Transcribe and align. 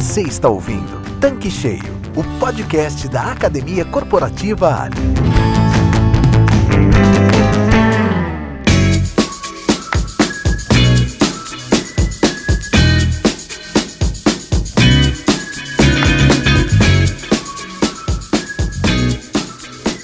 Você 0.00 0.22
está 0.22 0.48
ouvindo 0.48 1.02
Tanque 1.18 1.50
Cheio, 1.50 2.00
o 2.14 2.22
podcast 2.38 3.08
da 3.08 3.32
Academia 3.32 3.84
Corporativa 3.84 4.84
Ali. 4.84 4.96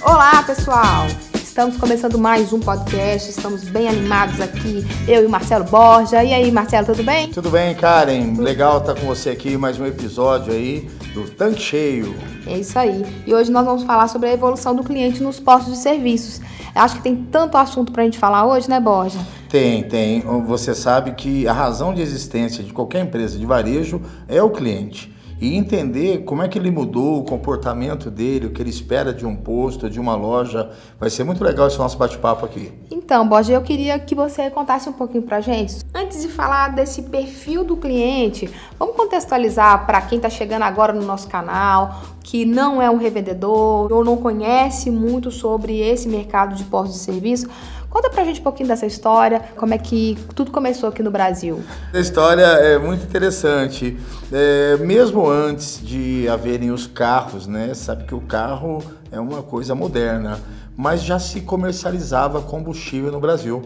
Olá, 0.02 0.42
pessoal! 0.42 1.33
Estamos 1.54 1.76
começando 1.76 2.18
mais 2.18 2.52
um 2.52 2.58
podcast, 2.58 3.30
estamos 3.30 3.62
bem 3.62 3.86
animados 3.86 4.40
aqui, 4.40 4.84
eu 5.06 5.24
e 5.24 5.28
Marcelo 5.28 5.62
Borja. 5.64 6.24
E 6.24 6.34
aí, 6.34 6.50
Marcelo, 6.50 6.84
tudo 6.84 7.04
bem? 7.04 7.30
Tudo 7.30 7.48
bem, 7.48 7.76
Karen? 7.76 8.34
Legal 8.38 8.78
estar 8.78 8.96
com 8.96 9.06
você 9.06 9.30
aqui, 9.30 9.56
mais 9.56 9.78
um 9.78 9.86
episódio 9.86 10.52
aí 10.52 10.90
do 11.14 11.30
Tanque 11.30 11.62
Cheio. 11.62 12.12
É 12.44 12.58
isso 12.58 12.76
aí. 12.76 13.06
E 13.24 13.32
hoje 13.32 13.52
nós 13.52 13.64
vamos 13.64 13.84
falar 13.84 14.08
sobre 14.08 14.30
a 14.30 14.32
evolução 14.32 14.74
do 14.74 14.82
cliente 14.82 15.22
nos 15.22 15.38
postos 15.38 15.74
de 15.74 15.78
serviços. 15.78 16.40
Eu 16.74 16.82
acho 16.82 16.96
que 16.96 17.02
tem 17.02 17.14
tanto 17.14 17.56
assunto 17.56 17.92
para 17.92 18.02
a 18.02 18.04
gente 18.04 18.18
falar 18.18 18.44
hoje, 18.44 18.68
né, 18.68 18.80
Borja? 18.80 19.20
Tem, 19.48 19.84
tem. 19.84 20.22
Você 20.48 20.74
sabe 20.74 21.12
que 21.12 21.46
a 21.46 21.52
razão 21.52 21.94
de 21.94 22.02
existência 22.02 22.64
de 22.64 22.72
qualquer 22.72 23.04
empresa 23.04 23.38
de 23.38 23.46
varejo 23.46 24.02
é 24.26 24.42
o 24.42 24.50
cliente 24.50 25.13
e 25.44 25.56
entender 25.56 26.24
como 26.24 26.42
é 26.42 26.48
que 26.48 26.58
ele 26.58 26.70
mudou 26.70 27.20
o 27.20 27.24
comportamento 27.24 28.10
dele, 28.10 28.46
o 28.46 28.50
que 28.50 28.62
ele 28.62 28.70
espera 28.70 29.12
de 29.12 29.26
um 29.26 29.36
posto, 29.36 29.90
de 29.90 30.00
uma 30.00 30.16
loja. 30.16 30.70
Vai 30.98 31.10
ser 31.10 31.22
muito 31.22 31.44
legal 31.44 31.66
esse 31.66 31.78
nosso 31.78 31.98
bate-papo 31.98 32.46
aqui. 32.46 32.72
Então, 32.90 33.28
Borja, 33.28 33.52
eu 33.52 33.60
queria 33.60 33.98
que 33.98 34.14
você 34.14 34.48
contasse 34.48 34.88
um 34.88 34.94
pouquinho 34.94 35.22
pra 35.22 35.42
gente. 35.42 35.84
Antes 35.94 36.22
de 36.22 36.28
falar 36.28 36.68
desse 36.68 37.02
perfil 37.02 37.62
do 37.62 37.76
cliente, 37.76 38.48
vamos 38.78 38.96
contextualizar 38.96 39.84
para 39.84 40.00
quem 40.00 40.16
está 40.16 40.30
chegando 40.30 40.62
agora 40.62 40.94
no 40.94 41.04
nosso 41.04 41.28
canal, 41.28 42.00
que 42.22 42.46
não 42.46 42.80
é 42.80 42.88
um 42.88 42.96
revendedor 42.96 43.92
ou 43.92 44.02
não 44.02 44.16
conhece 44.16 44.90
muito 44.90 45.30
sobre 45.30 45.78
esse 45.78 46.08
mercado 46.08 46.54
de 46.54 46.64
postos 46.64 46.96
de 46.96 47.04
serviço. 47.04 47.50
Conta 47.94 48.10
pra 48.10 48.24
gente 48.24 48.40
um 48.40 48.42
pouquinho 48.42 48.68
dessa 48.68 48.86
história, 48.86 49.40
como 49.56 49.72
é 49.72 49.78
que 49.78 50.18
tudo 50.34 50.50
começou 50.50 50.88
aqui 50.88 51.00
no 51.00 51.12
Brasil. 51.12 51.62
A 51.92 52.00
história 52.00 52.42
é 52.42 52.76
muito 52.76 53.04
interessante. 53.04 53.96
É, 54.32 54.76
mesmo 54.78 55.30
antes 55.30 55.80
de 55.80 56.28
haverem 56.28 56.72
os 56.72 56.88
carros, 56.88 57.46
né? 57.46 57.72
Sabe 57.72 58.02
que 58.02 58.12
o 58.12 58.20
carro 58.20 58.82
é 59.12 59.20
uma 59.20 59.44
coisa 59.44 59.76
moderna, 59.76 60.40
mas 60.76 61.04
já 61.04 61.20
se 61.20 61.42
comercializava 61.42 62.42
combustível 62.42 63.12
no 63.12 63.20
Brasil. 63.20 63.62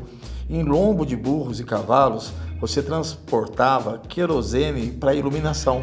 Em 0.51 0.63
lombo 0.63 1.07
de 1.07 1.17
burros 1.17 1.59
e 1.59 1.65
cavalos, 1.65 2.31
você 2.61 2.83
transportava 2.83 4.03
querosene 4.07 4.91
para 4.91 5.15
iluminação. 5.15 5.81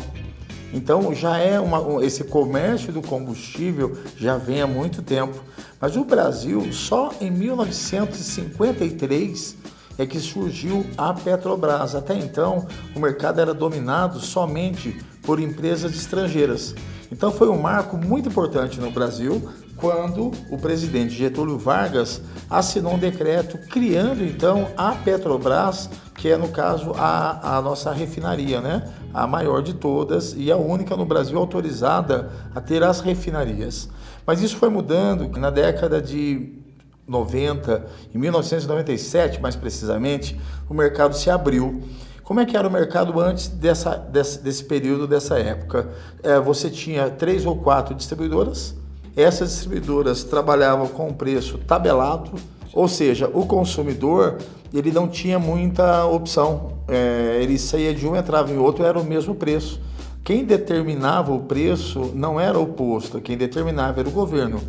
Então 0.76 1.16
já 1.16 1.38
é 1.38 1.58
uma, 1.58 2.04
esse 2.04 2.26
comércio 2.26 2.92
do 2.92 3.02
combustível 3.02 3.98
já 4.18 4.38
vem 4.38 4.62
há 4.62 4.68
muito 4.68 5.02
tempo. 5.02 5.42
Mas 5.80 5.96
o 5.96 6.04
Brasil 6.04 6.74
só 6.74 7.14
em 7.22 7.32
1953 7.32 9.56
é 9.98 10.06
que 10.06 10.20
surgiu 10.20 10.86
a 10.98 11.14
Petrobras. 11.14 11.96
Até 11.96 12.18
então, 12.18 12.68
o 12.94 13.00
mercado 13.00 13.40
era 13.40 13.54
dominado 13.54 14.20
somente 14.20 15.00
por 15.22 15.40
empresas 15.40 15.96
estrangeiras. 15.96 16.76
Então 17.10 17.32
foi 17.32 17.48
um 17.48 17.62
marco 17.62 17.96
muito 17.96 18.28
importante 18.28 18.82
no 18.82 18.92
Brasil 18.92 19.50
quando 19.78 20.34
o 20.50 20.58
presidente 20.58 21.14
Getúlio 21.14 21.58
Vargas 21.58 22.22
assinou 22.50 22.96
um 22.96 23.00
decreto 23.00 23.58
criando 23.70 24.26
então 24.26 24.68
a 24.76 24.92
Petrobras, 24.92 25.90
que 26.16 26.28
é 26.30 26.36
no 26.36 26.50
caso 26.50 26.92
a, 26.98 27.58
a 27.58 27.62
nossa 27.62 27.94
refinaria, 27.94 28.60
né? 28.60 28.84
A 29.16 29.26
maior 29.26 29.62
de 29.62 29.74
todas 29.74 30.36
e 30.38 30.52
a 30.52 30.58
única 30.58 30.98
no 30.98 31.06
Brasil 31.06 31.38
autorizada 31.38 32.30
a 32.54 32.60
ter 32.60 32.84
as 32.84 33.00
refinarias. 33.00 33.88
Mas 34.28 34.42
isso 34.42 34.58
foi 34.58 34.68
mudando 34.68 35.30
na 35.40 35.50
década 35.50 36.02
de 36.02 36.54
90, 37.08 37.86
em 38.14 38.18
1997 38.18 39.42
mais 39.42 39.56
precisamente, 39.56 40.38
o 40.70 40.74
mercado 40.74 41.16
se 41.16 41.30
abriu. 41.30 41.82
Como 42.24 42.40
é 42.40 42.46
que 42.46 42.58
era 42.58 42.68
o 42.68 42.72
mercado 42.72 43.18
antes 43.22 43.48
dessa, 43.48 43.96
desse, 43.96 44.42
desse 44.42 44.64
período, 44.66 45.08
dessa 45.08 45.40
época? 45.40 45.92
É, 46.22 46.38
você 46.40 46.70
tinha 46.70 47.10
três 47.10 47.46
ou 47.46 47.56
quatro 47.56 47.96
distribuidoras. 47.96 48.76
Essas 49.16 49.52
distribuidoras 49.52 50.24
trabalhavam 50.24 50.88
com 50.88 51.14
preço 51.14 51.58
tabelado, 51.60 52.32
ou 52.74 52.88
seja, 52.88 53.30
o 53.34 53.46
consumidor 53.46 54.40
ele 54.78 54.92
não 54.92 55.08
tinha 55.08 55.40
muita 55.40 56.06
opção. 56.06 56.74
É, 56.88 57.40
ele 57.42 57.58
saía 57.58 57.94
de 57.94 58.08
um, 58.08 58.16
entrava 58.16 58.52
em 58.52 58.58
outro, 58.58 58.86
era 58.86 59.00
o 59.00 59.04
mesmo 59.04 59.36
preço. 59.36 59.82
Quem 60.24 60.44
determinava 60.44 61.32
o 61.32 61.42
preço 61.42 62.12
não 62.16 62.40
era 62.40 62.58
o 62.58 62.66
posto, 62.66 63.22
quem 63.22 63.38
determinava 63.38 64.00
era 64.00 64.10
o 64.10 64.12
governo. 64.12 64.60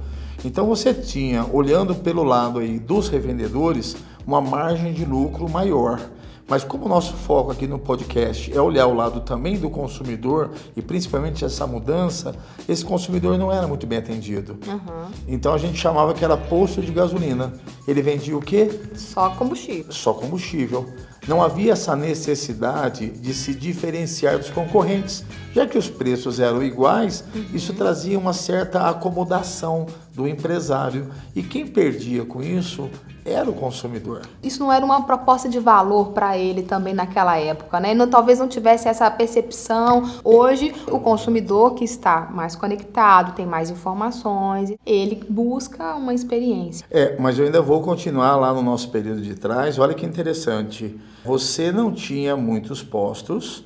Então 0.45 0.67
você 0.67 0.93
tinha, 0.93 1.47
olhando 1.51 1.95
pelo 1.95 2.23
lado 2.23 2.59
aí 2.59 2.79
dos 2.79 3.09
revendedores, 3.09 3.97
uma 4.27 4.41
margem 4.41 4.93
de 4.93 5.05
lucro 5.05 5.49
maior. 5.49 6.01
Mas 6.49 6.63
como 6.63 6.85
o 6.85 6.89
nosso 6.89 7.15
foco 7.15 7.51
aqui 7.51 7.67
no 7.67 7.79
podcast 7.79 8.53
é 8.57 8.61
olhar 8.61 8.87
o 8.87 8.95
lado 8.95 9.21
também 9.21 9.59
do 9.59 9.69
consumidor 9.69 10.53
e 10.77 10.83
principalmente 10.83 11.45
essa 11.45 11.67
mudança, 11.67 12.35
esse 12.69 12.85
consumidor 12.85 13.37
não 13.37 13.51
era 13.51 13.67
muito 13.67 13.87
bem 13.87 13.99
atendido. 13.99 14.57
Uhum. 14.67 15.11
Então 15.27 15.53
a 15.53 15.59
gente 15.59 15.77
chamava 15.77 16.15
que 16.15 16.25
era 16.25 16.37
posto 16.37 16.81
de 16.81 16.93
gasolina. 16.93 17.53
Ele 17.87 18.01
vendia 18.01 18.37
o 18.37 18.41
quê? 18.41 18.71
Só 18.95 19.31
combustível. 19.31 19.93
Só 19.93 20.13
combustível 20.15 20.87
não 21.27 21.43
havia 21.43 21.73
essa 21.73 21.97
necessidade 21.97 23.11
de 23.11 23.35
se 23.35 23.53
diferenciar 23.53 24.39
dos 24.39 24.51
concorrentes. 24.51 25.25
Já 25.53 25.67
que 25.67 25.77
os 25.77 25.89
preços 25.89 26.39
eram 26.39 26.63
iguais, 26.63 27.25
uhum. 27.35 27.47
isso 27.53 27.75
trazia 27.75 28.19
uma 28.19 28.33
certa 28.33 28.89
acomodação 28.89 29.87
do 30.17 30.27
empresário. 30.27 31.11
E 31.35 31.43
quem 31.43 31.67
perdia 31.67 32.25
com 32.25 32.43
isso 32.43 32.89
era 33.23 33.51
o 33.51 33.53
consumidor. 33.53 34.23
Isso 34.43 34.61
não 34.61 34.73
era 34.73 34.85
uma 34.85 35.03
proposta 35.03 35.49
de 35.49 35.59
valor 35.59 36.13
para 36.13 36.39
ele 36.39 36.63
também 36.63 36.95
naquela 36.95 37.37
época, 37.37 37.79
né? 37.79 37.93
Não, 37.93 38.09
talvez 38.09 38.39
não 38.39 38.49
tivesse 38.49 38.89
essa 38.89 39.11
percepção. 39.11 40.09
Hoje, 40.25 40.75
o 40.91 40.99
consumidor 40.99 41.75
que 41.75 41.85
está 41.85 42.29
mais 42.33 42.57
conectado, 42.57 43.35
tem 43.35 43.45
mais 43.45 43.69
informações, 43.69 44.73
ele 44.87 45.23
busca 45.29 45.95
uma 45.97 46.15
experiência. 46.15 46.87
É, 46.91 47.17
mas 47.19 47.39
eu 47.39 47.45
ainda 47.45 47.61
vou 47.61 47.83
continuar 47.83 48.37
lá 48.37 48.55
no 48.55 48.63
nosso 48.63 48.89
período 48.91 49.21
de 49.21 49.35
trás. 49.35 49.79
Olha 49.79 49.93
que 49.93 50.07
interessante. 50.07 50.99
Você 51.25 51.71
não 51.71 51.93
tinha 51.93 52.37
muitos 52.37 52.83
postos 52.83 53.66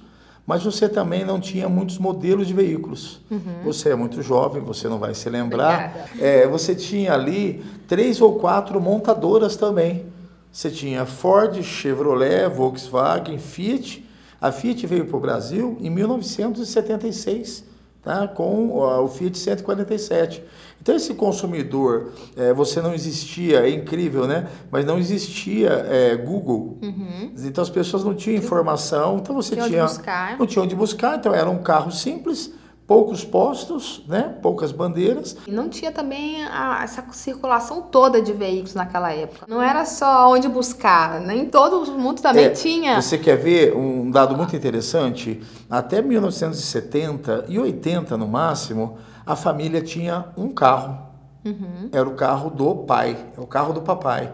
mas 0.50 0.64
você 0.64 0.88
também 0.88 1.24
não 1.24 1.38
tinha 1.38 1.68
muitos 1.68 1.96
modelos 1.96 2.48
de 2.48 2.52
veículos. 2.52 3.20
Uhum. 3.30 3.62
Você 3.62 3.90
é 3.90 3.94
muito 3.94 4.20
jovem, 4.20 4.60
você 4.60 4.88
não 4.88 4.98
vai 4.98 5.14
se 5.14 5.30
lembrar. 5.30 6.10
É, 6.18 6.44
você 6.48 6.74
tinha 6.74 7.14
ali 7.14 7.64
três 7.86 8.20
ou 8.20 8.34
quatro 8.34 8.80
montadoras 8.80 9.54
também. 9.54 10.06
Você 10.50 10.68
tinha 10.68 11.06
Ford, 11.06 11.62
Chevrolet, 11.62 12.48
Volkswagen, 12.48 13.38
Fiat. 13.38 14.04
A 14.40 14.50
Fiat 14.50 14.84
veio 14.88 15.06
para 15.06 15.16
o 15.16 15.20
Brasil 15.20 15.76
em 15.80 15.88
1976 15.88 17.70
tá? 18.02 18.26
com 18.26 18.76
o 18.76 19.06
Fiat 19.06 19.38
147. 19.38 20.42
Então 20.82 20.96
esse 20.96 21.14
consumidor, 21.14 22.12
é, 22.36 22.52
você 22.52 22.80
não 22.80 22.94
existia, 22.94 23.60
é 23.60 23.70
incrível, 23.70 24.26
né? 24.26 24.48
Mas 24.70 24.84
não 24.84 24.98
existia 24.98 25.68
é, 25.88 26.16
Google. 26.16 26.78
Uhum. 26.82 27.32
Então 27.38 27.62
as 27.62 27.70
pessoas 27.70 28.02
não 28.02 28.14
tinham 28.14 28.38
informação, 28.38 29.18
então 29.18 29.34
você 29.34 29.54
tinha, 29.54 29.86
tinha 29.86 30.36
não 30.38 30.46
tinha 30.46 30.62
onde 30.62 30.74
buscar, 30.74 31.16
então 31.16 31.34
era 31.34 31.48
um 31.50 31.62
carro 31.62 31.90
simples 31.90 32.52
poucos 32.90 33.24
postos, 33.24 34.02
né? 34.08 34.34
poucas 34.42 34.72
bandeiras. 34.72 35.36
E 35.46 35.52
não 35.52 35.68
tinha 35.68 35.92
também 35.92 36.42
a, 36.42 36.80
essa 36.82 37.04
circulação 37.12 37.82
toda 37.82 38.20
de 38.20 38.32
veículos 38.32 38.74
naquela 38.74 39.12
época. 39.12 39.46
Não 39.48 39.62
era 39.62 39.84
só 39.84 40.28
onde 40.28 40.48
buscar, 40.48 41.20
nem 41.20 41.46
todo 41.46 41.88
mundo 41.92 42.20
também 42.20 42.46
é, 42.46 42.50
tinha. 42.50 43.00
Você 43.00 43.16
quer 43.16 43.36
ver 43.36 43.76
um 43.76 44.10
dado 44.10 44.36
muito 44.36 44.56
interessante? 44.56 45.40
Até 45.70 46.02
1970 46.02 47.44
e 47.48 47.60
80 47.60 48.16
no 48.16 48.26
máximo, 48.26 48.98
a 49.24 49.36
família 49.36 49.80
tinha 49.80 50.26
um 50.36 50.48
carro. 50.48 50.98
Uhum. 51.44 51.88
Era 51.92 52.08
o 52.08 52.14
carro 52.14 52.50
do 52.50 52.74
pai, 52.74 53.16
é 53.36 53.40
o 53.40 53.46
carro 53.46 53.72
do 53.72 53.82
papai. 53.82 54.32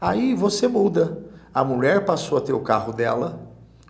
Aí 0.00 0.34
você 0.34 0.66
muda. 0.66 1.18
A 1.54 1.62
mulher 1.62 2.04
passou 2.04 2.38
a 2.38 2.40
ter 2.40 2.52
o 2.52 2.60
carro 2.60 2.92
dela, 2.92 3.38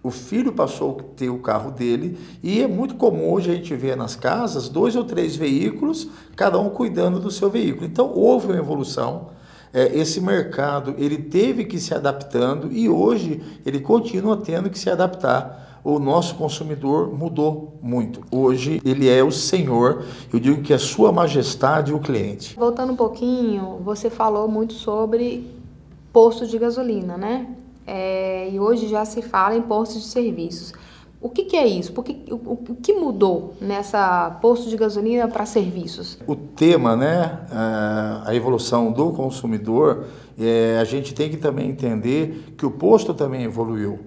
o 0.02 0.11
filho 0.11 0.52
passou 0.52 0.99
a 0.99 1.02
ter 1.17 1.31
o 1.31 1.38
carro 1.38 1.70
dele 1.70 2.19
e 2.43 2.61
é 2.61 2.67
muito 2.67 2.96
comum 2.96 3.31
hoje 3.31 3.52
a 3.52 3.55
gente 3.55 3.75
ver 3.76 3.96
nas 3.96 4.17
casas 4.17 4.69
dois 4.69 4.96
ou 4.96 5.05
três 5.05 5.37
veículos, 5.37 6.08
cada 6.34 6.58
um 6.58 6.70
cuidando 6.70 7.20
do 7.20 7.31
seu 7.31 7.49
veículo. 7.49 7.87
Então 7.87 8.12
houve 8.12 8.49
uma 8.49 8.56
evolução. 8.56 9.31
É, 9.73 9.96
esse 9.96 10.20
mercado 10.20 10.94
ele 10.99 11.17
teve 11.17 11.64
que 11.64 11.79
se 11.79 11.94
adaptando 11.94 12.70
e 12.73 12.88
hoje 12.88 13.40
ele 13.64 13.81
continua 13.81 14.37
tendo 14.37 14.69
que 14.69 14.79
se 14.79 14.90
adaptar. 14.90 15.71
O 15.84 15.99
nosso 15.99 16.37
consumidor 16.37 17.12
mudou 17.12 17.79
muito. 17.82 18.20
Hoje 18.31 18.81
ele 18.84 19.08
é 19.08 19.23
o 19.23 19.32
senhor. 19.32 20.05
Eu 20.32 20.38
digo 20.38 20.62
que 20.62 20.73
é 20.73 20.79
sua 20.79 21.11
majestade 21.11 21.93
o 21.93 21.99
cliente. 21.99 22.55
Voltando 22.56 22.93
um 22.93 22.96
pouquinho, 22.96 23.81
você 23.84 24.08
falou 24.08 24.46
muito 24.46 24.75
sobre 24.75 25.50
posto 26.12 26.46
de 26.46 26.58
gasolina, 26.58 27.17
né? 27.17 27.46
é, 27.87 28.49
e 28.50 28.61
hoje 28.61 28.88
já 28.88 29.05
se 29.05 29.23
fala 29.23 29.56
em 29.56 29.62
postos 29.62 30.02
de 30.02 30.08
serviços. 30.08 30.73
O 31.20 31.29
que, 31.29 31.44
que 31.44 31.56
é 31.56 31.67
isso? 31.67 31.93
Porque, 31.93 32.17
o, 32.32 32.52
o 32.52 32.76
que 32.82 32.93
mudou 32.93 33.55
nessa 33.61 34.38
posto 34.43 34.69
de 34.69 34.76
gasolina 34.76 35.29
para 35.29 35.46
serviços? 35.46 36.19
O 36.26 36.34
tema, 36.34 36.96
né, 36.96 37.38
a 38.25 38.34
evolução 38.34 38.90
do 38.90 39.12
consumidor, 39.12 40.06
é, 40.37 40.79
a 40.81 40.84
gente 40.84 41.14
tem 41.14 41.31
que 41.31 41.37
também 41.37 41.70
entender 41.70 42.55
que 42.58 42.67
o 42.67 42.73
posto 42.73 43.14
também 43.14 43.44
evoluiu. 43.44 44.00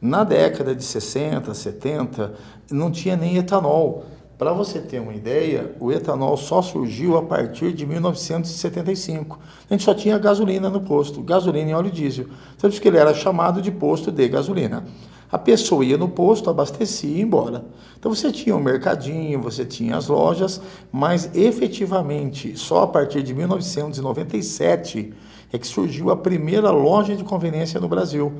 Na 0.00 0.24
década 0.24 0.74
de 0.74 0.82
60, 0.82 1.52
70, 1.52 2.32
não 2.70 2.90
tinha 2.90 3.16
nem 3.16 3.36
etanol. 3.36 4.06
Para 4.38 4.54
você 4.54 4.78
ter 4.78 4.98
uma 4.98 5.12
ideia, 5.12 5.76
o 5.78 5.92
etanol 5.92 6.34
só 6.38 6.62
surgiu 6.62 7.18
a 7.18 7.22
partir 7.22 7.74
de 7.74 7.84
1975. 7.84 9.38
A 9.68 9.74
gente 9.74 9.84
só 9.84 9.92
tinha 9.92 10.16
gasolina 10.16 10.70
no 10.70 10.80
posto, 10.80 11.22
gasolina 11.22 11.70
e 11.70 11.74
óleo 11.74 11.90
diesel. 11.90 12.24
Tanto 12.56 12.80
que 12.80 12.88
ele 12.88 12.96
era 12.96 13.12
chamado 13.12 13.60
de 13.60 13.70
posto 13.70 14.10
de 14.10 14.26
gasolina. 14.26 14.86
A 15.30 15.36
pessoa 15.36 15.84
ia 15.84 15.98
no 15.98 16.08
posto, 16.08 16.48
abastecia 16.48 17.10
e 17.10 17.18
ia 17.18 17.22
embora. 17.22 17.66
Então 17.98 18.14
você 18.14 18.32
tinha 18.32 18.56
o 18.56 18.58
um 18.58 18.62
mercadinho, 18.62 19.42
você 19.42 19.66
tinha 19.66 19.98
as 19.98 20.08
lojas, 20.08 20.62
mas 20.90 21.30
efetivamente 21.34 22.56
só 22.56 22.84
a 22.84 22.86
partir 22.86 23.22
de 23.22 23.34
1997 23.34 25.12
é 25.52 25.58
que 25.58 25.66
surgiu 25.66 26.10
a 26.10 26.16
primeira 26.16 26.70
loja 26.70 27.14
de 27.14 27.22
conveniência 27.22 27.78
no 27.78 27.88
Brasil. 27.88 28.32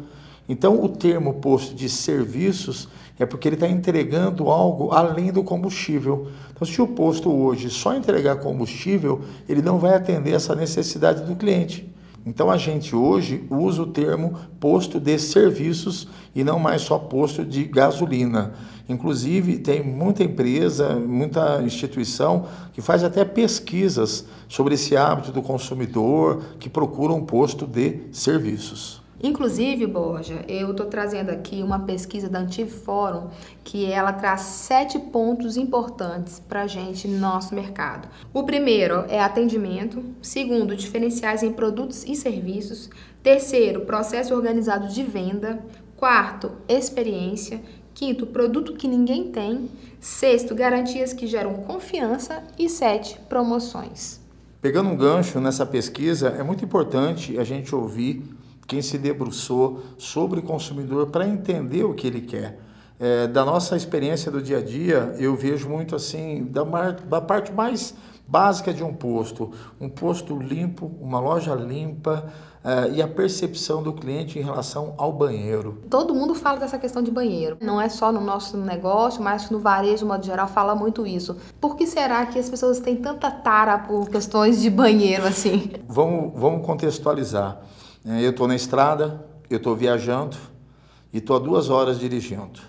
Então, 0.48 0.82
o 0.82 0.88
termo 0.88 1.34
posto 1.34 1.75
de 1.75 1.88
serviços 1.88 2.88
é 3.19 3.26
porque 3.26 3.46
ele 3.46 3.56
está 3.56 3.69
entregando 3.69 4.48
algo 4.48 4.92
além 4.92 5.31
do 5.31 5.44
combustível. 5.44 6.28
Então, 6.52 6.66
se 6.66 6.81
o 6.81 6.87
posto 6.87 7.31
hoje 7.31 7.69
só 7.69 7.94
entregar 7.94 8.37
combustível, 8.37 9.20
ele 9.48 9.62
não 9.62 9.78
vai 9.78 9.94
atender 9.94 10.32
essa 10.32 10.54
necessidade 10.54 11.25
do 11.25 11.37
cliente. 11.37 11.88
Então, 12.25 12.50
a 12.50 12.56
gente 12.56 12.94
hoje 12.94 13.44
usa 13.50 13.82
o 13.82 13.87
termo 13.87 14.34
posto 14.58 15.00
de 15.00 15.19
serviços 15.19 16.08
e 16.34 16.44
não 16.44 16.58
mais 16.58 16.82
só 16.82 16.98
posto 16.98 17.44
de 17.44 17.64
gasolina. 17.64 18.52
Inclusive, 18.88 19.58
tem 19.58 19.82
muita 19.82 20.25
empresa, 20.25 20.96
muita 20.96 21.62
instituição 21.62 22.46
que 22.72 22.82
faz 22.82 23.04
até 23.04 23.25
pesquisas 23.25 24.26
sobre 24.48 24.75
esse 24.75 24.96
hábito 24.96 25.31
do 25.31 25.40
consumidor 25.40 26.42
que 26.58 26.69
procura 26.69 27.12
um 27.12 27.25
posto 27.25 27.66
de 27.66 28.00
serviços. 28.12 29.00
Inclusive, 29.22 29.87
Borja, 29.87 30.44
eu 30.49 30.70
estou 30.70 30.87
trazendo 30.87 31.28
aqui 31.28 31.62
uma 31.62 31.81
pesquisa 31.81 32.26
da 32.26 32.38
Antiforum 32.38 33.28
que 33.62 33.84
ela 33.84 34.14
traz 34.14 34.40
sete 34.40 34.99
pontos 34.99 35.58
importantes 35.58 36.40
para 36.40 36.62
a 36.62 36.67
gente 36.67 37.06
no 37.06 37.19
nosso 37.19 37.55
mercado. 37.55 38.08
O 38.32 38.44
primeiro 38.44 39.05
é 39.08 39.20
atendimento, 39.20 40.02
segundo, 40.22 40.75
diferenciais 40.75 41.43
em 41.43 41.52
produtos 41.52 42.02
e 42.05 42.17
serviços, 42.17 42.88
terceiro, 43.22 43.82
processo 43.82 44.34
organizado 44.34 44.88
de 44.88 45.02
venda, 45.02 45.62
quarto, 45.99 46.52
experiência, 46.66 47.61
quinto, 47.93 48.26
produto 48.26 48.73
que 48.73 48.88
ninguém 48.88 49.31
tem, 49.31 49.69
sexto, 50.00 50.55
garantias 50.55 51.12
que 51.12 51.26
geram 51.26 51.52
confiança 51.55 52.43
e 52.58 52.70
sete, 52.70 53.20
promoções. 53.28 54.19
Pegando 54.62 54.88
um 54.88 54.96
gancho 54.96 55.40
nessa 55.40 55.66
pesquisa, 55.66 56.28
é 56.28 56.43
muito 56.43 56.64
importante 56.64 57.38
a 57.38 57.44
gente 57.44 57.75
ouvir 57.75 58.39
quem 58.70 58.81
se 58.81 58.96
debruçou 58.96 59.81
sobre 59.99 60.38
o 60.38 60.43
consumidor 60.44 61.08
para 61.08 61.26
entender 61.26 61.82
o 61.82 61.93
que 61.93 62.06
ele 62.06 62.20
quer. 62.20 62.61
É, 63.00 63.26
da 63.26 63.44
nossa 63.44 63.76
experiência 63.76 64.31
do 64.31 64.40
dia 64.40 64.58
a 64.58 64.62
dia, 64.62 65.12
eu 65.19 65.34
vejo 65.34 65.69
muito 65.69 65.96
assim, 65.96 66.44
da, 66.44 66.62
da 66.93 67.20
parte 67.20 67.52
mais 67.52 67.94
básica 68.28 68.72
de 68.72 68.84
um 68.84 68.94
posto, 68.94 69.50
um 69.81 69.88
posto 69.88 70.38
limpo, 70.38 70.88
uma 71.00 71.19
loja 71.19 71.52
limpa, 71.52 72.32
Uh, 72.61 72.93
e 72.93 73.00
a 73.00 73.08
percepção 73.08 73.82
do 73.82 73.90
cliente 73.90 74.38
em 74.38 74.43
relação 74.43 74.93
ao 74.99 75.11
banheiro. 75.11 75.78
Todo 75.88 76.14
mundo 76.14 76.34
fala 76.34 76.58
dessa 76.58 76.78
questão 76.78 77.02
de 77.02 77.11
banheiro. 77.11 77.56
Não 77.58 77.81
é 77.81 77.88
só 77.88 78.12
no 78.12 78.20
nosso 78.20 78.58
negócio, 78.58 79.23
mas 79.23 79.49
no 79.49 79.61
varejo, 79.61 80.00
de 80.00 80.05
modo 80.05 80.26
geral, 80.26 80.46
fala 80.46 80.75
muito 80.75 81.06
isso. 81.06 81.38
Por 81.58 81.75
que 81.75 81.87
será 81.87 82.26
que 82.26 82.38
as 82.38 82.50
pessoas 82.50 82.78
têm 82.78 82.96
tanta 82.96 83.31
tara 83.31 83.78
por 83.78 84.11
questões 84.11 84.61
de 84.61 84.69
banheiro 84.69 85.26
assim? 85.26 85.70
Vamos, 85.88 86.38
vamos 86.38 86.66
contextualizar. 86.66 87.62
É, 88.05 88.25
eu 88.25 88.31
estou 88.31 88.49
na 88.49 88.55
estrada, 88.55 89.25
eu 89.49 89.58
estou 89.58 89.76
viajando 89.76 90.37
e 91.12 91.19
estou 91.19 91.37
a 91.37 91.38
duas 91.38 91.69
horas 91.69 91.99
dirigindo. 91.99 92.61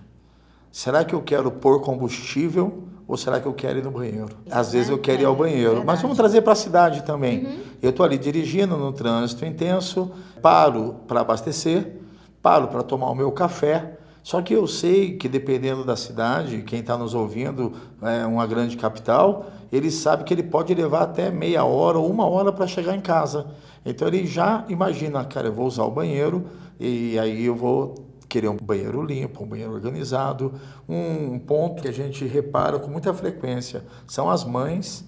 Será 0.72 1.04
que 1.04 1.14
eu 1.14 1.22
quero 1.22 1.52
pôr 1.52 1.82
combustível 1.82 2.84
ou 3.08 3.18
será 3.18 3.40
que 3.40 3.46
eu 3.46 3.54
quero 3.54 3.80
ir 3.80 3.84
no 3.84 3.92
banheiro? 3.92 4.30
Às 4.50 4.72
vezes 4.72 4.90
eu 4.90 4.98
quero 4.98 5.22
ir 5.22 5.26
ao 5.26 5.36
banheiro, 5.36 5.84
mas 5.86 6.02
vamos 6.02 6.16
trazer 6.16 6.42
para 6.42 6.54
a 6.54 6.56
cidade 6.56 7.04
também. 7.04 7.46
Uhum. 7.46 7.60
Eu 7.82 7.90
estou 7.90 8.06
ali 8.06 8.18
dirigindo 8.18 8.78
no 8.78 8.94
trânsito 8.94 9.46
intenso, 9.46 10.12
paro 10.42 10.96
para 11.08 11.22
abastecer, 11.22 11.98
paro 12.42 12.68
para 12.70 12.84
tomar 12.84 13.10
o 13.10 13.16
meu 13.16 13.32
café. 13.32 13.98
Só 14.24 14.42
que 14.42 14.54
eu 14.54 14.68
sei 14.68 15.18
que 15.18 15.28
dependendo 15.28 15.84
da 15.84 15.96
cidade, 15.96 16.62
quem 16.62 16.80
está 16.80 16.98
nos 16.98 17.14
ouvindo 17.14 17.74
é 18.02 18.26
uma 18.26 18.46
grande 18.46 18.78
capital, 18.78 19.48
ele 19.72 19.90
sabe 19.90 20.24
que 20.24 20.34
ele 20.34 20.44
pode 20.44 20.74
levar 20.74 21.02
até 21.02 21.32
meia 21.32 21.64
hora 21.64 21.98
ou 21.98 22.10
uma 22.10 22.28
hora 22.28 22.52
para 22.52 22.68
chegar 22.68 22.96
em 22.96 23.02
casa. 23.02 23.48
Então 23.86 24.08
ele 24.08 24.28
já 24.28 24.64
imagina, 24.70 25.24
cara, 25.26 25.48
eu 25.48 25.54
vou 25.54 25.66
usar 25.66 25.84
o 25.84 25.92
banheiro 25.92 26.46
e 26.80 27.18
aí 27.18 27.46
eu 27.46 27.56
vou 27.56 27.96
querer 28.30 28.48
um 28.48 28.58
banheiro 28.58 29.04
limpo, 29.04 29.44
um 29.44 29.48
banheiro 29.48 29.74
organizado. 29.74 30.54
Um 30.88 31.40
ponto 31.40 31.82
que 31.82 31.88
a 31.88 31.92
gente 31.92 32.26
repara 32.26 32.80
com 32.80 32.90
muita 32.90 33.14
frequência 33.14 33.84
são 34.08 34.30
as 34.30 34.46
mães 34.46 35.04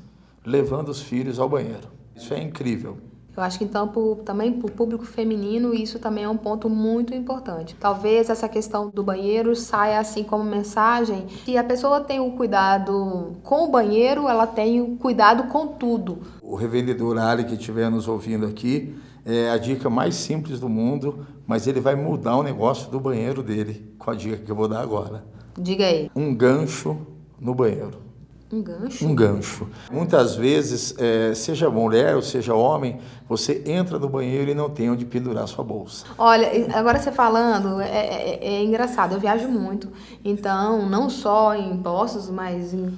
levando 0.46 0.90
os 0.90 1.02
filhos 1.02 1.40
ao 1.40 1.48
banheiro. 1.48 1.88
Isso 2.16 2.34
é 2.34 2.42
incrível. 2.42 2.98
Eu 3.36 3.42
acho 3.42 3.58
que 3.58 3.64
então 3.64 3.88
pro, 3.88 4.18
também 4.18 4.54
para 4.54 4.68
o 4.68 4.72
público 4.72 5.06
feminino 5.06 5.74
isso 5.74 5.98
também 5.98 6.24
é 6.24 6.30
um 6.30 6.38
ponto 6.38 6.70
muito 6.70 7.14
importante. 7.16 7.76
Talvez 7.80 8.30
essa 8.30 8.48
questão 8.48 8.90
do 8.90 9.04
banheiro 9.04 9.56
saia 9.56 10.00
assim 10.00 10.24
como 10.24 10.44
mensagem 10.44 11.26
que 11.26 11.58
a 11.58 11.64
pessoa 11.64 12.00
tem 12.02 12.20
o 12.20 12.32
cuidado 12.32 13.36
com 13.44 13.66
o 13.66 13.72
banheiro, 13.72 14.28
ela 14.28 14.46
tem 14.46 14.82
o 14.82 14.96
cuidado 14.98 15.46
com 15.46 15.68
tudo. 15.68 16.20
O 16.42 16.56
revendedor 16.56 17.18
Ali 17.18 17.44
que 17.44 17.56
estiver 17.56 17.90
nos 17.90 18.08
ouvindo 18.08 18.46
aqui 18.46 18.96
é 19.26 19.50
a 19.50 19.58
dica 19.58 19.90
mais 19.90 20.16
simples 20.16 20.60
do 20.60 20.70
mundo, 20.70 21.26
mas 21.48 21.66
ele 21.66 21.80
vai 21.80 21.96
mudar 21.96 22.38
o 22.38 22.44
negócio 22.44 22.92
do 22.92 23.00
banheiro 23.00 23.42
dele 23.42 23.94
com 23.98 24.12
a 24.12 24.16
dica 24.16 24.38
que 24.38 24.52
eu 24.52 24.56
vou 24.56 24.68
dar 24.68 24.82
agora. 24.82 25.24
Diga 25.58 25.86
aí. 25.86 26.12
Um 26.16 26.36
gancho 26.36 26.98
no 27.40 27.56
banheiro. 27.56 28.03
Um 28.54 28.62
gancho? 28.62 29.08
Um 29.08 29.16
gancho. 29.16 29.68
Muitas 29.92 30.36
vezes, 30.36 30.94
é, 31.00 31.34
seja 31.34 31.72
mulher 31.72 32.16
ou 32.16 32.22
seja 32.22 32.54
homem, 32.54 33.00
você 33.28 33.64
entra 33.66 33.98
no 33.98 34.08
banheiro 34.08 34.52
e 34.52 34.54
não 34.54 34.70
tem 34.70 34.92
onde 34.92 35.06
pendurar 35.06 35.48
sua 35.48 35.64
bolsa. 35.64 36.06
Olha, 36.20 36.48
agora 36.78 37.00
você 37.00 37.12
falando, 37.12 37.82
é, 37.82 37.88
é, 37.88 38.40
é 38.42 38.64
engraçado. 38.64 39.14
Eu 39.16 39.20
viajo 39.20 39.48
muito. 39.48 39.92
Então, 40.24 40.88
não 40.88 41.10
só 41.10 41.56
em 41.56 41.76
postos, 41.78 42.30
mas 42.30 42.76
em 42.76 42.96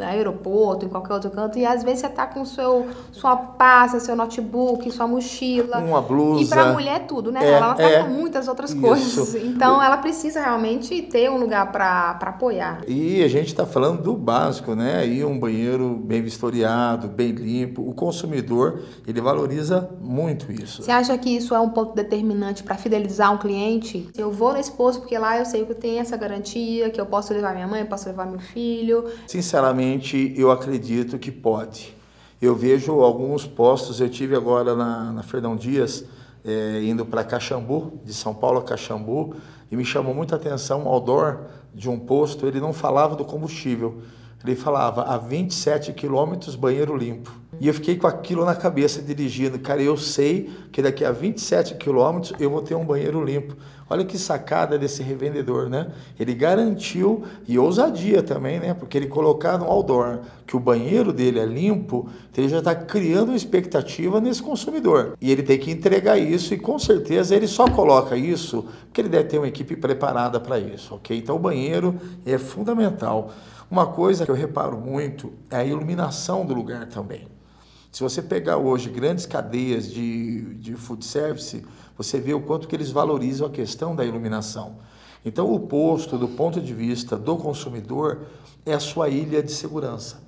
aeroporto, 0.00 0.86
em 0.86 0.88
qualquer 0.88 1.14
outro 1.14 1.30
canto, 1.30 1.58
e 1.58 1.66
às 1.66 1.82
vezes 1.82 2.00
você 2.00 2.08
tá 2.08 2.26
com 2.26 2.44
seu, 2.44 2.86
sua 3.10 3.36
pasta, 3.36 4.00
seu 4.00 4.16
notebook, 4.16 4.90
sua 4.90 5.06
mochila. 5.06 5.78
Uma 5.78 6.00
blusa. 6.00 6.44
E 6.44 6.46
pra 6.46 6.72
mulher 6.72 6.96
é 6.96 6.98
tudo, 7.00 7.30
né? 7.30 7.44
É, 7.44 7.52
ela 7.52 7.74
tá 7.74 7.82
é, 7.82 8.02
com 8.02 8.10
muitas 8.10 8.48
outras 8.48 8.70
isso. 8.70 8.80
coisas. 8.80 9.34
Então 9.34 9.82
ela 9.82 9.96
precisa 9.98 10.40
realmente 10.40 11.02
ter 11.02 11.30
um 11.30 11.38
lugar 11.38 11.70
para 11.70 12.18
apoiar. 12.20 12.82
E 12.86 13.22
a 13.22 13.28
gente 13.28 13.54
tá 13.54 13.66
falando 13.66 14.02
do 14.02 14.14
básico, 14.14 14.74
né? 14.74 14.98
Aí 14.98 15.24
um 15.24 15.38
banheiro 15.38 15.96
bem 15.96 16.22
vistoriado, 16.22 17.08
bem 17.08 17.32
limpo. 17.32 17.82
O 17.82 17.94
consumidor, 17.94 18.80
ele 19.06 19.20
valoriza 19.20 19.90
muito 20.00 20.50
isso. 20.50 20.82
Você 20.82 20.90
acha 20.90 21.16
que 21.18 21.30
isso 21.30 21.54
é 21.54 21.60
um 21.60 21.68
ponto 21.68 21.94
determinante 21.94 22.62
para 22.62 22.76
fidelizar 22.76 23.32
um 23.32 23.38
cliente? 23.38 24.08
Eu 24.16 24.30
vou 24.30 24.52
nesse 24.52 24.72
posto 24.72 25.00
porque 25.00 25.18
lá 25.18 25.38
eu 25.38 25.44
sei 25.44 25.64
que 25.64 25.74
tem 25.74 25.98
essa 25.98 26.16
garantia, 26.16 26.90
que 26.90 27.00
eu 27.00 27.06
posso 27.06 27.32
levar 27.32 27.54
minha 27.54 27.66
mãe, 27.66 27.84
posso 27.84 28.08
levar 28.08 28.26
meu 28.26 28.38
filho. 28.40 29.04
Sinceramente, 29.32 30.34
eu 30.36 30.50
acredito 30.50 31.18
que 31.18 31.32
pode. 31.32 31.96
Eu 32.38 32.54
vejo 32.54 33.00
alguns 33.00 33.46
postos, 33.46 33.98
eu 33.98 34.10
tive 34.10 34.36
agora 34.36 34.76
na, 34.76 35.10
na 35.10 35.22
Fernão 35.22 35.56
Dias, 35.56 36.04
é, 36.44 36.82
indo 36.84 37.06
para 37.06 37.24
Caxambu, 37.24 37.98
de 38.04 38.12
São 38.12 38.34
Paulo 38.34 38.58
a 38.58 38.62
Caxambu, 38.62 39.34
e 39.70 39.74
me 39.74 39.86
chamou 39.86 40.12
muita 40.12 40.36
atenção 40.36 40.84
o 40.84 40.88
outdoor 40.88 41.46
de 41.74 41.88
um 41.88 41.98
posto, 41.98 42.46
ele 42.46 42.60
não 42.60 42.74
falava 42.74 43.16
do 43.16 43.24
combustível, 43.24 44.02
ele 44.44 44.54
falava 44.54 45.04
a 45.04 45.16
27 45.16 45.94
quilômetros 45.94 46.54
banheiro 46.54 46.94
limpo. 46.94 47.32
E 47.58 47.68
eu 47.68 47.72
fiquei 47.72 47.96
com 47.96 48.06
aquilo 48.06 48.44
na 48.44 48.54
cabeça 48.54 49.00
dirigindo. 49.00 49.58
Cara, 49.58 49.80
eu 49.80 49.96
sei 49.96 50.50
que 50.70 50.82
daqui 50.82 51.06
a 51.06 51.10
27 51.10 51.76
quilômetros 51.76 52.34
eu 52.38 52.50
vou 52.50 52.60
ter 52.60 52.74
um 52.74 52.84
banheiro 52.84 53.24
limpo. 53.24 53.56
Olha 53.92 54.06
que 54.06 54.16
sacada 54.16 54.78
desse 54.78 55.02
revendedor, 55.02 55.68
né? 55.68 55.88
Ele 56.18 56.32
garantiu, 56.32 57.24
e 57.46 57.58
ousadia 57.58 58.22
também, 58.22 58.58
né? 58.58 58.72
Porque 58.72 58.96
ele 58.96 59.06
colocar 59.06 59.58
no 59.58 59.66
outdoor 59.66 60.20
que 60.46 60.56
o 60.56 60.60
banheiro 60.60 61.12
dele 61.12 61.38
é 61.38 61.44
limpo, 61.44 62.08
ele 62.34 62.48
já 62.48 62.60
está 62.60 62.74
criando 62.74 63.28
uma 63.28 63.36
expectativa 63.36 64.18
nesse 64.18 64.42
consumidor. 64.42 65.14
E 65.20 65.30
ele 65.30 65.42
tem 65.42 65.58
que 65.58 65.70
entregar 65.70 66.16
isso, 66.16 66.54
e 66.54 66.58
com 66.58 66.78
certeza 66.78 67.36
ele 67.36 67.46
só 67.46 67.68
coloca 67.68 68.16
isso 68.16 68.64
porque 68.84 69.02
ele 69.02 69.10
deve 69.10 69.28
ter 69.28 69.36
uma 69.36 69.48
equipe 69.48 69.76
preparada 69.76 70.40
para 70.40 70.58
isso, 70.58 70.94
ok? 70.94 71.18
Então 71.18 71.36
o 71.36 71.38
banheiro 71.38 71.94
é 72.24 72.38
fundamental. 72.38 73.30
Uma 73.70 73.88
coisa 73.88 74.24
que 74.24 74.30
eu 74.30 74.34
reparo 74.34 74.78
muito 74.78 75.34
é 75.50 75.56
a 75.56 75.64
iluminação 75.66 76.46
do 76.46 76.54
lugar 76.54 76.86
também. 76.86 77.28
Se 77.92 78.02
você 78.02 78.22
pegar 78.22 78.56
hoje 78.56 78.88
grandes 78.88 79.26
cadeias 79.26 79.90
de, 79.92 80.54
de 80.54 80.74
food 80.76 81.04
service, 81.04 81.62
você 81.96 82.20
vê 82.20 82.34
o 82.34 82.40
quanto 82.40 82.68
que 82.68 82.76
eles 82.76 82.90
valorizam 82.90 83.46
a 83.46 83.50
questão 83.50 83.94
da 83.94 84.04
iluminação. 84.04 84.76
Então, 85.24 85.52
o 85.52 85.60
posto, 85.60 86.18
do 86.18 86.28
ponto 86.28 86.60
de 86.60 86.74
vista 86.74 87.16
do 87.16 87.36
consumidor, 87.36 88.22
é 88.66 88.74
a 88.74 88.80
sua 88.80 89.08
ilha 89.08 89.42
de 89.42 89.52
segurança. 89.52 90.22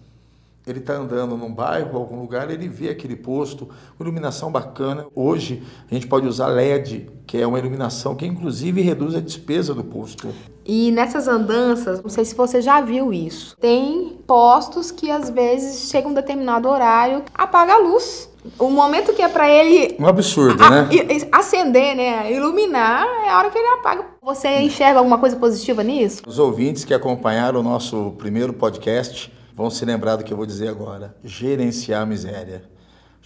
Ele 0.66 0.78
está 0.78 0.94
andando 0.94 1.36
num 1.36 1.52
bairro, 1.52 1.98
algum 1.98 2.18
lugar, 2.18 2.50
ele 2.50 2.66
vê 2.68 2.88
aquele 2.88 3.16
posto, 3.16 3.68
iluminação 4.00 4.50
bacana. 4.50 5.04
Hoje 5.14 5.62
a 5.90 5.94
gente 5.94 6.06
pode 6.06 6.26
usar 6.26 6.46
LED, 6.46 7.10
que 7.26 7.36
é 7.36 7.46
uma 7.46 7.58
iluminação 7.58 8.14
que 8.14 8.24
inclusive 8.24 8.80
reduz 8.80 9.14
a 9.14 9.20
despesa 9.20 9.74
do 9.74 9.84
posto. 9.84 10.32
E 10.64 10.90
nessas 10.90 11.28
andanças, 11.28 12.02
não 12.02 12.08
sei 12.08 12.24
se 12.24 12.34
você 12.34 12.62
já 12.62 12.80
viu 12.80 13.12
isso, 13.12 13.54
tem 13.60 14.18
postos 14.26 14.90
que 14.90 15.10
às 15.10 15.28
vezes 15.28 15.90
chega 15.90 16.08
um 16.08 16.14
determinado 16.14 16.66
horário, 16.66 17.22
apaga 17.34 17.74
a 17.74 17.78
luz. 17.78 18.30
O 18.58 18.68
momento 18.68 19.12
que 19.12 19.22
é 19.22 19.28
para 19.28 19.48
ele 19.48 19.96
um 19.98 20.06
absurdo, 20.06 20.62
a, 20.62 20.70
né? 20.70 20.88
Acender, 21.32 21.96
né? 21.96 22.32
Iluminar 22.32 23.06
é 23.24 23.30
a 23.30 23.38
hora 23.38 23.50
que 23.50 23.58
ele 23.58 23.68
apaga. 23.78 24.04
Você 24.22 24.48
enxerga 24.60 24.98
alguma 24.98 25.18
coisa 25.18 25.36
positiva 25.36 25.82
nisso? 25.82 26.22
Os 26.26 26.38
ouvintes 26.38 26.84
que 26.84 26.92
acompanharam 26.92 27.60
o 27.60 27.62
nosso 27.62 28.14
primeiro 28.18 28.52
podcast 28.52 29.32
vão 29.54 29.70
se 29.70 29.84
lembrar 29.84 30.16
do 30.16 30.24
que 30.24 30.32
eu 30.32 30.36
vou 30.36 30.46
dizer 30.46 30.68
agora. 30.68 31.14
Gerenciar 31.24 32.02
a 32.02 32.06
miséria. 32.06 32.73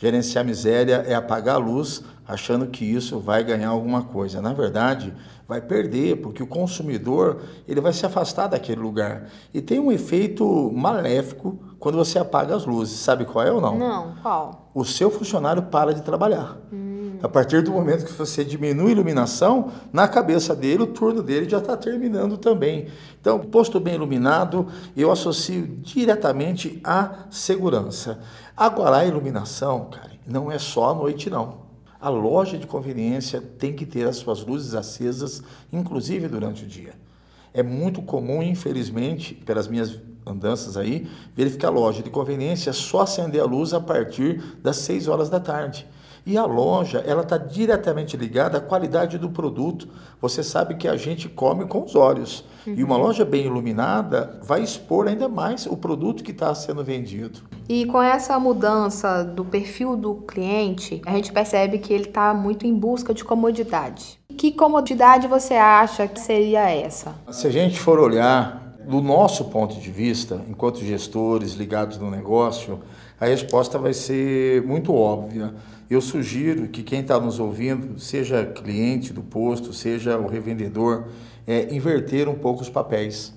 Gerenciar 0.01 0.45
miséria 0.45 1.05
é 1.09 1.15
apagar 1.17 1.57
a 1.57 1.59
luz 1.59 2.05
achando 2.27 2.69
que 2.69 2.85
isso 2.85 3.19
vai 3.19 3.43
ganhar 3.43 3.71
alguma 3.71 4.03
coisa. 4.03 4.41
Na 4.41 4.53
verdade, 4.53 5.13
vai 5.49 5.61
perder, 5.61 6.23
porque 6.23 6.41
o 6.41 6.47
consumidor 6.47 7.41
ele 7.67 7.81
vai 7.81 7.93
se 7.93 8.07
afastar 8.07 8.47
daquele 8.47 8.81
lugar. 8.81 9.29
E 9.53 9.61
tem 9.61 9.81
um 9.81 9.91
efeito 9.91 10.71
maléfico 10.73 11.59
quando 11.81 11.99
você 11.99 12.17
apaga 12.17 12.55
as 12.55 12.65
luzes. 12.65 13.01
Sabe 13.01 13.25
qual 13.25 13.45
é 13.45 13.51
ou 13.51 13.61
não? 13.61 13.77
Não, 13.77 14.15
qual? 14.23 14.71
O 14.73 14.85
seu 14.85 15.11
funcionário 15.11 15.65
para 15.65 15.93
de 15.93 16.03
trabalhar. 16.03 16.57
Hum. 16.73 16.89
A 17.21 17.29
partir 17.29 17.63
do 17.63 17.73
momento 17.73 18.05
que 18.05 18.13
você 18.13 18.45
diminui 18.45 18.91
a 18.91 18.93
iluminação, 18.93 19.73
na 19.93 20.07
cabeça 20.07 20.55
dele, 20.55 20.85
o 20.85 20.87
turno 20.87 21.21
dele 21.21 21.49
já 21.49 21.59
está 21.59 21.77
terminando 21.77 22.37
também. 22.37 22.87
Então, 23.21 23.41
posto 23.41 23.81
bem 23.81 23.95
iluminado, 23.95 24.69
eu 24.97 25.11
associo 25.11 25.67
diretamente 25.81 26.81
à 26.85 27.27
segurança. 27.29 28.21
Agora, 28.61 28.97
a 28.97 29.07
iluminação, 29.07 29.85
cara, 29.85 30.11
não 30.27 30.51
é 30.51 30.59
só 30.59 30.91
à 30.91 30.95
noite, 30.95 31.31
não. 31.31 31.59
A 32.01 32.09
loja 32.09 32.59
de 32.59 32.67
conveniência 32.67 33.41
tem 33.41 33.73
que 33.73 33.87
ter 33.87 34.05
as 34.05 34.17
suas 34.17 34.45
luzes 34.45 34.75
acesas, 34.75 35.45
inclusive 35.73 36.27
durante 36.27 36.65
o 36.65 36.67
dia. 36.67 36.95
É 37.55 37.63
muito 37.63 38.03
comum, 38.03 38.43
infelizmente, 38.43 39.33
pelas 39.33 39.69
minhas 39.69 40.01
andanças 40.27 40.77
aí, 40.77 41.09
verificar 41.37 41.69
a 41.69 41.71
loja 41.71 42.03
de 42.03 42.11
conveniência 42.11 42.73
só 42.73 43.03
acender 43.03 43.41
a 43.41 43.45
luz 43.45 43.73
a 43.73 43.81
partir 43.81 44.43
das 44.61 44.79
6 44.79 45.07
horas 45.07 45.31
da 45.31 45.39
tarde. 45.39 45.87
E 46.29 46.37
a 46.37 46.45
loja, 46.45 47.03
ela 47.07 47.23
está 47.23 47.39
diretamente 47.39 48.15
ligada 48.15 48.59
à 48.59 48.61
qualidade 48.61 49.17
do 49.17 49.31
produto. 49.31 49.89
Você 50.21 50.43
sabe 50.43 50.75
que 50.75 50.87
a 50.87 50.95
gente 50.95 51.27
come 51.27 51.65
com 51.65 51.83
os 51.83 51.97
olhos. 51.97 52.45
Uhum. 52.67 52.75
E 52.77 52.85
uma 52.85 52.99
loja 52.99 53.25
bem 53.25 53.47
iluminada 53.47 54.39
vai 54.43 54.63
expor 54.63 55.09
ainda 55.09 55.27
mais 55.27 55.65
o 55.65 55.75
produto 55.75 56.23
que 56.23 56.31
está 56.31 56.55
sendo 56.55 56.85
vendido. 56.85 57.41
E 57.67 57.87
com 57.87 58.03
essa 58.03 58.39
mudança 58.39 59.25
do 59.25 59.43
perfil 59.43 59.97
do 59.97 60.17
cliente, 60.17 61.01
a 61.07 61.13
gente 61.13 61.33
percebe 61.33 61.79
que 61.79 61.95
ele 61.95 62.05
está 62.05 62.35
muito 62.35 62.67
em 62.67 62.75
busca 62.75 63.15
de 63.15 63.25
comodidade. 63.25 64.21
Que 64.37 64.53
comodidade 64.53 65.27
você 65.27 65.55
acha 65.55 66.07
que 66.07 66.21
seria 66.21 66.69
essa? 66.69 67.15
Se 67.31 67.47
a 67.47 67.51
gente 67.51 67.81
for 67.81 67.99
olhar 67.99 68.77
do 68.87 69.01
nosso 69.01 69.47
ponto 69.47 69.81
de 69.81 69.91
vista, 69.91 70.43
enquanto 70.47 70.85
gestores 70.85 71.55
ligados 71.55 71.97
no 71.97 72.11
negócio, 72.11 72.81
a 73.19 73.25
resposta 73.25 73.79
vai 73.79 73.95
ser 73.95 74.63
muito 74.67 74.95
óbvia. 74.95 75.55
Eu 75.91 76.03
sugiro 76.03 76.69
que 76.69 76.83
quem 76.83 77.01
está 77.01 77.19
nos 77.19 77.39
ouvindo, 77.39 77.99
seja 77.99 78.45
cliente 78.45 79.11
do 79.13 79.23
posto, 79.23 79.73
seja 79.73 80.19
o 80.19 80.27
revendedor, 80.27 81.07
é, 81.47 81.75
inverter 81.75 82.29
um 82.29 82.35
pouco 82.35 82.61
os 82.61 82.69
papéis. 82.69 83.33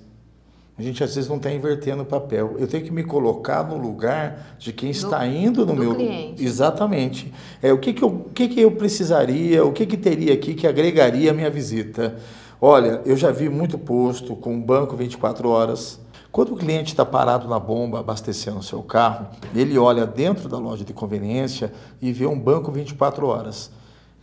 A 0.76 0.82
gente 0.82 1.02
às 1.02 1.14
vezes 1.14 1.30
não 1.30 1.36
está 1.36 1.50
invertendo 1.50 2.02
o 2.02 2.06
papel. 2.06 2.56
Eu 2.58 2.66
tenho 2.66 2.84
que 2.84 2.90
me 2.90 3.04
colocar 3.04 3.62
no 3.62 3.76
lugar 3.76 4.56
de 4.58 4.72
quem 4.72 4.90
está 4.90 5.20
do, 5.20 5.26
indo 5.26 5.64
no 5.64 5.74
meu. 5.74 5.94
Cliente. 5.94 6.44
Exatamente. 6.44 7.32
É, 7.62 7.72
o 7.72 7.78
que, 7.78 7.92
que, 7.92 8.02
eu, 8.02 8.08
o 8.08 8.30
que, 8.30 8.48
que 8.48 8.60
eu 8.60 8.70
precisaria, 8.72 9.64
o 9.64 9.72
que, 9.72 9.86
que 9.86 9.96
teria 9.96 10.34
aqui 10.34 10.54
que 10.54 10.66
agregaria 10.66 11.30
a 11.30 11.34
minha 11.34 11.50
visita? 11.50 12.16
Olha, 12.60 13.00
eu 13.06 13.16
já 13.16 13.30
vi 13.30 13.48
muito 13.48 13.78
posto 13.78 14.36
com 14.36 14.60
banco 14.60 14.94
24 14.94 15.48
horas 15.48 16.00
quando 16.32 16.54
o 16.54 16.56
cliente 16.56 16.92
está 16.92 17.04
parado 17.04 17.46
na 17.46 17.60
bomba 17.60 18.00
abastecendo 18.00 18.58
o 18.58 18.62
seu 18.62 18.82
carro, 18.82 19.26
ele 19.54 19.76
olha 19.76 20.06
dentro 20.06 20.48
da 20.48 20.56
loja 20.56 20.82
de 20.82 20.94
conveniência 20.94 21.70
e 22.00 22.10
vê 22.10 22.26
um 22.26 22.40
banco 22.40 22.72
24 22.72 23.26
horas. 23.26 23.70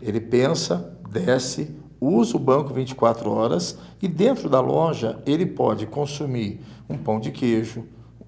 Ele 0.02 0.20
pensa, 0.20 0.92
desce, 1.08 1.70
usa 2.02 2.36
o 2.36 2.40
banco 2.40 2.74
24 2.74 3.30
horas 3.32 3.78
e 4.02 4.08
dentro 4.08 4.50
da 4.50 4.60
loja 4.60 5.20
ele 5.24 5.46
pode 5.46 5.86
consumir 5.86 6.60
um 6.90 6.98
pão 6.98 7.20
de 7.20 7.30
queijo, 7.30 7.86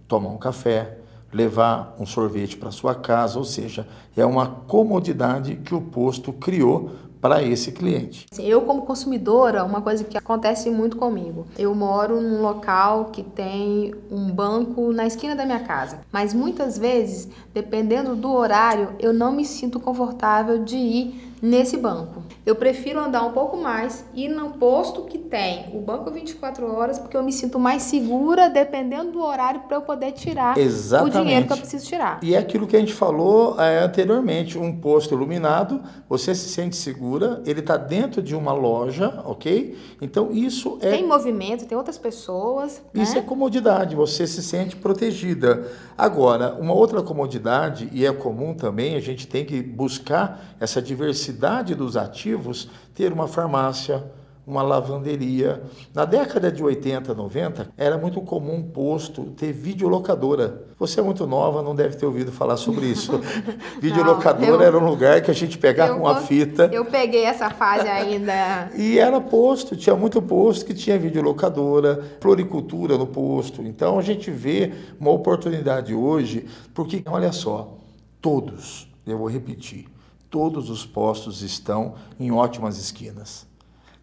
tomar 0.08 0.30
um 0.30 0.38
café, 0.38 1.00
levar 1.34 1.96
um 1.98 2.06
sorvete 2.06 2.58
para 2.58 2.70
sua 2.70 2.94
casa, 2.94 3.40
ou 3.40 3.46
seja, 3.46 3.88
é 4.16 4.24
uma 4.24 4.46
comodidade 4.48 5.56
que 5.56 5.74
o 5.74 5.82
posto 5.82 6.32
criou 6.32 6.92
para 7.22 7.44
esse 7.44 7.72
cliente. 7.72 8.26
Eu, 8.40 8.62
como 8.62 8.82
consumidora, 8.82 9.64
uma 9.64 9.82
coisa 9.82 10.04
que 10.04 10.18
acontece 10.18 10.70
muito 10.70 10.98
comigo, 10.98 11.46
eu 11.58 11.74
moro 11.76 12.20
num 12.20 12.42
local 12.42 13.06
que 13.06 13.22
tem 13.22 13.94
um 14.10 14.32
banco 14.32 14.92
na 14.92 15.06
esquina 15.06 15.36
da 15.36 15.46
minha 15.46 15.60
casa, 15.60 16.00
mas 16.12 16.34
muitas 16.34 16.78
vezes, 16.78 17.30
dependendo 17.54 18.16
do 18.16 18.32
horário, 18.32 18.96
eu 19.00 19.14
não 19.14 19.32
me 19.32 19.46
sinto 19.46 19.80
confortável 19.80 20.64
de 20.64 20.76
ir 20.76 21.31
nesse 21.42 21.76
banco. 21.76 22.24
Eu 22.46 22.56
prefiro 22.56 23.00
andar 23.00 23.24
um 23.24 23.32
pouco 23.32 23.58
mais 23.58 24.06
e 24.14 24.30
no 24.30 24.52
posto 24.52 25.04
que 25.04 25.18
tem 25.18 25.70
o 25.74 25.82
banco 25.82 26.12
24 26.12 26.72
horas, 26.72 27.00
porque 27.00 27.18
eu 27.18 27.24
me 27.24 27.34
sinto 27.34 27.58
mais 27.58 27.84
segura 27.84 28.50
dependendo 28.50 29.12
do 29.14 29.22
horário 29.22 29.62
para 29.62 29.78
eu 29.78 29.82
poder 29.82 30.12
tirar 30.12 30.58
Exatamente. 30.58 31.18
o 31.18 31.22
dinheiro 31.22 31.48
que 31.48 31.54
eu 31.54 31.58
preciso 31.58 31.86
tirar. 31.88 32.20
E 32.22 32.36
é 32.36 32.38
aquilo 32.38 32.68
que 32.68 32.76
a 32.76 32.80
gente 32.80 32.94
falou 32.94 33.60
é, 33.60 33.80
anteriormente, 33.80 34.58
um 34.58 34.76
posto 34.76 35.16
iluminado, 35.16 35.82
você 36.08 36.36
se 36.36 36.50
sente 36.50 36.76
segura, 36.76 37.42
ele 37.46 37.62
está 37.62 37.78
dentro 37.78 38.22
de 38.22 38.36
uma 38.36 38.54
loja, 38.54 39.22
ok? 39.26 39.78
Então 40.02 40.32
isso 40.32 40.78
é... 40.82 40.92
Tem 40.92 41.08
movimento, 41.08 41.66
tem 41.66 41.78
outras 41.78 41.98
pessoas. 41.98 42.82
Isso 42.94 43.14
né? 43.14 43.20
é 43.20 43.22
comodidade, 43.22 43.96
você 43.96 44.28
se 44.28 44.44
sente 44.44 44.76
protegida. 44.76 45.68
Agora, 45.98 46.56
uma 46.60 46.74
outra 46.74 47.02
comodidade, 47.02 47.90
e 47.92 48.06
é 48.06 48.12
comum 48.12 48.54
também, 48.54 48.96
a 48.96 49.00
gente 49.00 49.28
tem 49.28 49.46
que 49.46 49.62
buscar 49.62 50.56
essa 50.60 50.82
diversidade 50.82 51.31
diversidade 51.32 51.74
dos 51.76 51.96
ativos 51.96 52.70
ter 52.94 53.12
uma 53.14 53.28
farmácia, 53.28 54.04
uma 54.46 54.62
lavanderia. 54.62 55.64
Na 55.94 56.04
década 56.04 56.52
de 56.52 56.62
80, 56.62 57.14
90, 57.14 57.70
era 57.78 57.98
muito 57.98 58.20
comum 58.22 58.56
um 58.56 58.64
posto 58.64 59.26
ter 59.38 59.54
videolocadora. 59.54 60.66
Você 60.78 61.00
é 61.00 61.04
muito 61.04 61.26
nova, 61.26 61.62
não 61.62 61.76
deve 61.76 61.96
ter 61.96 62.06
ouvido 62.06 62.32
falar 62.32 62.58
sobre 62.58 62.86
isso. 62.88 63.20
videolocadora 63.80 64.52
não, 64.52 64.56
eu, 64.56 64.62
era 64.62 64.78
um 64.78 64.86
lugar 64.86 65.22
que 65.22 65.32
a 65.32 65.34
gente 65.34 65.58
pegava 65.58 65.94
uma 65.94 66.22
fita. 66.22 66.70
Eu 66.72 66.86
peguei 66.86 67.24
essa 67.24 67.50
fase 67.50 67.88
ainda. 67.88 68.70
e 68.76 69.00
era 69.00 69.22
posto, 69.22 69.76
tinha 69.76 69.96
muito 69.96 70.22
posto 70.22 70.66
que 70.66 70.74
tinha 70.74 70.98
videolocadora, 71.00 72.04
floricultura 72.20 72.98
no 72.98 73.08
posto. 73.08 73.62
Então 73.62 73.98
a 73.98 74.02
gente 74.02 74.30
vê 74.32 74.74
uma 75.00 75.12
oportunidade 75.12 75.94
hoje, 75.94 76.46
porque 76.74 77.04
olha 77.06 77.32
só, 77.32 77.78
todos, 78.20 78.92
eu 79.06 79.18
vou 79.18 79.28
repetir, 79.28 79.86
Todos 80.32 80.70
os 80.70 80.86
postos 80.86 81.42
estão 81.42 81.96
em 82.18 82.32
ótimas 82.32 82.80
esquinas. 82.80 83.46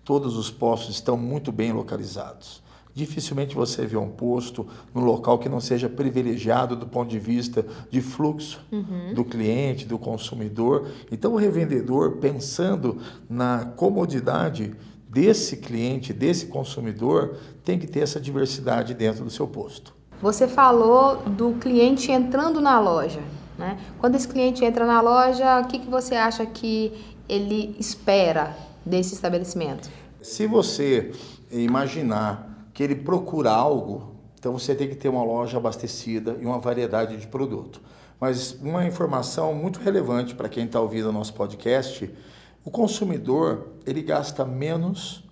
Todos 0.05 0.37
os 0.37 0.51
postos 0.51 0.97
estão 0.97 1.17
muito 1.17 1.51
bem 1.51 1.73
localizados. 1.73 2.63
Dificilmente 2.95 3.55
você 3.55 3.87
vê 3.87 3.97
um 3.97 4.11
posto 4.11 4.67
no 4.95 5.01
local 5.01 5.39
que 5.39 5.49
não 5.49 5.59
seja 5.59 5.89
privilegiado 5.89 6.77
do 6.77 6.87
ponto 6.87 7.09
de 7.09 7.19
vista 7.19 7.65
de 7.91 8.03
fluxo 8.03 8.61
uhum. 8.71 9.15
do 9.15 9.25
cliente, 9.25 9.87
do 9.87 9.99
consumidor. 9.99 10.89
Então, 11.11 11.33
o 11.33 11.37
revendedor, 11.37 12.19
pensando 12.19 12.99
na 13.27 13.65
comodidade 13.77 14.75
desse 15.09 15.57
cliente, 15.57 16.13
desse 16.13 16.47
consumidor, 16.47 17.37
tem 17.65 17.79
que 17.79 17.87
ter 17.87 18.01
essa 18.01 18.21
diversidade 18.21 18.93
dentro 18.93 19.25
do 19.25 19.31
seu 19.31 19.47
posto. 19.47 19.95
Você 20.21 20.47
falou 20.47 21.23
do 21.23 21.55
cliente 21.55 22.13
entrando 22.13 22.61
na 22.61 22.79
loja. 22.79 23.21
Né? 23.59 23.77
Quando 23.99 24.15
esse 24.15 24.29
cliente 24.29 24.65
entra 24.65 24.87
na 24.87 25.01
loja, 25.01 25.61
o 25.61 25.67
que, 25.67 25.81
que 25.81 25.91
você 25.91 26.15
acha 26.15 26.47
que 26.47 26.93
ele 27.29 27.75
espera 27.79 28.57
desse 28.87 29.15
estabelecimento? 29.15 29.91
Se 30.23 30.47
você 30.47 31.13
imaginar 31.51 32.69
que 32.73 32.83
ele 32.83 32.95
procura 32.95 33.51
algo, 33.51 34.15
então 34.39 34.53
você 34.53 34.75
tem 34.75 34.89
que 34.89 34.95
ter 34.95 35.09
uma 35.09 35.25
loja 35.25 35.57
abastecida 35.57 36.37
e 36.41 36.47
uma 36.47 36.61
variedade 36.61 37.17
de 37.17 37.27
produto. 37.27 37.81
Mas 38.21 38.53
uma 38.63 38.87
informação 38.87 39.53
muito 39.53 39.81
relevante 39.81 40.35
para 40.35 40.49
quem 40.49 40.65
está 40.65 40.81
ouvindo 40.81 41.09
o 41.09 41.13
nosso 41.13 41.35
podcast, 41.35 42.09
o 42.65 42.71
consumidor 42.71 43.73
ele 43.85 44.03
gasta 44.03 44.45
menos, 44.45 45.25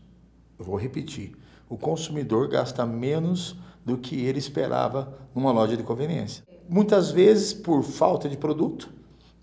eu 0.59 0.65
vou 0.65 0.77
repetir, 0.77 1.37
o 1.69 1.77
consumidor 1.77 2.49
gasta 2.49 2.85
menos 2.85 3.57
do 3.85 3.97
que 3.97 4.25
ele 4.25 4.39
esperava 4.39 5.17
numa 5.35 5.53
loja 5.53 5.77
de 5.77 5.83
conveniência 5.83 6.45
muitas 6.69 7.11
vezes 7.11 7.53
por 7.53 7.83
falta 7.83 8.29
de 8.29 8.37
produto, 8.37 8.91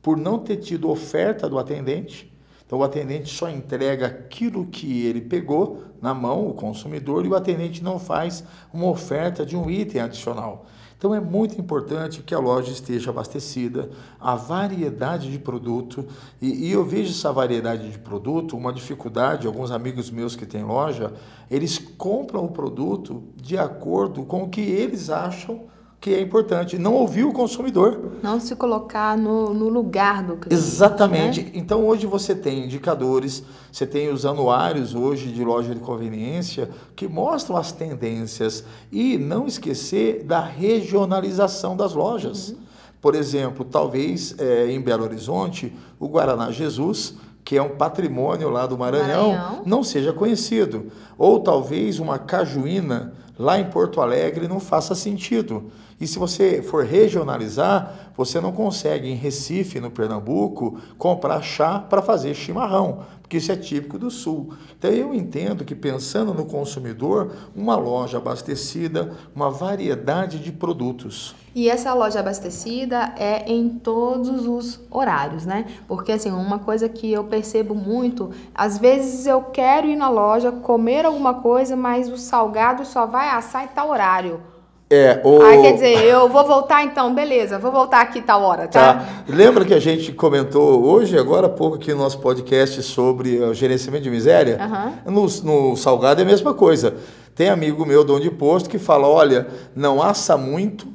por 0.01 0.17
não 0.17 0.39
ter 0.39 0.57
tido 0.57 0.89
oferta 0.89 1.47
do 1.49 1.57
atendente. 1.57 2.31
Então 2.65 2.79
o 2.79 2.83
atendente 2.83 3.33
só 3.33 3.49
entrega 3.49 4.07
aquilo 4.07 4.65
que 4.65 5.05
ele 5.05 5.21
pegou 5.21 5.83
na 6.01 6.13
mão, 6.13 6.47
o 6.47 6.53
consumidor, 6.53 7.25
e 7.25 7.29
o 7.29 7.35
atendente 7.35 7.83
não 7.83 7.99
faz 7.99 8.43
uma 8.73 8.87
oferta 8.87 9.45
de 9.45 9.55
um 9.55 9.69
item 9.69 10.01
adicional. 10.01 10.65
Então 10.97 11.13
é 11.13 11.19
muito 11.19 11.59
importante 11.59 12.23
que 12.23 12.33
a 12.33 12.39
loja 12.39 12.71
esteja 12.71 13.09
abastecida, 13.09 13.89
a 14.19 14.35
variedade 14.35 15.29
de 15.29 15.37
produto, 15.37 16.07
e, 16.41 16.69
e, 16.69 16.71
eu 16.71 16.85
vejo 16.85 17.11
essa 17.11 17.29
variedade 17.29 17.91
de 17.91 17.99
produto, 17.99 18.55
uma 18.55 18.71
dificuldade, 18.71 19.45
alguns 19.45 19.69
amigos 19.69 20.09
meus 20.09 20.33
que 20.33 20.45
têm 20.45 20.63
loja, 20.63 21.11
eles 21.51 21.77
compram 21.77 22.45
o 22.45 22.51
produto 22.51 23.21
de 23.35 23.57
acordo 23.57 24.23
com 24.23 24.43
o 24.43 24.49
que 24.49 24.61
eles 24.61 25.09
acham 25.09 25.65
que 26.03 26.13
é 26.13 26.19
importante, 26.19 26.77
não 26.77 26.95
ouvir 26.95 27.23
o 27.23 27.31
consumidor. 27.31 28.17
Não 28.21 28.37
se 28.37 28.57
colocar 28.57 29.17
no, 29.17 29.53
no 29.53 29.69
lugar 29.69 30.21
do 30.21 30.35
cliente. 30.35 30.53
Exatamente. 30.53 31.43
Né? 31.43 31.51
Então 31.53 31.87
hoje 31.87 32.05
você 32.05 32.35
tem 32.35 32.65
indicadores, 32.65 33.41
você 33.71 33.87
tem 33.87 34.09
os 34.09 34.25
anuários 34.25 34.93
hoje 34.93 35.31
de 35.31 35.41
loja 35.45 35.73
de 35.73 35.79
conveniência 35.79 36.69
que 36.93 37.07
mostram 37.07 37.55
as 37.55 37.71
tendências 37.71 38.65
e 38.91 39.17
não 39.17 39.47
esquecer 39.47 40.25
da 40.25 40.41
regionalização 40.41 41.73
das 41.73 41.93
lojas. 41.93 42.49
Uhum. 42.49 42.57
Por 42.99 43.15
exemplo, 43.15 43.63
talvez 43.63 44.35
é, 44.37 44.69
em 44.69 44.81
Belo 44.81 45.05
Horizonte, 45.05 45.73
o 45.97 46.09
Guaraná 46.09 46.51
Jesus 46.51 47.15
que 47.45 47.57
é 47.57 47.61
um 47.61 47.75
patrimônio 47.75 48.49
lá 48.49 48.65
do 48.65 48.77
Maranhão, 48.77 49.33
Maranhão, 49.33 49.63
não 49.65 49.83
seja 49.83 50.13
conhecido. 50.13 50.91
Ou 51.17 51.41
talvez 51.41 51.99
uma 51.99 52.17
cajuína 52.17 53.13
lá 53.37 53.59
em 53.59 53.69
Porto 53.69 54.01
Alegre 54.01 54.47
não 54.47 54.59
faça 54.59 54.95
sentido. 54.95 55.71
E 55.99 56.07
se 56.07 56.19
você 56.19 56.61
for 56.61 56.85
regionalizar, 56.85 58.11
você 58.15 58.41
não 58.41 58.51
consegue 58.51 59.09
em 59.09 59.15
Recife, 59.15 59.79
no 59.79 59.91
Pernambuco, 59.91 60.77
comprar 60.97 61.41
chá 61.41 61.79
para 61.79 62.01
fazer 62.01 62.33
chimarrão, 62.33 63.03
porque 63.33 63.37
isso 63.37 63.51
é 63.51 63.55
típico 63.55 63.97
do 63.97 64.11
sul. 64.11 64.53
Então 64.77 64.91
eu 64.91 65.11
entendo 65.11 65.65
que 65.65 65.73
pensando 65.73 66.35
no 66.35 66.45
consumidor, 66.45 67.31
uma 67.55 67.75
loja 67.75 68.19
abastecida, 68.19 69.11
uma 69.35 69.49
variedade 69.49 70.37
de 70.37 70.51
produtos. 70.51 71.33
E 71.55 71.67
essa 71.67 71.95
loja 71.95 72.19
abastecida 72.19 73.11
é 73.17 73.51
em 73.51 73.69
todos 73.69 74.45
os 74.45 74.79
horários, 74.91 75.47
né? 75.47 75.65
Porque 75.87 76.11
assim, 76.11 76.29
uma 76.29 76.59
coisa 76.59 76.87
que 76.87 77.11
eu 77.11 77.23
percebo 77.23 77.73
muito, 77.73 78.29
às 78.53 78.77
vezes 78.77 79.25
eu 79.25 79.41
quero 79.41 79.87
ir 79.87 79.95
na 79.95 80.09
loja 80.09 80.51
comer 80.51 81.03
alguma 81.03 81.33
coisa, 81.35 81.75
mas 81.75 82.09
o 82.09 82.17
salgado 82.17 82.85
só 82.85 83.07
vai 83.07 83.29
assar 83.29 83.63
em 83.63 83.69
tal 83.69 83.89
horário. 83.89 84.52
É, 84.93 85.19
o... 85.23 85.41
Ah, 85.41 85.59
quer 85.59 85.73
dizer, 85.73 86.03
eu 86.03 86.29
vou 86.29 86.45
voltar 86.45 86.83
então, 86.83 87.15
beleza, 87.15 87.57
vou 87.57 87.71
voltar 87.71 88.01
aqui 88.01 88.21
tal 88.21 88.43
hora, 88.43 88.67
tá? 88.67 88.93
tá? 88.93 89.23
Lembra 89.27 89.65
que 89.65 89.73
a 89.73 89.79
gente 89.79 90.11
comentou 90.11 90.85
hoje, 90.85 91.17
agora 91.17 91.47
há 91.47 91.49
pouco 91.49 91.77
aqui 91.77 91.91
no 91.91 91.97
nosso 91.97 92.19
podcast 92.19 92.83
sobre 92.83 93.39
o 93.39 93.55
gerenciamento 93.55 94.03
de 94.03 94.11
miséria? 94.11 94.59
Uhum. 95.05 95.11
No, 95.11 95.69
no 95.71 95.75
salgado 95.75 96.21
é 96.21 96.23
a 96.23 96.27
mesma 96.27 96.53
coisa. 96.53 96.93
Tem 97.33 97.49
amigo 97.49 97.83
meu, 97.87 98.03
dono 98.03 98.19
de 98.19 98.29
posto, 98.29 98.69
que 98.69 98.77
fala, 98.77 99.07
olha, 99.07 99.47
não 99.75 99.99
assa 99.99 100.37
muito 100.37 100.85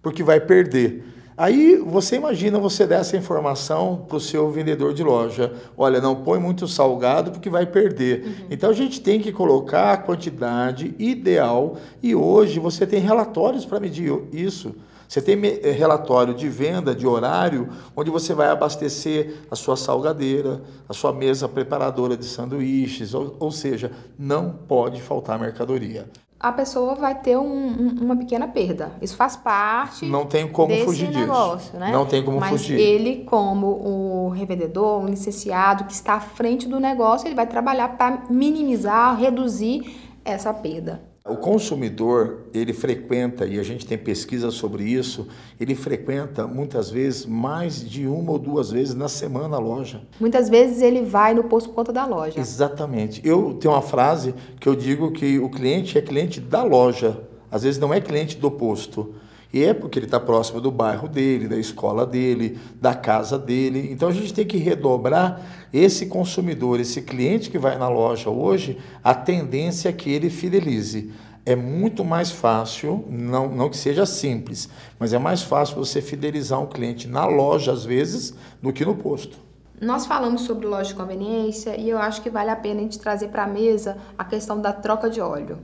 porque 0.00 0.22
vai 0.22 0.38
perder. 0.38 1.09
Aí 1.40 1.76
você 1.76 2.16
imagina 2.16 2.58
você 2.58 2.86
dar 2.86 2.96
essa 2.96 3.16
informação 3.16 4.04
para 4.06 4.18
o 4.18 4.20
seu 4.20 4.50
vendedor 4.50 4.92
de 4.92 5.02
loja. 5.02 5.50
Olha, 5.74 5.98
não 5.98 6.14
põe 6.14 6.38
muito 6.38 6.68
salgado 6.68 7.30
porque 7.30 7.48
vai 7.48 7.64
perder. 7.64 8.26
Uhum. 8.26 8.46
Então 8.50 8.68
a 8.68 8.74
gente 8.74 9.00
tem 9.00 9.18
que 9.18 9.32
colocar 9.32 9.94
a 9.94 9.96
quantidade 9.96 10.94
ideal 10.98 11.78
e 12.02 12.14
hoje 12.14 12.60
você 12.60 12.86
tem 12.86 13.00
relatórios 13.00 13.64
para 13.64 13.80
medir 13.80 14.12
isso. 14.30 14.74
Você 15.08 15.22
tem 15.22 15.40
eh, 15.42 15.70
relatório 15.70 16.34
de 16.34 16.46
venda, 16.46 16.94
de 16.94 17.06
horário, 17.06 17.70
onde 17.96 18.10
você 18.10 18.34
vai 18.34 18.48
abastecer 18.48 19.36
a 19.50 19.56
sua 19.56 19.78
salgadeira, 19.78 20.60
a 20.86 20.92
sua 20.92 21.10
mesa 21.10 21.48
preparadora 21.48 22.18
de 22.18 22.26
sanduíches, 22.26 23.14
ou, 23.14 23.34
ou 23.40 23.50
seja, 23.50 23.90
não 24.18 24.50
pode 24.50 25.00
faltar 25.00 25.38
mercadoria 25.38 26.06
a 26.40 26.50
pessoa 26.50 26.94
vai 26.94 27.14
ter 27.14 27.36
um, 27.36 27.42
um, 27.44 27.96
uma 28.00 28.16
pequena 28.16 28.48
perda. 28.48 28.92
Isso 29.02 29.14
faz 29.14 29.36
parte. 29.36 30.06
Não 30.06 30.24
tem 30.24 30.48
como 30.48 30.74
fugir 30.86 31.10
negócio, 31.10 31.58
disso. 31.58 31.76
Né? 31.76 31.92
Não 31.92 32.06
tem 32.06 32.24
como 32.24 32.40
Mas 32.40 32.48
fugir. 32.48 32.80
Ele, 32.80 33.24
como 33.24 33.66
o 33.66 34.30
revendedor, 34.30 35.04
o 35.04 35.06
licenciado 35.06 35.84
que 35.84 35.92
está 35.92 36.14
à 36.14 36.20
frente 36.20 36.66
do 36.66 36.80
negócio, 36.80 37.28
ele 37.28 37.34
vai 37.34 37.46
trabalhar 37.46 37.88
para 37.98 38.22
minimizar, 38.30 39.18
reduzir 39.18 39.94
essa 40.24 40.54
perda. 40.54 41.09
O 41.26 41.36
consumidor, 41.36 42.46
ele 42.54 42.72
frequenta, 42.72 43.44
e 43.44 43.60
a 43.60 43.62
gente 43.62 43.86
tem 43.86 43.98
pesquisa 43.98 44.50
sobre 44.50 44.84
isso, 44.84 45.28
ele 45.60 45.74
frequenta 45.74 46.46
muitas 46.46 46.88
vezes 46.88 47.26
mais 47.26 47.86
de 47.86 48.06
uma 48.06 48.32
ou 48.32 48.38
duas 48.38 48.70
vezes 48.70 48.94
na 48.94 49.06
semana 49.06 49.56
a 49.56 49.60
loja. 49.60 50.00
Muitas 50.18 50.48
vezes 50.48 50.80
ele 50.80 51.02
vai 51.02 51.34
no 51.34 51.44
posto 51.44 51.68
conta 51.70 51.92
da 51.92 52.06
loja. 52.06 52.40
Exatamente. 52.40 53.20
Eu 53.22 53.52
tenho 53.60 53.74
uma 53.74 53.82
frase 53.82 54.34
que 54.58 54.66
eu 54.66 54.74
digo 54.74 55.12
que 55.12 55.38
o 55.38 55.50
cliente 55.50 55.98
é 55.98 56.00
cliente 56.00 56.40
da 56.40 56.62
loja, 56.62 57.20
às 57.50 57.64
vezes 57.64 57.78
não 57.78 57.92
é 57.92 58.00
cliente 58.00 58.38
do 58.38 58.50
posto. 58.50 59.14
E 59.52 59.64
é 59.64 59.74
porque 59.74 59.98
ele 59.98 60.06
está 60.06 60.20
próximo 60.20 60.60
do 60.60 60.70
bairro 60.70 61.08
dele, 61.08 61.48
da 61.48 61.56
escola 61.56 62.06
dele, 62.06 62.58
da 62.80 62.94
casa 62.94 63.36
dele. 63.36 63.88
Então 63.90 64.08
a 64.08 64.12
gente 64.12 64.32
tem 64.32 64.46
que 64.46 64.56
redobrar 64.56 65.40
esse 65.72 66.06
consumidor, 66.06 66.78
esse 66.78 67.02
cliente 67.02 67.50
que 67.50 67.58
vai 67.58 67.76
na 67.76 67.88
loja 67.88 68.30
hoje, 68.30 68.78
a 69.02 69.12
tendência 69.12 69.88
é 69.88 69.92
que 69.92 70.10
ele 70.10 70.30
fidelize. 70.30 71.12
É 71.44 71.56
muito 71.56 72.04
mais 72.04 72.30
fácil, 72.30 73.04
não, 73.08 73.48
não 73.48 73.68
que 73.68 73.76
seja 73.76 74.06
simples, 74.06 74.68
mas 74.98 75.12
é 75.12 75.18
mais 75.18 75.42
fácil 75.42 75.76
você 75.76 76.00
fidelizar 76.00 76.60
um 76.60 76.66
cliente 76.66 77.08
na 77.08 77.26
loja, 77.26 77.72
às 77.72 77.84
vezes, 77.84 78.34
do 78.62 78.72
que 78.72 78.84
no 78.84 78.94
posto. 78.94 79.38
Nós 79.80 80.06
falamos 80.06 80.42
sobre 80.42 80.66
loja 80.66 80.90
de 80.90 80.94
conveniência 80.94 81.74
e 81.80 81.88
eu 81.88 81.98
acho 81.98 82.20
que 82.20 82.28
vale 82.28 82.50
a 82.50 82.56
pena 82.56 82.80
a 82.80 82.82
gente 82.82 82.98
trazer 82.98 83.28
para 83.28 83.44
a 83.44 83.46
mesa 83.46 83.96
a 84.16 84.24
questão 84.24 84.60
da 84.60 84.74
troca 84.74 85.08
de 85.08 85.22
óleo 85.22 85.58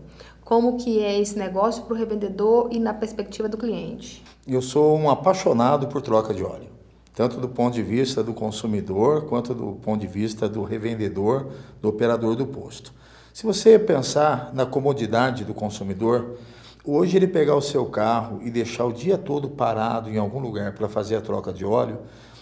como 0.46 0.76
que 0.76 1.02
é 1.02 1.18
esse 1.18 1.36
negócio 1.36 1.82
para 1.82 1.94
o 1.94 1.96
revendedor 1.96 2.68
e 2.70 2.78
na 2.78 2.94
perspectiva 2.94 3.48
do 3.48 3.58
cliente? 3.58 4.22
Eu 4.46 4.62
sou 4.62 4.96
um 4.96 5.10
apaixonado 5.10 5.88
por 5.88 6.00
troca 6.00 6.32
de 6.32 6.44
óleo, 6.44 6.68
tanto 7.12 7.40
do 7.40 7.48
ponto 7.48 7.74
de 7.74 7.82
vista 7.82 8.22
do 8.22 8.32
consumidor 8.32 9.24
quanto 9.24 9.52
do 9.52 9.72
ponto 9.82 10.00
de 10.00 10.06
vista 10.06 10.48
do 10.48 10.62
revendedor, 10.62 11.48
do 11.82 11.88
operador 11.88 12.36
do 12.36 12.46
posto. 12.46 12.94
Se 13.34 13.44
você 13.44 13.76
pensar 13.76 14.52
na 14.54 14.64
comodidade 14.64 15.44
do 15.44 15.52
consumidor, 15.52 16.38
hoje 16.84 17.16
ele 17.16 17.26
pegar 17.26 17.56
o 17.56 17.60
seu 17.60 17.84
carro 17.86 18.38
e 18.40 18.48
deixar 18.48 18.84
o 18.84 18.92
dia 18.92 19.18
todo 19.18 19.48
parado 19.48 20.08
em 20.08 20.16
algum 20.16 20.38
lugar 20.38 20.74
para 20.74 20.88
fazer 20.88 21.16
a 21.16 21.20
troca 21.20 21.52
de 21.52 21.64
óleo, 21.64 21.98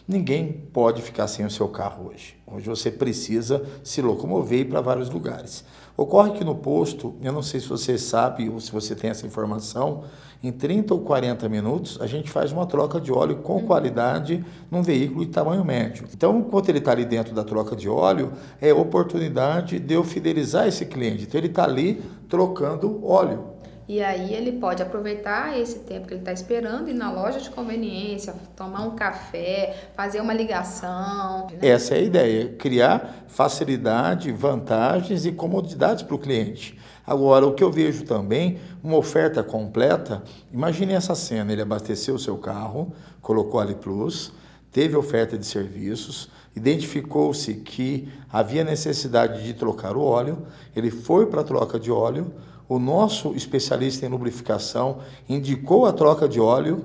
ninguém 0.06 0.52
pode 0.74 1.00
ficar 1.00 1.26
sem 1.26 1.46
o 1.46 1.50
seu 1.50 1.68
carro 1.68 2.10
hoje. 2.10 2.36
Hoje 2.46 2.68
você 2.68 2.90
precisa 2.90 3.64
se 3.82 4.02
locomover 4.02 4.68
para 4.68 4.82
vários 4.82 5.08
lugares. 5.08 5.64
Ocorre 5.96 6.32
que 6.32 6.44
no 6.44 6.56
posto, 6.56 7.14
eu 7.22 7.32
não 7.32 7.42
sei 7.42 7.60
se 7.60 7.68
você 7.68 7.96
sabe 7.96 8.48
ou 8.48 8.58
se 8.58 8.72
você 8.72 8.96
tem 8.96 9.10
essa 9.10 9.26
informação, 9.26 10.02
em 10.42 10.50
30 10.50 10.92
ou 10.92 11.00
40 11.00 11.48
minutos 11.48 11.98
a 12.00 12.06
gente 12.06 12.30
faz 12.30 12.52
uma 12.52 12.66
troca 12.66 13.00
de 13.00 13.12
óleo 13.12 13.36
com 13.36 13.54
uhum. 13.54 13.66
qualidade 13.66 14.44
num 14.70 14.82
veículo 14.82 15.24
de 15.24 15.30
tamanho 15.30 15.64
médio. 15.64 16.06
Então, 16.12 16.38
enquanto 16.40 16.68
ele 16.68 16.78
está 16.78 16.90
ali 16.90 17.04
dentro 17.04 17.32
da 17.32 17.44
troca 17.44 17.76
de 17.76 17.88
óleo, 17.88 18.32
é 18.60 18.74
oportunidade 18.74 19.78
de 19.78 19.94
eu 19.94 20.04
fidelizar 20.04 20.66
esse 20.66 20.84
cliente. 20.84 21.22
Então, 21.22 21.38
ele 21.38 21.46
está 21.46 21.64
ali 21.64 22.02
trocando 22.28 23.06
óleo. 23.06 23.53
E 23.86 24.02
aí 24.02 24.32
ele 24.32 24.52
pode 24.52 24.82
aproveitar 24.82 25.58
esse 25.58 25.80
tempo 25.80 26.06
que 26.06 26.14
ele 26.14 26.20
está 26.20 26.32
esperando 26.32 26.88
ir 26.88 26.94
na 26.94 27.12
loja 27.12 27.38
de 27.38 27.50
conveniência, 27.50 28.34
tomar 28.56 28.82
um 28.82 28.96
café, 28.96 29.90
fazer 29.94 30.20
uma 30.20 30.32
ligação. 30.32 31.48
Né? 31.48 31.68
Essa 31.68 31.94
é 31.94 31.98
a 31.98 32.02
ideia, 32.02 32.48
criar 32.58 33.24
facilidade, 33.28 34.32
vantagens 34.32 35.26
e 35.26 35.32
comodidades 35.32 36.02
para 36.02 36.14
o 36.14 36.18
cliente. 36.18 36.78
Agora, 37.06 37.46
o 37.46 37.52
que 37.52 37.62
eu 37.62 37.70
vejo 37.70 38.04
também, 38.04 38.58
uma 38.82 38.96
oferta 38.96 39.42
completa, 39.42 40.22
imagine 40.50 40.94
essa 40.94 41.14
cena, 41.14 41.52
ele 41.52 41.60
abasteceu 41.60 42.14
o 42.14 42.18
seu 42.18 42.38
carro, 42.38 42.94
colocou 43.20 43.60
Ali 43.60 43.74
Plus, 43.74 44.32
teve 44.72 44.96
oferta 44.96 45.36
de 45.36 45.44
serviços, 45.44 46.30
identificou-se 46.56 47.52
que 47.56 48.08
havia 48.32 48.64
necessidade 48.64 49.44
de 49.44 49.52
trocar 49.52 49.96
o 49.96 50.02
óleo, 50.02 50.46
ele 50.74 50.90
foi 50.90 51.26
para 51.26 51.42
a 51.42 51.44
troca 51.44 51.78
de 51.78 51.90
óleo, 51.90 52.32
o 52.68 52.78
nosso 52.78 53.34
especialista 53.34 54.06
em 54.06 54.08
lubrificação 54.08 54.98
indicou 55.28 55.86
a 55.86 55.92
troca 55.92 56.28
de 56.28 56.40
óleo. 56.40 56.84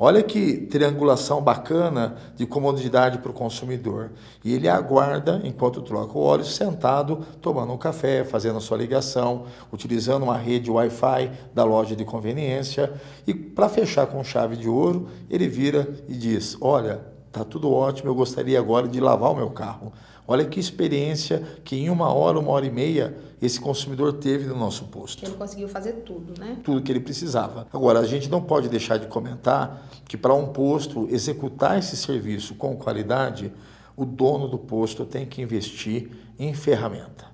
Olha 0.00 0.22
que 0.22 0.58
triangulação 0.58 1.42
bacana 1.42 2.16
de 2.36 2.46
comodidade 2.46 3.18
para 3.18 3.32
o 3.32 3.34
consumidor. 3.34 4.12
E 4.44 4.54
ele 4.54 4.68
aguarda, 4.68 5.40
enquanto 5.42 5.82
troca 5.82 6.16
o 6.16 6.22
óleo, 6.22 6.44
sentado, 6.44 7.26
tomando 7.42 7.72
um 7.72 7.76
café, 7.76 8.22
fazendo 8.22 8.58
a 8.58 8.60
sua 8.60 8.76
ligação, 8.78 9.46
utilizando 9.72 10.22
uma 10.22 10.36
rede 10.36 10.70
Wi-Fi 10.70 11.32
da 11.52 11.64
loja 11.64 11.96
de 11.96 12.04
conveniência. 12.04 12.92
E 13.26 13.34
para 13.34 13.68
fechar 13.68 14.06
com 14.06 14.22
chave 14.22 14.56
de 14.56 14.68
ouro, 14.68 15.08
ele 15.28 15.48
vira 15.48 15.88
e 16.08 16.14
diz: 16.14 16.56
Olha, 16.60 17.17
está 17.28 17.44
tudo 17.44 17.70
ótimo, 17.70 18.10
eu 18.10 18.14
gostaria 18.14 18.58
agora 18.58 18.88
de 18.88 18.98
lavar 19.00 19.30
o 19.30 19.36
meu 19.36 19.50
carro. 19.50 19.92
Olha 20.26 20.44
que 20.44 20.60
experiência 20.60 21.42
que 21.64 21.76
em 21.76 21.88
uma 21.88 22.12
hora, 22.12 22.38
uma 22.38 22.50
hora 22.50 22.66
e 22.66 22.70
meia, 22.70 23.16
esse 23.40 23.58
consumidor 23.58 24.14
teve 24.14 24.46
no 24.46 24.56
nosso 24.56 24.84
posto. 24.84 25.24
Ele 25.24 25.34
conseguiu 25.34 25.68
fazer 25.68 25.92
tudo, 26.04 26.38
né? 26.38 26.58
Tudo 26.62 26.82
que 26.82 26.92
ele 26.92 27.00
precisava. 27.00 27.66
Agora, 27.72 28.00
a 28.00 28.06
gente 28.06 28.28
não 28.28 28.42
pode 28.42 28.68
deixar 28.68 28.98
de 28.98 29.06
comentar 29.06 29.88
que 30.06 30.18
para 30.18 30.34
um 30.34 30.48
posto 30.48 31.08
executar 31.10 31.78
esse 31.78 31.96
serviço 31.96 32.54
com 32.56 32.76
qualidade, 32.76 33.50
o 33.96 34.04
dono 34.04 34.48
do 34.48 34.58
posto 34.58 35.04
tem 35.06 35.24
que 35.24 35.40
investir 35.40 36.10
em 36.38 36.52
ferramenta. 36.52 37.26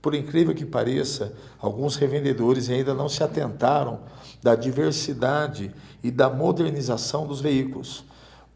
Por 0.00 0.14
incrível 0.14 0.52
que 0.52 0.66
pareça, 0.66 1.32
alguns 1.60 1.94
revendedores 1.94 2.68
ainda 2.68 2.92
não 2.92 3.08
se 3.08 3.22
atentaram 3.22 4.00
da 4.42 4.56
diversidade 4.56 5.72
e 6.02 6.10
da 6.10 6.28
modernização 6.28 7.24
dos 7.24 7.40
veículos. 7.40 8.04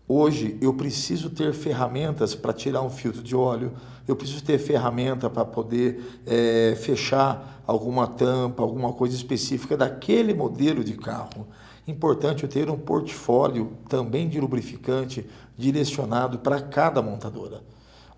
Hoje 0.08 0.56
eu 0.60 0.72
preciso 0.72 1.30
ter 1.30 1.52
ferramentas 1.52 2.32
para 2.32 2.52
tirar 2.52 2.80
um 2.82 2.90
filtro 2.90 3.22
de 3.22 3.34
óleo, 3.34 3.72
eu 4.06 4.14
preciso 4.14 4.44
ter 4.44 4.56
ferramenta 4.56 5.28
para 5.28 5.44
poder 5.44 6.20
é, 6.24 6.76
fechar 6.80 7.60
alguma 7.66 8.06
tampa, 8.06 8.62
alguma 8.62 8.92
coisa 8.92 9.16
específica 9.16 9.76
daquele 9.76 10.32
modelo 10.32 10.84
de 10.84 10.92
carro. 10.92 11.48
Importante 11.88 12.44
eu 12.44 12.48
ter 12.48 12.70
um 12.70 12.78
portfólio 12.78 13.72
também 13.88 14.28
de 14.28 14.40
lubrificante 14.40 15.26
direcionado 15.58 16.38
para 16.38 16.60
cada 16.60 17.02
montadora. 17.02 17.62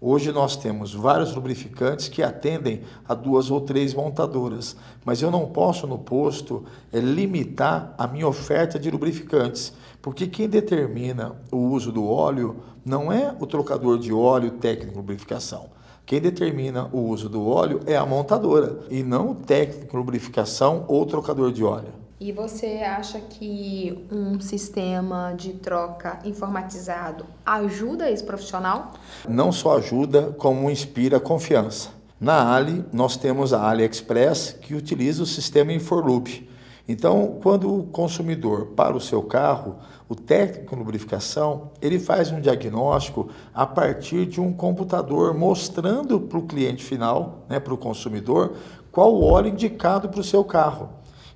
Hoje 0.00 0.30
nós 0.30 0.56
temos 0.56 0.94
vários 0.94 1.34
lubrificantes 1.34 2.06
que 2.06 2.22
atendem 2.22 2.82
a 3.08 3.14
duas 3.14 3.50
ou 3.50 3.60
três 3.60 3.92
montadoras, 3.94 4.76
mas 5.04 5.22
eu 5.22 5.30
não 5.30 5.46
posso 5.46 5.88
no 5.88 5.98
posto 5.98 6.64
é, 6.92 7.00
limitar 7.00 7.94
a 7.98 8.06
minha 8.06 8.28
oferta 8.28 8.78
de 8.78 8.90
lubrificantes. 8.90 9.72
Porque 10.08 10.26
quem 10.26 10.48
determina 10.48 11.36
o 11.52 11.58
uso 11.58 11.92
do 11.92 12.08
óleo 12.08 12.56
não 12.82 13.12
é 13.12 13.36
o 13.38 13.46
trocador 13.46 13.98
de 13.98 14.10
óleo 14.10 14.52
técnico 14.52 14.92
de 14.92 14.96
lubrificação. 14.96 15.66
Quem 16.06 16.18
determina 16.18 16.88
o 16.94 17.00
uso 17.00 17.28
do 17.28 17.46
óleo 17.46 17.80
é 17.84 17.94
a 17.94 18.06
montadora 18.06 18.78
e 18.88 19.02
não 19.02 19.32
o 19.32 19.34
técnico 19.34 19.90
de 19.90 19.96
lubrificação 19.98 20.86
ou 20.88 21.04
trocador 21.04 21.52
de 21.52 21.62
óleo. 21.62 21.92
E 22.18 22.32
você 22.32 22.78
acha 22.78 23.20
que 23.20 24.08
um 24.10 24.40
sistema 24.40 25.34
de 25.36 25.52
troca 25.52 26.20
informatizado 26.24 27.26
ajuda 27.44 28.10
esse 28.10 28.24
profissional? 28.24 28.94
Não 29.28 29.52
só 29.52 29.76
ajuda, 29.76 30.34
como 30.38 30.70
inspira 30.70 31.20
confiança. 31.20 31.90
Na 32.18 32.54
Ali, 32.54 32.82
nós 32.94 33.18
temos 33.18 33.52
a 33.52 33.68
AliExpress 33.68 34.56
que 34.58 34.74
utiliza 34.74 35.22
o 35.22 35.26
sistema 35.26 35.70
InforLoop. 35.70 36.48
Então, 36.88 37.38
quando 37.42 37.80
o 37.80 37.82
consumidor 37.82 38.68
para 38.68 38.96
o 38.96 39.00
seu 39.00 39.22
carro, 39.22 39.76
o 40.08 40.14
técnico 40.14 40.74
de 40.74 40.78
lubrificação, 40.80 41.70
ele 41.82 41.98
faz 41.98 42.30
um 42.32 42.40
diagnóstico 42.40 43.28
a 43.54 43.66
partir 43.66 44.24
de 44.24 44.40
um 44.40 44.52
computador 44.52 45.34
mostrando 45.34 46.18
para 46.18 46.38
o 46.38 46.46
cliente 46.46 46.82
final, 46.82 47.44
né, 47.48 47.60
para 47.60 47.74
o 47.74 47.78
consumidor, 47.78 48.54
qual 48.90 49.14
o 49.14 49.22
óleo 49.22 49.48
indicado 49.48 50.08
para 50.08 50.20
o 50.20 50.24
seu 50.24 50.42
carro. 50.42 50.88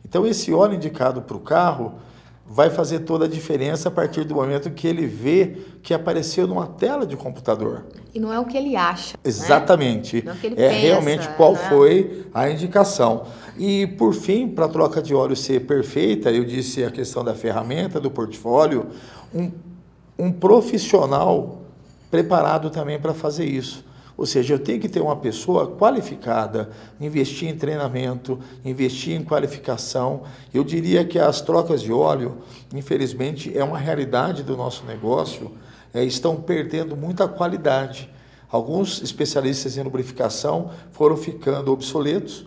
Então, 0.05 0.27
esse 0.27 0.53
óleo 0.53 0.75
indicado 0.75 1.23
para 1.23 1.37
o 1.37 1.41
carro 1.41 1.95
vai 2.53 2.69
fazer 2.69 3.01
toda 3.01 3.25
a 3.25 3.29
diferença 3.29 3.89
a 3.89 3.91
partir 3.91 4.25
do 4.25 4.35
momento 4.35 4.71
que 4.71 4.87
ele 4.87 5.07
vê 5.07 5.57
que 5.83 5.95
apareceu 5.95 6.47
numa 6.47 6.67
tela 6.67 7.07
de 7.07 7.17
computador. 7.17 7.87
E 8.15 8.21
não 8.21 8.31
é 8.31 8.39
o 8.39 8.45
que 8.45 8.59
ele 8.59 8.77
acha. 8.77 9.15
Né? 9.15 9.21
Exatamente. 9.25 10.23
Né? 10.23 10.37
é, 10.43 10.47
é 10.47 10.51
pensa, 10.51 10.71
realmente 10.73 11.29
qual 11.31 11.55
né? 11.55 11.59
foi 11.71 12.27
a 12.35 12.51
indicação. 12.51 13.25
E 13.57 13.87
por 13.87 14.13
fim, 14.13 14.49
para 14.49 14.67
a 14.67 14.69
troca 14.69 15.01
de 15.01 15.15
óleo 15.15 15.35
ser 15.35 15.61
perfeita, 15.61 16.31
eu 16.31 16.45
disse 16.45 16.85
a 16.85 16.91
questão 16.91 17.25
da 17.25 17.35
ferramenta, 17.35 17.99
do 17.99 18.11
portfólio, 18.11 18.89
um, 19.35 19.51
um 20.19 20.31
profissional 20.31 21.63
preparado 22.11 22.69
também 22.69 23.01
para 23.01 23.15
fazer 23.15 23.47
isso. 23.47 23.83
Ou 24.17 24.27
seja, 24.27 24.55
eu 24.55 24.59
tenho 24.59 24.81
que 24.81 24.89
ter 24.89 25.01
uma 25.01 25.17
pessoa 25.17 25.67
qualificada, 25.77 26.71
investir 27.01 27.49
em 27.49 27.57
treinamento, 27.57 28.39
investir 28.65 29.19
em 29.19 29.25
qualificação. 29.25 30.23
Eu 30.53 30.63
diria 30.63 31.05
que 31.05 31.19
as 31.19 31.41
trocas 31.41 31.81
de 31.81 31.93
óleo, 31.93 32.39
infelizmente, 32.75 33.57
é 33.57 33.65
uma 33.65 33.79
realidade 33.79 34.43
do 34.43 34.57
nosso 34.57 34.85
negócio, 34.85 35.53
é, 35.95 36.05
estão 36.05 36.37
perdendo 36.37 36.97
muita 36.97 37.27
qualidade. 37.27 38.11
Alguns 38.51 39.01
especialistas 39.03 39.79
em 39.79 39.83
lubrificação 39.83 40.71
foram 40.91 41.17
ficando 41.17 41.73
obsoletos. 41.73 42.45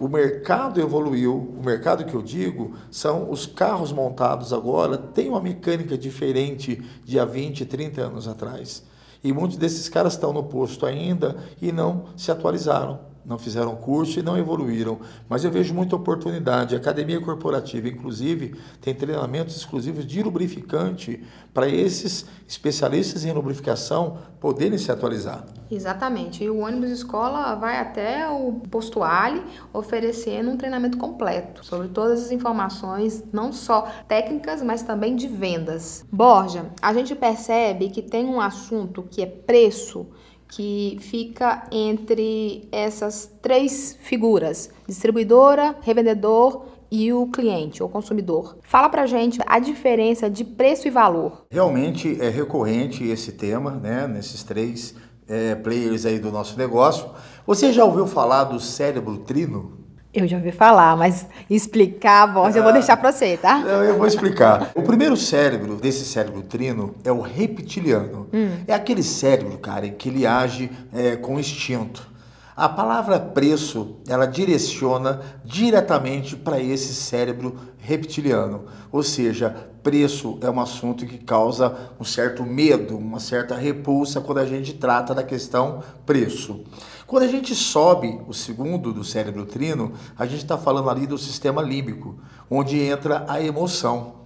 O 0.00 0.08
mercado 0.08 0.80
evoluiu, 0.80 1.36
o 1.36 1.62
mercado 1.62 2.04
que 2.04 2.14
eu 2.14 2.22
digo 2.22 2.74
são 2.90 3.30
os 3.30 3.46
carros 3.46 3.92
montados 3.92 4.52
agora, 4.52 4.96
tem 4.96 5.28
uma 5.28 5.40
mecânica 5.40 5.96
diferente 5.96 6.82
de 7.04 7.20
há 7.20 7.24
20, 7.24 7.66
30 7.66 8.00
anos 8.00 8.26
atrás. 8.26 8.82
E 9.22 9.32
muitos 9.32 9.56
desses 9.56 9.88
caras 9.88 10.14
estão 10.14 10.32
no 10.32 10.44
posto 10.44 10.84
ainda 10.84 11.36
e 11.60 11.70
não 11.70 12.06
se 12.16 12.30
atualizaram 12.30 13.12
não 13.24 13.38
fizeram 13.38 13.76
curso 13.76 14.18
e 14.18 14.22
não 14.22 14.36
evoluíram. 14.36 14.98
Mas 15.28 15.44
eu 15.44 15.50
vejo 15.50 15.74
muita 15.74 15.96
oportunidade. 15.96 16.74
A 16.74 16.78
academia 16.78 17.20
corporativa, 17.20 17.88
inclusive, 17.88 18.56
tem 18.80 18.94
treinamentos 18.94 19.56
exclusivos 19.56 20.06
de 20.06 20.22
lubrificante 20.22 21.22
para 21.54 21.68
esses 21.68 22.26
especialistas 22.48 23.24
em 23.24 23.32
lubrificação 23.32 24.18
poderem 24.40 24.78
se 24.78 24.90
atualizar. 24.90 25.44
Exatamente. 25.74 26.44
E 26.44 26.50
o 26.50 26.58
ônibus 26.58 26.90
escola 26.90 27.54
vai 27.54 27.78
até 27.78 28.28
o 28.28 28.52
posto 28.70 29.02
Ali 29.02 29.42
oferecendo 29.72 30.50
um 30.50 30.56
treinamento 30.56 30.98
completo 30.98 31.64
sobre 31.64 31.88
todas 31.88 32.24
as 32.24 32.30
informações, 32.30 33.24
não 33.32 33.52
só 33.52 33.88
técnicas, 34.06 34.62
mas 34.62 34.82
também 34.82 35.16
de 35.16 35.26
vendas. 35.26 36.04
Borja, 36.12 36.66
a 36.80 36.92
gente 36.92 37.14
percebe 37.14 37.88
que 37.88 38.02
tem 38.02 38.26
um 38.26 38.40
assunto 38.40 39.02
que 39.02 39.22
é 39.22 39.26
preço 39.26 40.06
que 40.48 40.98
fica 41.00 41.66
entre 41.72 42.68
essas 42.70 43.32
três 43.40 43.96
figuras: 44.02 44.70
distribuidora, 44.86 45.76
revendedor 45.80 46.66
e 46.90 47.10
o 47.10 47.26
cliente 47.28 47.82
ou 47.82 47.88
consumidor. 47.88 48.58
Fala 48.60 48.90
pra 48.90 49.06
gente 49.06 49.40
a 49.46 49.58
diferença 49.58 50.28
de 50.28 50.44
preço 50.44 50.86
e 50.86 50.90
valor. 50.90 51.46
Realmente 51.50 52.20
é 52.20 52.28
recorrente 52.28 53.02
esse 53.04 53.32
tema, 53.32 53.70
né, 53.70 54.06
nesses 54.06 54.42
três 54.42 54.94
é, 55.28 55.54
players 55.54 56.06
aí 56.06 56.18
do 56.18 56.30
nosso 56.30 56.58
negócio. 56.58 57.06
Você 57.46 57.72
já 57.72 57.84
ouviu 57.84 58.06
falar 58.06 58.44
do 58.44 58.60
cérebro 58.60 59.18
trino? 59.18 59.82
Eu 60.14 60.28
já 60.28 60.36
ouvi 60.36 60.52
falar, 60.52 60.94
mas 60.94 61.26
explicar, 61.48 62.26
Borges, 62.26 62.56
eu 62.56 62.62
vou 62.62 62.72
deixar 62.72 62.98
para 62.98 63.10
você, 63.10 63.38
tá? 63.38 63.60
Eu 63.60 63.96
vou 63.96 64.06
explicar. 64.06 64.70
O 64.74 64.82
primeiro 64.82 65.16
cérebro 65.16 65.74
desse 65.76 66.04
cérebro 66.04 66.42
trino 66.42 66.94
é 67.02 67.10
o 67.10 67.22
reptiliano. 67.22 68.28
Hum. 68.30 68.50
É 68.66 68.74
aquele 68.74 69.02
cérebro, 69.02 69.56
cara, 69.56 69.88
que 69.88 70.10
ele 70.10 70.26
age 70.26 70.70
é, 70.92 71.16
com 71.16 71.40
instinto. 71.40 72.12
A 72.54 72.68
palavra 72.68 73.18
preço, 73.18 73.96
ela 74.06 74.26
direciona 74.26 75.22
diretamente 75.42 76.36
para 76.36 76.60
esse 76.60 76.92
cérebro 76.92 77.56
reptiliano. 77.78 78.66
Ou 78.92 79.02
seja, 79.02 79.56
preço 79.82 80.38
é 80.40 80.50
um 80.50 80.60
assunto 80.60 81.06
que 81.06 81.18
causa 81.18 81.92
um 81.98 82.04
certo 82.04 82.42
medo, 82.44 82.96
uma 82.96 83.20
certa 83.20 83.54
repulsa 83.54 84.20
quando 84.20 84.38
a 84.38 84.46
gente 84.46 84.74
trata 84.74 85.14
da 85.14 85.22
questão 85.22 85.82
preço. 86.06 86.64
Quando 87.06 87.24
a 87.24 87.28
gente 87.28 87.54
sobe 87.54 88.20
o 88.26 88.32
segundo 88.32 88.92
do 88.92 89.04
cérebro 89.04 89.44
trino, 89.44 89.92
a 90.18 90.24
gente 90.24 90.42
está 90.42 90.56
falando 90.56 90.88
ali 90.88 91.06
do 91.06 91.18
sistema 91.18 91.60
límbico, 91.60 92.16
onde 92.50 92.80
entra 92.80 93.24
a 93.28 93.42
emoção. 93.42 94.22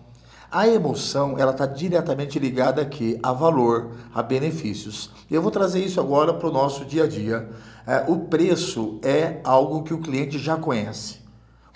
A 0.50 0.68
emoção 0.68 1.36
ela 1.38 1.50
está 1.50 1.66
diretamente 1.66 2.38
ligada 2.38 2.80
aqui 2.80 3.18
a 3.22 3.32
valor, 3.32 3.90
a 4.14 4.22
benefícios. 4.22 5.10
Eu 5.28 5.42
vou 5.42 5.50
trazer 5.50 5.84
isso 5.84 6.00
agora 6.00 6.32
para 6.32 6.48
o 6.48 6.52
nosso 6.52 6.84
dia 6.84 7.04
a 7.04 7.08
dia. 7.08 7.48
É, 7.86 8.04
o 8.06 8.20
preço 8.20 9.00
é 9.02 9.40
algo 9.42 9.82
que 9.82 9.92
o 9.92 9.98
cliente 9.98 10.38
já 10.38 10.56
conhece. 10.56 11.20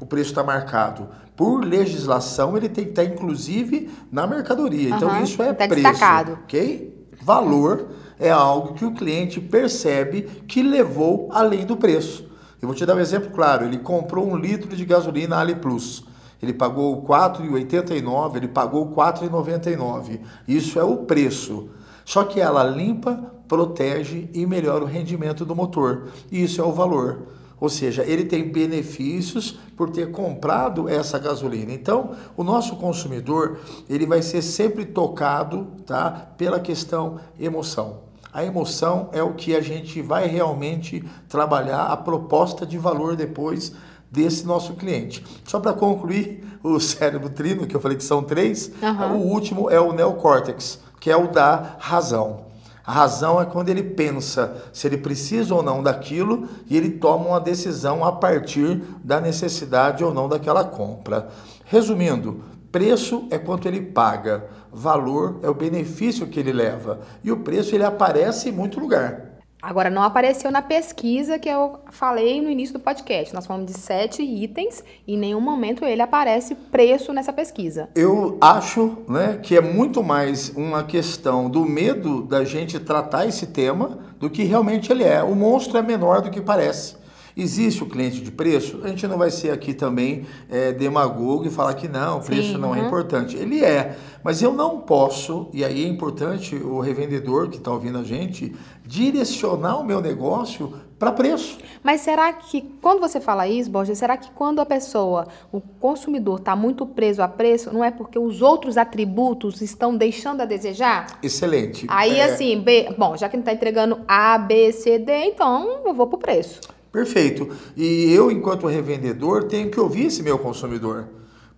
O 0.00 0.06
preço 0.06 0.30
está 0.30 0.42
marcado. 0.42 1.08
Por 1.40 1.64
legislação, 1.64 2.54
ele 2.54 2.68
tem 2.68 2.84
que 2.84 2.90
estar, 2.90 3.02
inclusive, 3.02 3.88
na 4.12 4.26
mercadoria. 4.26 4.94
Então, 4.94 5.08
uhum, 5.08 5.22
isso 5.22 5.42
é 5.42 5.54
tá 5.54 5.66
preço. 5.66 5.88
Destacado. 5.88 6.32
Ok? 6.44 7.08
Valor 7.22 7.88
é 8.18 8.28
algo 8.28 8.74
que 8.74 8.84
o 8.84 8.92
cliente 8.92 9.40
percebe 9.40 10.28
que 10.46 10.62
levou 10.62 11.30
além 11.32 11.64
do 11.64 11.78
preço. 11.78 12.28
Eu 12.60 12.68
vou 12.68 12.76
te 12.76 12.84
dar 12.84 12.94
um 12.94 13.00
exemplo 13.00 13.30
claro. 13.30 13.64
Ele 13.64 13.78
comprou 13.78 14.30
um 14.30 14.36
litro 14.36 14.76
de 14.76 14.84
gasolina 14.84 15.38
Ali 15.38 15.54
Plus. 15.54 16.04
Ele 16.42 16.52
pagou 16.52 17.00
R$ 17.00 17.06
4,89, 17.06 18.36
ele 18.36 18.48
pagou 18.48 18.90
R$ 18.90 18.94
4,99. 18.94 20.20
Isso 20.46 20.78
é 20.78 20.84
o 20.84 20.98
preço. 20.98 21.70
Só 22.04 22.22
que 22.22 22.38
ela 22.38 22.64
limpa, 22.64 23.32
protege 23.48 24.28
e 24.34 24.44
melhora 24.44 24.84
o 24.84 24.86
rendimento 24.86 25.46
do 25.46 25.56
motor. 25.56 26.08
Isso 26.30 26.60
é 26.60 26.64
o 26.64 26.70
valor. 26.70 27.39
Ou 27.60 27.68
seja, 27.68 28.02
ele 28.04 28.24
tem 28.24 28.50
benefícios 28.50 29.58
por 29.76 29.90
ter 29.90 30.10
comprado 30.10 30.88
essa 30.88 31.18
gasolina. 31.18 31.72
Então, 31.72 32.12
o 32.36 32.42
nosso 32.42 32.76
consumidor, 32.76 33.58
ele 33.88 34.06
vai 34.06 34.22
ser 34.22 34.40
sempre 34.40 34.86
tocado, 34.86 35.66
tá, 35.84 36.10
pela 36.38 36.58
questão 36.58 37.20
emoção. 37.38 38.08
A 38.32 38.44
emoção 38.44 39.10
é 39.12 39.22
o 39.22 39.34
que 39.34 39.54
a 39.54 39.60
gente 39.60 40.00
vai 40.00 40.26
realmente 40.26 41.04
trabalhar 41.28 41.86
a 41.86 41.96
proposta 41.96 42.64
de 42.64 42.78
valor 42.78 43.16
depois 43.16 43.72
desse 44.10 44.46
nosso 44.46 44.74
cliente. 44.74 45.24
Só 45.44 45.60
para 45.60 45.72
concluir, 45.72 46.44
o 46.62 46.78
cérebro 46.78 47.28
trino, 47.28 47.66
que 47.66 47.74
eu 47.74 47.80
falei 47.80 47.96
que 47.96 48.04
são 48.04 48.22
três, 48.22 48.70
uhum. 48.82 49.18
o 49.18 49.26
último 49.26 49.70
é 49.70 49.80
o 49.80 49.92
neocórtex, 49.92 50.80
que 50.98 51.10
é 51.10 51.16
o 51.16 51.28
da 51.28 51.76
razão. 51.78 52.49
A 52.90 52.92
razão 52.92 53.40
é 53.40 53.44
quando 53.44 53.68
ele 53.68 53.84
pensa 53.84 54.64
se 54.72 54.84
ele 54.84 54.96
precisa 54.96 55.54
ou 55.54 55.62
não 55.62 55.80
daquilo 55.80 56.48
e 56.68 56.76
ele 56.76 56.90
toma 56.90 57.28
uma 57.28 57.40
decisão 57.40 58.04
a 58.04 58.10
partir 58.10 58.82
da 59.04 59.20
necessidade 59.20 60.02
ou 60.02 60.12
não 60.12 60.28
daquela 60.28 60.64
compra. 60.64 61.28
Resumindo, 61.64 62.42
Preço 62.72 63.28
é 63.30 63.38
quanto 63.38 63.68
ele 63.68 63.80
paga, 63.80 64.44
valor 64.72 65.38
é 65.40 65.48
o 65.48 65.54
benefício 65.54 66.26
que 66.26 66.40
ele 66.40 66.52
leva. 66.52 66.98
E 67.22 67.30
o 67.30 67.38
preço 67.38 67.76
ele 67.76 67.84
aparece 67.84 68.48
em 68.48 68.52
muito 68.52 68.80
lugar. 68.80 69.29
Agora, 69.62 69.90
não 69.90 70.02
apareceu 70.02 70.50
na 70.50 70.62
pesquisa 70.62 71.38
que 71.38 71.48
eu 71.48 71.80
falei 71.90 72.40
no 72.40 72.48
início 72.48 72.72
do 72.72 72.80
podcast. 72.80 73.34
Nós 73.34 73.46
falamos 73.46 73.70
de 73.70 73.78
sete 73.78 74.22
itens 74.22 74.82
e 75.06 75.14
em 75.14 75.18
nenhum 75.18 75.40
momento 75.40 75.84
ele 75.84 76.00
aparece 76.00 76.54
preço 76.54 77.12
nessa 77.12 77.32
pesquisa. 77.32 77.88
Eu 77.94 78.38
acho 78.40 78.98
né, 79.08 79.38
que 79.42 79.56
é 79.56 79.60
muito 79.60 80.02
mais 80.02 80.50
uma 80.56 80.84
questão 80.84 81.50
do 81.50 81.64
medo 81.64 82.22
da 82.22 82.44
gente 82.44 82.78
tratar 82.78 83.26
esse 83.26 83.46
tema 83.48 83.98
do 84.18 84.30
que 84.30 84.44
realmente 84.44 84.90
ele 84.90 85.04
é. 85.04 85.22
O 85.22 85.34
monstro 85.34 85.76
é 85.76 85.82
menor 85.82 86.22
do 86.22 86.30
que 86.30 86.40
parece. 86.40 86.99
Existe 87.40 87.82
o 87.82 87.86
cliente 87.86 88.20
de 88.20 88.30
preço? 88.30 88.80
A 88.84 88.88
gente 88.88 89.06
não 89.06 89.16
vai 89.16 89.30
ser 89.30 89.50
aqui 89.50 89.72
também 89.72 90.26
é, 90.50 90.72
demagogo 90.72 91.46
e 91.46 91.50
falar 91.50 91.72
que 91.72 91.88
não, 91.88 92.18
o 92.18 92.22
preço 92.22 92.52
Sim, 92.52 92.58
não 92.58 92.74
é 92.74 92.80
importante. 92.80 93.34
Ele 93.34 93.64
é, 93.64 93.96
mas 94.22 94.42
eu 94.42 94.52
não 94.52 94.80
posso, 94.80 95.48
e 95.54 95.64
aí 95.64 95.82
é 95.84 95.88
importante 95.88 96.54
o 96.54 96.80
revendedor 96.80 97.48
que 97.48 97.56
está 97.56 97.70
ouvindo 97.70 97.96
a 97.96 98.02
gente, 98.02 98.54
direcionar 98.84 99.80
o 99.80 99.84
meu 99.84 100.02
negócio 100.02 100.74
para 100.98 101.12
preço. 101.12 101.58
Mas 101.82 102.02
será 102.02 102.30
que, 102.30 102.60
quando 102.82 103.00
você 103.00 103.18
fala 103.18 103.48
isso, 103.48 103.70
Borges, 103.70 103.96
será 103.96 104.18
que 104.18 104.30
quando 104.32 104.60
a 104.60 104.66
pessoa, 104.66 105.26
o 105.50 105.62
consumidor, 105.62 106.40
está 106.40 106.54
muito 106.54 106.84
preso 106.84 107.22
a 107.22 107.28
preço, 107.28 107.72
não 107.72 107.82
é 107.82 107.90
porque 107.90 108.18
os 108.18 108.42
outros 108.42 108.76
atributos 108.76 109.62
estão 109.62 109.96
deixando 109.96 110.42
a 110.42 110.44
desejar? 110.44 111.18
Excelente. 111.22 111.86
Aí, 111.88 112.18
é... 112.18 112.24
assim, 112.24 112.60
B, 112.60 112.94
bom, 112.98 113.16
já 113.16 113.30
que 113.30 113.36
não 113.38 113.40
está 113.40 113.54
entregando 113.54 114.00
A, 114.06 114.36
B, 114.36 114.72
C, 114.72 114.98
D, 114.98 115.24
então 115.24 115.80
eu 115.86 115.94
vou 115.94 116.06
para 116.06 116.16
o 116.16 116.20
preço. 116.20 116.60
Perfeito. 116.92 117.48
E 117.76 118.12
eu, 118.12 118.30
enquanto 118.30 118.66
revendedor, 118.66 119.44
tenho 119.44 119.70
que 119.70 119.78
ouvir 119.78 120.06
esse 120.06 120.22
meu 120.22 120.38
consumidor. 120.38 121.08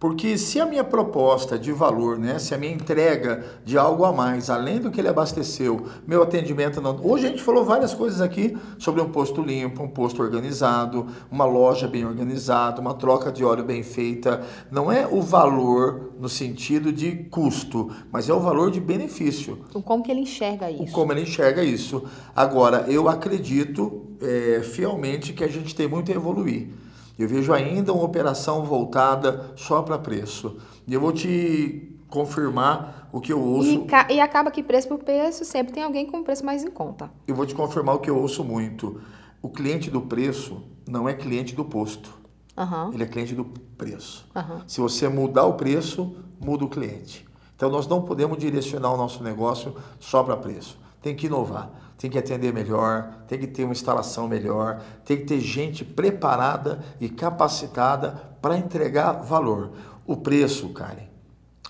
Porque 0.02 0.36
se 0.36 0.58
a 0.58 0.66
minha 0.66 0.82
proposta 0.82 1.56
de 1.56 1.70
valor, 1.70 2.18
né, 2.18 2.36
se 2.36 2.52
a 2.52 2.58
minha 2.58 2.72
entrega 2.72 3.44
de 3.64 3.78
algo 3.78 4.04
a 4.04 4.12
mais, 4.12 4.50
além 4.50 4.80
do 4.80 4.90
que 4.90 5.00
ele 5.00 5.06
abasteceu, 5.06 5.86
meu 6.04 6.24
atendimento 6.24 6.80
não. 6.80 6.98
Hoje 7.04 7.26
a 7.26 7.30
gente 7.30 7.40
falou 7.40 7.64
várias 7.64 7.94
coisas 7.94 8.20
aqui 8.20 8.58
sobre 8.80 9.00
um 9.00 9.12
posto 9.12 9.40
limpo, 9.40 9.80
um 9.80 9.88
posto 9.88 10.20
organizado, 10.20 11.06
uma 11.30 11.44
loja 11.44 11.86
bem 11.86 12.04
organizada, 12.04 12.80
uma 12.80 12.94
troca 12.94 13.30
de 13.30 13.44
óleo 13.44 13.62
bem 13.62 13.84
feita. 13.84 14.42
Não 14.72 14.90
é 14.90 15.06
o 15.06 15.22
valor 15.22 16.14
no 16.18 16.28
sentido 16.28 16.92
de 16.92 17.12
custo, 17.30 17.88
mas 18.10 18.28
é 18.28 18.34
o 18.34 18.40
valor 18.40 18.72
de 18.72 18.80
benefício. 18.80 19.60
O 19.72 19.80
como 19.80 20.02
que 20.02 20.10
ele 20.10 20.22
enxerga 20.22 20.68
isso. 20.68 20.82
O 20.82 20.90
como 20.90 21.12
ele 21.12 21.22
enxerga 21.22 21.62
isso. 21.62 22.02
Agora, 22.34 22.86
eu 22.88 23.08
acredito 23.08 24.02
é, 24.20 24.62
fielmente 24.64 25.32
que 25.32 25.44
a 25.44 25.48
gente 25.48 25.76
tem 25.76 25.86
muito 25.86 26.10
a 26.10 26.14
evoluir. 26.16 26.81
Eu 27.18 27.28
vejo 27.28 27.52
ainda 27.52 27.92
uma 27.92 28.04
operação 28.04 28.64
voltada 28.64 29.52
só 29.56 29.82
para 29.82 29.98
preço. 29.98 30.56
E 30.86 30.94
eu 30.94 31.00
vou 31.00 31.12
te 31.12 31.96
confirmar 32.08 33.08
o 33.12 33.20
que 33.20 33.32
eu 33.32 33.40
ouço. 33.40 33.68
E, 33.68 34.14
e, 34.14 34.20
acaba 34.20 34.50
que 34.50 34.62
preço 34.62 34.88
por 34.88 34.98
preço 34.98 35.44
sempre 35.44 35.72
tem 35.72 35.82
alguém 35.82 36.06
com 36.06 36.22
preço 36.22 36.44
mais 36.44 36.64
em 36.64 36.70
conta. 36.70 37.10
Eu 37.26 37.34
vou 37.34 37.46
te 37.46 37.54
confirmar 37.54 37.96
o 37.96 37.98
que 37.98 38.10
eu 38.10 38.18
ouço 38.18 38.44
muito. 38.44 39.00
O 39.40 39.48
cliente 39.48 39.90
do 39.90 40.00
preço 40.00 40.62
não 40.88 41.08
é 41.08 41.14
cliente 41.14 41.54
do 41.54 41.64
posto. 41.64 42.12
Uhum. 42.56 42.92
Ele 42.92 43.02
é 43.02 43.06
cliente 43.06 43.34
do 43.34 43.44
preço. 43.44 44.28
Uhum. 44.34 44.60
Se 44.66 44.80
você 44.80 45.08
mudar 45.08 45.44
o 45.46 45.54
preço, 45.54 46.14
muda 46.40 46.64
o 46.64 46.68
cliente. 46.68 47.26
Então 47.56 47.70
nós 47.70 47.86
não 47.86 48.02
podemos 48.02 48.38
direcionar 48.38 48.92
o 48.92 48.96
nosso 48.96 49.22
negócio 49.22 49.74
só 49.98 50.22
para 50.22 50.36
preço. 50.36 50.78
Tem 51.00 51.14
que 51.14 51.26
inovar 51.26 51.70
tem 52.02 52.10
que 52.10 52.18
atender 52.18 52.52
melhor, 52.52 53.14
tem 53.28 53.38
que 53.38 53.46
ter 53.46 53.62
uma 53.62 53.72
instalação 53.72 54.26
melhor, 54.26 54.82
tem 55.04 55.18
que 55.18 55.22
ter 55.22 55.38
gente 55.38 55.84
preparada 55.84 56.84
e 57.00 57.08
capacitada 57.08 58.10
para 58.42 58.58
entregar 58.58 59.22
valor. 59.22 59.70
O 60.04 60.16
preço, 60.16 60.68
Karen, 60.70 61.06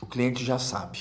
o 0.00 0.06
cliente 0.06 0.42
já 0.42 0.58
sabe. 0.58 1.00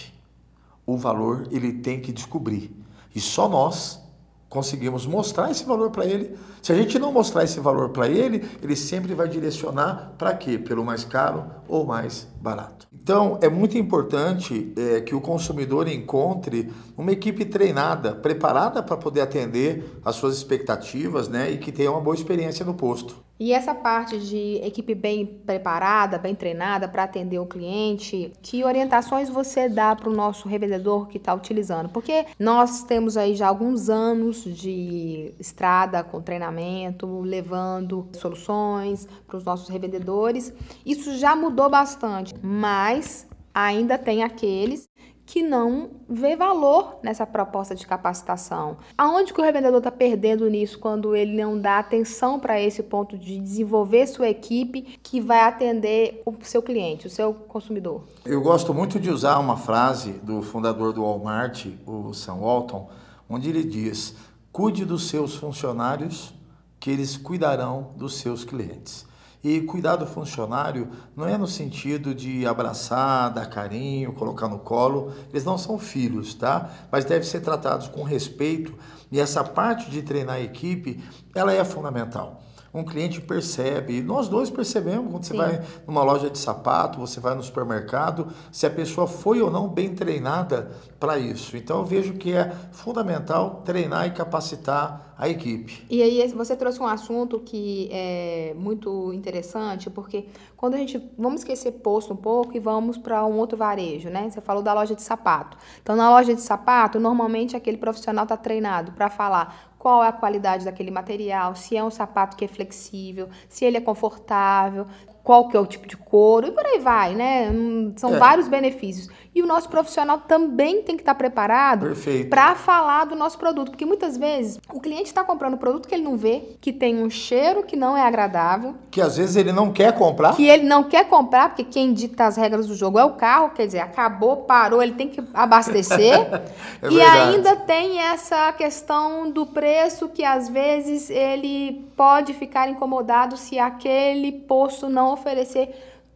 O 0.85 0.97
valor 0.97 1.47
ele 1.49 1.71
tem 1.71 2.01
que 2.01 2.11
descobrir. 2.11 2.75
E 3.15 3.21
só 3.21 3.47
nós 3.47 4.01
conseguimos 4.49 5.05
mostrar 5.05 5.49
esse 5.49 5.63
valor 5.63 5.91
para 5.91 6.05
ele. 6.05 6.37
Se 6.61 6.73
a 6.73 6.75
gente 6.75 6.99
não 6.99 7.13
mostrar 7.13 7.45
esse 7.45 7.61
valor 7.61 7.91
para 7.91 8.09
ele, 8.09 8.45
ele 8.61 8.75
sempre 8.75 9.13
vai 9.13 9.29
direcionar 9.29 10.13
para 10.17 10.33
quê? 10.33 10.57
Pelo 10.57 10.83
mais 10.83 11.05
caro 11.05 11.49
ou 11.69 11.85
mais 11.85 12.27
barato. 12.41 12.85
Então, 13.03 13.39
é 13.41 13.49
muito 13.49 13.77
importante 13.79 14.71
é, 14.77 15.01
que 15.01 15.15
o 15.15 15.21
consumidor 15.21 15.87
encontre 15.87 16.71
uma 16.95 17.11
equipe 17.11 17.43
treinada, 17.45 18.13
preparada 18.13 18.83
para 18.83 18.95
poder 18.95 19.21
atender 19.21 19.99
as 20.05 20.15
suas 20.15 20.37
expectativas 20.37 21.27
né, 21.27 21.49
e 21.49 21.57
que 21.57 21.71
tenha 21.71 21.89
uma 21.89 21.99
boa 21.99 22.15
experiência 22.15 22.63
no 22.63 22.75
posto. 22.75 23.15
E 23.41 23.53
essa 23.53 23.73
parte 23.73 24.19
de 24.19 24.57
equipe 24.63 24.93
bem 24.93 25.25
preparada, 25.25 26.19
bem 26.19 26.35
treinada 26.35 26.87
para 26.87 27.05
atender 27.05 27.39
o 27.39 27.45
cliente, 27.47 28.31
que 28.39 28.63
orientações 28.63 29.29
você 29.29 29.67
dá 29.67 29.95
para 29.95 30.11
o 30.11 30.13
nosso 30.13 30.47
revendedor 30.47 31.07
que 31.07 31.17
está 31.17 31.33
utilizando? 31.33 31.89
Porque 31.89 32.27
nós 32.37 32.83
temos 32.83 33.17
aí 33.17 33.33
já 33.33 33.47
alguns 33.47 33.89
anos 33.89 34.43
de 34.43 35.33
estrada 35.39 36.03
com 36.03 36.21
treinamento, 36.21 37.21
levando 37.21 38.07
soluções 38.13 39.07
para 39.25 39.37
os 39.37 39.43
nossos 39.43 39.69
revendedores. 39.69 40.53
Isso 40.85 41.17
já 41.17 41.35
mudou 41.35 41.67
bastante, 41.67 42.35
mas 42.43 43.27
ainda 43.51 43.97
tem 43.97 44.21
aqueles 44.21 44.87
que 45.31 45.41
não 45.41 45.91
vê 46.09 46.35
valor 46.35 46.99
nessa 47.01 47.25
proposta 47.25 47.73
de 47.73 47.87
capacitação. 47.87 48.75
Aonde 48.97 49.33
que 49.33 49.39
o 49.39 49.43
revendedor 49.43 49.77
está 49.77 49.89
perdendo 49.89 50.49
nisso 50.49 50.77
quando 50.77 51.15
ele 51.15 51.41
não 51.41 51.57
dá 51.57 51.79
atenção 51.79 52.37
para 52.37 52.59
esse 52.59 52.83
ponto 52.83 53.17
de 53.17 53.39
desenvolver 53.39 54.07
sua 54.07 54.27
equipe 54.27 54.99
que 55.01 55.21
vai 55.21 55.39
atender 55.39 56.21
o 56.25 56.35
seu 56.43 56.61
cliente, 56.61 57.07
o 57.07 57.09
seu 57.09 57.33
consumidor? 57.33 58.03
Eu 58.25 58.41
gosto 58.41 58.73
muito 58.73 58.99
de 58.99 59.09
usar 59.09 59.39
uma 59.39 59.55
frase 59.55 60.11
do 60.21 60.41
fundador 60.41 60.91
do 60.91 61.01
Walmart, 61.01 61.65
o 61.87 62.13
Sam 62.13 62.41
Walton, 62.41 62.89
onde 63.29 63.47
ele 63.47 63.63
diz: 63.63 64.13
cuide 64.51 64.83
dos 64.83 65.07
seus 65.07 65.37
funcionários, 65.37 66.33
que 66.77 66.91
eles 66.91 67.15
cuidarão 67.15 67.91
dos 67.95 68.15
seus 68.15 68.43
clientes. 68.43 69.09
E 69.43 69.61
cuidar 69.61 69.95
do 69.95 70.05
funcionário 70.05 70.89
não 71.15 71.27
é 71.27 71.37
no 71.37 71.47
sentido 71.47 72.13
de 72.13 72.45
abraçar, 72.45 73.33
dar 73.33 73.47
carinho, 73.47 74.13
colocar 74.13 74.47
no 74.47 74.59
colo. 74.59 75.11
Eles 75.31 75.43
não 75.43 75.57
são 75.57 75.79
filhos, 75.79 76.35
tá? 76.35 76.69
Mas 76.91 77.05
devem 77.05 77.27
ser 77.27 77.41
tratados 77.41 77.87
com 77.87 78.03
respeito. 78.03 78.73
E 79.11 79.19
essa 79.19 79.43
parte 79.43 79.89
de 79.89 80.03
treinar 80.03 80.35
a 80.35 80.41
equipe, 80.41 81.03
ela 81.33 81.51
é 81.51 81.63
fundamental 81.63 82.41
um 82.73 82.83
cliente 82.83 83.19
percebe, 83.21 84.01
nós 84.01 84.27
dois 84.27 84.49
percebemos 84.49 85.11
quando 85.11 85.23
Sim. 85.25 85.33
você 85.33 85.37
vai 85.37 85.61
numa 85.85 86.03
loja 86.03 86.29
de 86.29 86.37
sapato, 86.37 86.99
você 86.99 87.19
vai 87.19 87.35
no 87.35 87.43
supermercado, 87.43 88.27
se 88.51 88.65
a 88.65 88.69
pessoa 88.69 89.07
foi 89.07 89.41
ou 89.41 89.51
não 89.51 89.67
bem 89.67 89.93
treinada 89.93 90.71
para 90.99 91.17
isso. 91.17 91.57
Então 91.57 91.79
eu 91.79 91.85
vejo 91.85 92.13
que 92.13 92.33
é 92.33 92.51
fundamental 92.71 93.61
treinar 93.65 94.07
e 94.07 94.11
capacitar 94.11 95.13
a 95.17 95.29
equipe. 95.29 95.85
E 95.89 96.01
aí 96.01 96.27
você 96.29 96.55
trouxe 96.55 96.81
um 96.81 96.87
assunto 96.87 97.39
que 97.39 97.89
é 97.91 98.55
muito 98.55 99.13
interessante, 99.13 99.89
porque 99.89 100.25
quando 100.57 100.73
a 100.73 100.77
gente 100.77 100.99
vamos 101.17 101.41
esquecer 101.41 101.73
posto 101.73 102.13
um 102.13 102.17
pouco 102.17 102.55
e 102.55 102.59
vamos 102.59 102.97
para 102.97 103.23
um 103.25 103.37
outro 103.37 103.57
varejo, 103.57 104.09
né? 104.09 104.29
Você 104.29 104.41
falou 104.41 104.63
da 104.63 104.73
loja 104.73 104.95
de 104.95 105.01
sapato. 105.01 105.57
Então 105.81 105.95
na 105.95 106.09
loja 106.09 106.33
de 106.33 106.41
sapato, 106.41 106.99
normalmente 106.99 107.55
aquele 107.55 107.77
profissional 107.77 108.23
está 108.23 108.37
treinado 108.37 108.93
para 108.93 109.09
falar 109.09 109.70
qual 109.81 110.03
é 110.03 110.09
a 110.09 110.11
qualidade 110.11 110.63
daquele 110.63 110.91
material, 110.91 111.55
se 111.55 111.75
é 111.75 111.83
um 111.83 111.89
sapato 111.89 112.37
que 112.37 112.45
é 112.45 112.47
flexível, 112.47 113.27
se 113.49 113.65
ele 113.65 113.77
é 113.77 113.81
confortável, 113.81 114.85
qual 115.23 115.47
que 115.47 115.55
é 115.55 115.59
o 115.59 115.65
tipo 115.65 115.87
de 115.87 115.95
couro 115.95 116.47
e 116.47 116.51
por 116.51 116.65
aí 116.65 116.79
vai, 116.79 117.15
né? 117.15 117.49
Hum, 117.49 117.93
são 117.95 118.15
é. 118.15 118.17
vários 118.17 118.47
benefícios. 118.47 119.09
E 119.33 119.41
o 119.41 119.47
nosso 119.47 119.69
profissional 119.69 120.17
também 120.27 120.81
tem 120.81 120.97
que 120.97 121.03
estar 121.03 121.15
preparado 121.15 121.93
para 122.29 122.53
falar 122.53 123.05
do 123.05 123.15
nosso 123.15 123.37
produto, 123.37 123.71
porque 123.71 123.85
muitas 123.85 124.17
vezes 124.17 124.59
o 124.73 124.81
cliente 124.81 125.05
está 125.05 125.23
comprando 125.23 125.53
um 125.53 125.57
produto 125.57 125.87
que 125.87 125.95
ele 125.95 126.03
não 126.03 126.17
vê, 126.17 126.57
que 126.59 126.73
tem 126.73 127.01
um 127.01 127.09
cheiro 127.09 127.63
que 127.63 127.77
não 127.77 127.95
é 127.95 128.01
agradável, 128.01 128.75
que 128.89 128.99
às 128.99 129.15
vezes 129.15 129.37
ele 129.37 129.53
não 129.53 129.71
quer 129.71 129.97
comprar, 129.97 130.35
que 130.35 130.45
ele 130.45 130.63
não 130.63 130.83
quer 130.83 131.07
comprar 131.07 131.49
porque 131.49 131.63
quem 131.63 131.93
dita 131.93 132.25
as 132.25 132.35
regras 132.35 132.67
do 132.67 132.75
jogo 132.75 132.99
é 132.99 133.05
o 133.05 133.11
carro, 133.11 133.51
quer 133.51 133.67
dizer, 133.67 133.79
acabou, 133.79 134.37
parou, 134.37 134.83
ele 134.83 134.93
tem 134.93 135.07
que 135.07 135.23
abastecer. 135.33 136.19
é 136.83 136.89
e 136.89 137.01
ainda 137.01 137.55
tem 137.55 138.01
essa 138.01 138.51
questão 138.51 139.31
do 139.31 139.45
preço 139.45 140.09
que 140.09 140.25
às 140.25 140.49
vezes 140.49 141.09
ele 141.09 141.89
pode 142.01 142.33
ficar 142.33 142.67
incomodado 142.67 143.37
se 143.37 143.59
aquele 143.59 144.31
posto 144.31 144.89
não 144.89 145.13
oferecer 145.13 145.69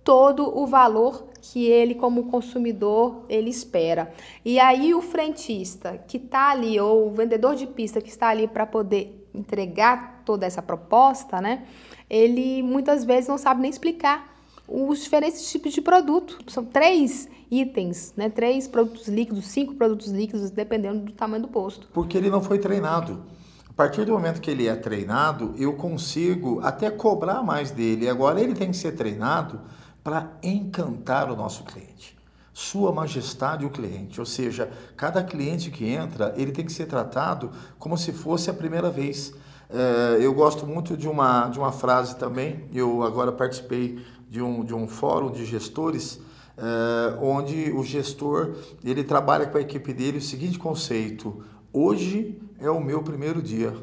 todo 0.03 0.57
o 0.57 0.65
valor 0.65 1.27
que 1.39 1.67
ele 1.67 1.93
como 1.93 2.23
consumidor 2.23 3.23
ele 3.29 3.51
espera. 3.51 4.11
E 4.43 4.59
aí 4.59 4.95
o 4.95 5.01
frentista 5.03 6.03
que 6.07 6.17
está 6.17 6.49
ali 6.49 6.79
ou 6.79 7.05
o 7.07 7.11
vendedor 7.11 7.53
de 7.53 7.67
pista 7.67 8.01
que 8.01 8.09
está 8.09 8.29
ali 8.29 8.47
para 8.47 8.65
poder 8.65 9.29
entregar 9.31 10.23
toda 10.25 10.43
essa 10.43 10.59
proposta, 10.59 11.39
né? 11.39 11.67
Ele 12.09 12.63
muitas 12.63 13.05
vezes 13.05 13.27
não 13.27 13.37
sabe 13.37 13.61
nem 13.61 13.69
explicar 13.69 14.35
os 14.67 15.03
diferentes 15.03 15.47
tipos 15.51 15.71
de 15.71 15.83
produto. 15.83 16.39
São 16.47 16.65
três 16.65 17.29
itens, 17.51 18.11
né? 18.17 18.27
Três 18.27 18.67
produtos 18.67 19.07
líquidos, 19.07 19.45
cinco 19.45 19.75
produtos 19.75 20.07
líquidos, 20.07 20.49
dependendo 20.49 21.01
do 21.01 21.11
tamanho 21.11 21.43
do 21.43 21.47
posto. 21.47 21.87
Porque 21.93 22.17
ele 22.17 22.31
não 22.31 22.41
foi 22.41 22.57
treinado. 22.57 23.34
A 23.75 23.83
partir 23.83 24.05
do 24.05 24.13
momento 24.13 24.39
que 24.39 24.49
ele 24.49 24.69
é 24.69 24.75
treinado, 24.75 25.53
eu 25.57 25.73
consigo 25.73 26.61
até 26.63 26.89
cobrar 26.89 27.43
mais 27.43 27.71
dele. 27.71 28.07
Agora 28.07 28.39
ele 28.39 28.53
tem 28.53 28.71
que 28.71 28.77
ser 28.77 28.93
treinado 28.93 29.59
para 30.01 30.31
encantar 30.41 31.29
o 31.29 31.35
nosso 31.35 31.65
cliente. 31.65 32.17
Sua 32.53 32.93
Majestade 32.93 33.65
o 33.65 33.69
cliente, 33.69 34.17
ou 34.17 34.25
seja, 34.25 34.71
cada 34.95 35.21
cliente 35.21 35.69
que 35.71 35.89
entra, 35.89 36.33
ele 36.37 36.53
tem 36.53 36.63
que 36.63 36.71
ser 36.71 36.85
tratado 36.85 37.51
como 37.77 37.97
se 37.97 38.13
fosse 38.13 38.49
a 38.49 38.53
primeira 38.53 38.89
vez. 38.89 39.33
É, 39.69 40.19
eu 40.21 40.33
gosto 40.33 40.65
muito 40.65 40.95
de 40.95 41.09
uma, 41.09 41.49
de 41.49 41.59
uma 41.59 41.73
frase 41.73 42.15
também, 42.15 42.63
eu 42.73 43.03
agora 43.03 43.29
participei 43.29 43.99
de 44.29 44.41
um, 44.41 44.63
de 44.63 44.73
um 44.73 44.87
fórum 44.87 45.29
de 45.29 45.43
gestores, 45.43 46.21
é, 46.57 47.17
onde 47.19 47.73
o 47.73 47.83
gestor 47.83 48.55
ele 48.85 49.03
trabalha 49.03 49.47
com 49.47 49.57
a 49.57 49.61
equipe 49.61 49.91
dele 49.91 50.19
o 50.19 50.21
seguinte 50.21 50.57
conceito: 50.57 51.43
hoje 51.73 52.41
é 52.59 52.69
o 52.69 52.79
meu 52.79 53.01
primeiro 53.03 53.41
dia. 53.41 53.73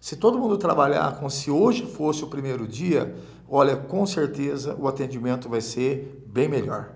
Se 0.00 0.16
todo 0.16 0.38
mundo 0.38 0.56
trabalhar 0.56 1.16
como 1.16 1.30
se 1.30 1.50
hoje 1.50 1.84
fosse 1.84 2.24
o 2.24 2.28
primeiro 2.28 2.66
dia, 2.66 3.14
olha, 3.48 3.76
com 3.76 4.06
certeza 4.06 4.74
o 4.78 4.88
atendimento 4.88 5.48
vai 5.48 5.60
ser 5.60 6.24
bem 6.26 6.48
melhor. 6.48 6.92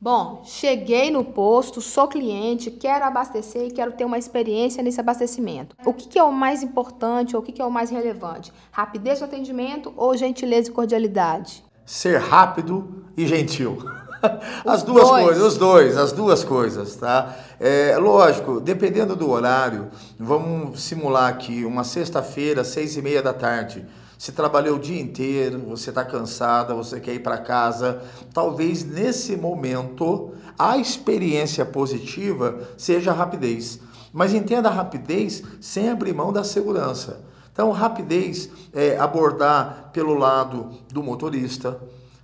Bom, 0.00 0.42
cheguei 0.44 1.10
no 1.10 1.24
posto, 1.24 1.80
sou 1.80 2.06
cliente, 2.06 2.70
quero 2.70 3.04
abastecer 3.04 3.66
e 3.66 3.70
quero 3.72 3.92
ter 3.92 4.04
uma 4.04 4.16
experiência 4.16 4.82
nesse 4.82 5.00
abastecimento. 5.00 5.74
O 5.84 5.92
que, 5.92 6.06
que 6.06 6.18
é 6.18 6.22
o 6.22 6.32
mais 6.32 6.62
importante 6.62 7.34
ou 7.34 7.42
o 7.42 7.44
que, 7.44 7.50
que 7.50 7.60
é 7.60 7.64
o 7.64 7.70
mais 7.70 7.90
relevante? 7.90 8.52
Rapidez 8.70 9.18
do 9.18 9.24
atendimento 9.24 9.92
ou 9.96 10.16
gentileza 10.16 10.70
e 10.70 10.72
cordialidade? 10.72 11.64
Ser 11.84 12.20
rápido 12.20 13.04
e 13.16 13.26
gentil. 13.26 13.78
As 14.64 14.82
duas 14.82 15.08
dois. 15.08 15.24
coisas, 15.24 15.42
os 15.44 15.56
dois, 15.56 15.96
as 15.96 16.12
duas 16.12 16.44
coisas, 16.44 16.96
tá? 16.96 17.36
É, 17.60 17.96
lógico, 17.98 18.60
dependendo 18.60 19.14
do 19.14 19.30
horário, 19.30 19.88
vamos 20.18 20.80
simular 20.82 21.28
aqui 21.28 21.64
uma 21.64 21.84
sexta-feira, 21.84 22.64
seis 22.64 22.96
e 22.96 23.02
meia 23.02 23.22
da 23.22 23.32
tarde. 23.32 23.86
Você 24.18 24.32
trabalhou 24.32 24.76
o 24.76 24.80
dia 24.80 25.00
inteiro, 25.00 25.60
você 25.68 25.90
está 25.90 26.04
cansada, 26.04 26.74
você 26.74 26.98
quer 26.98 27.14
ir 27.14 27.20
para 27.20 27.38
casa. 27.38 28.02
Talvez 28.34 28.84
nesse 28.84 29.36
momento 29.36 30.32
a 30.58 30.76
experiência 30.76 31.64
positiva 31.64 32.58
seja 32.76 33.12
a 33.12 33.14
rapidez. 33.14 33.78
Mas 34.12 34.34
entenda 34.34 34.68
a 34.68 34.72
rapidez 34.72 35.42
sem 35.60 35.88
abrir 35.88 36.12
mão 36.12 36.32
da 36.32 36.42
segurança. 36.42 37.20
Então, 37.52 37.70
rapidez 37.72 38.48
é 38.72 38.96
abordar 38.98 39.90
pelo 39.92 40.14
lado 40.14 40.70
do 40.92 41.02
motorista, 41.02 41.76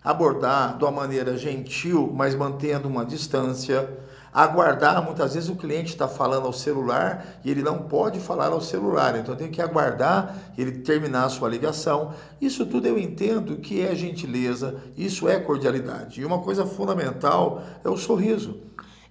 abordar 0.04 0.76
de 0.76 0.84
uma 0.84 0.92
maneira 0.92 1.36
gentil, 1.36 2.12
mas 2.14 2.34
mantendo 2.34 2.86
uma 2.86 3.06
distância 3.06 3.88
aguardar, 4.34 5.00
muitas 5.04 5.34
vezes 5.34 5.48
o 5.48 5.54
cliente 5.54 5.92
está 5.92 6.08
falando 6.08 6.46
ao 6.46 6.52
celular 6.52 7.38
e 7.44 7.50
ele 7.52 7.62
não 7.62 7.84
pode 7.84 8.18
falar 8.18 8.48
ao 8.48 8.60
celular, 8.60 9.16
então 9.16 9.36
tem 9.36 9.48
que 9.48 9.62
aguardar 9.62 10.52
ele 10.58 10.72
terminar 10.78 11.26
a 11.26 11.28
sua 11.28 11.48
ligação. 11.48 12.12
Isso 12.40 12.66
tudo 12.66 12.88
eu 12.88 12.98
entendo 12.98 13.56
que 13.58 13.80
é 13.80 13.94
gentileza, 13.94 14.82
isso 14.96 15.28
é 15.28 15.38
cordialidade. 15.38 16.20
E 16.20 16.24
uma 16.24 16.40
coisa 16.40 16.66
fundamental 16.66 17.62
é 17.84 17.88
o 17.88 17.96
sorriso. 17.96 18.60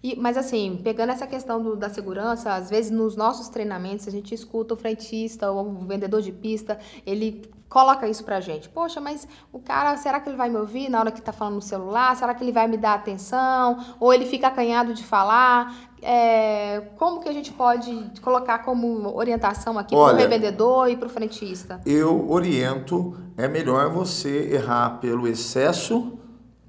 E, 0.04 0.18
mas 0.18 0.36
assim, 0.36 0.82
pegando 0.84 1.14
essa 1.14 1.26
questão 1.26 1.64
do, 1.64 1.78
da 1.78 1.90
segurança, 1.90 2.54
às 2.54 2.70
vezes 2.70 2.92
nos 2.92 3.16
nossos 3.16 3.48
treinamentos 3.48 4.06
a 4.06 4.12
gente 4.12 4.36
escuta 4.36 4.74
o 4.74 4.78
frentista 4.78 5.50
ou 5.50 5.66
o 5.66 5.86
vendedor 5.86 6.22
de 6.22 6.34
pista, 6.34 6.78
ele 7.06 7.50
coloca 7.74 8.08
isso 8.08 8.24
pra 8.24 8.40
gente. 8.40 8.70
Poxa, 8.70 9.02
mas 9.02 9.28
o 9.52 9.60
cara, 9.60 9.98
será 9.98 10.20
que 10.20 10.30
ele 10.30 10.38
vai 10.38 10.48
me 10.48 10.58
ouvir 10.58 10.90
na 10.90 11.00
hora 11.00 11.12
que 11.12 11.20
tá 11.20 11.34
falando 11.34 11.56
no 11.56 11.62
celular? 11.62 12.16
Será 12.16 12.36
que 12.36 12.44
ele 12.44 12.52
vai 12.52 12.68
me 12.68 12.78
dar 12.78 12.94
atenção? 12.94 13.84
Ou 14.00 14.14
ele 14.14 14.28
fica 14.28 14.48
acanhado 14.48 14.94
de 14.94 15.04
falar? 15.04 15.76
É, 16.00 16.82
como 16.98 17.20
que 17.20 17.28
a 17.28 17.34
gente 17.34 17.52
pode 17.52 18.12
colocar 18.22 18.60
como 18.60 19.12
orientação 19.18 19.80
aqui 19.80 19.96
para 19.96 20.14
o 20.14 20.18
revendedor 20.18 20.88
e 20.90 20.96
para 20.96 21.08
o 21.08 21.10
frentista? 21.10 21.82
Eu 21.84 22.30
oriento, 22.30 23.18
é 23.36 23.48
melhor 23.48 23.90
você 23.90 24.54
errar 24.54 25.00
pelo 25.00 25.28
excesso 25.28 26.20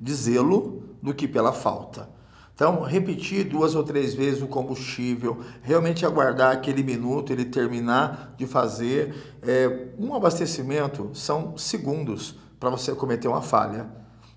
de 0.01 0.15
zelo 0.15 0.83
do 1.03 1.13
que 1.13 1.29
pela 1.29 1.53
falta. 1.53 2.14
Então, 2.55 2.83
repetir 2.83 3.45
duas 3.45 3.75
ou 3.75 3.83
três 3.83 4.15
vezes 4.15 4.41
o 4.41 4.47
combustível, 4.47 5.41
realmente 5.61 6.07
aguardar 6.07 6.53
aquele 6.53 6.85
minuto, 6.85 7.33
ele 7.33 7.45
terminar 7.45 8.35
de 8.37 8.47
fazer. 8.47 9.37
É, 9.43 9.89
um 9.99 10.15
abastecimento 10.15 11.11
são 11.15 11.57
segundos 11.59 12.37
para 12.61 12.71
você 12.71 12.95
cometer 12.95 13.27
uma 13.27 13.43
falha. 13.43 13.89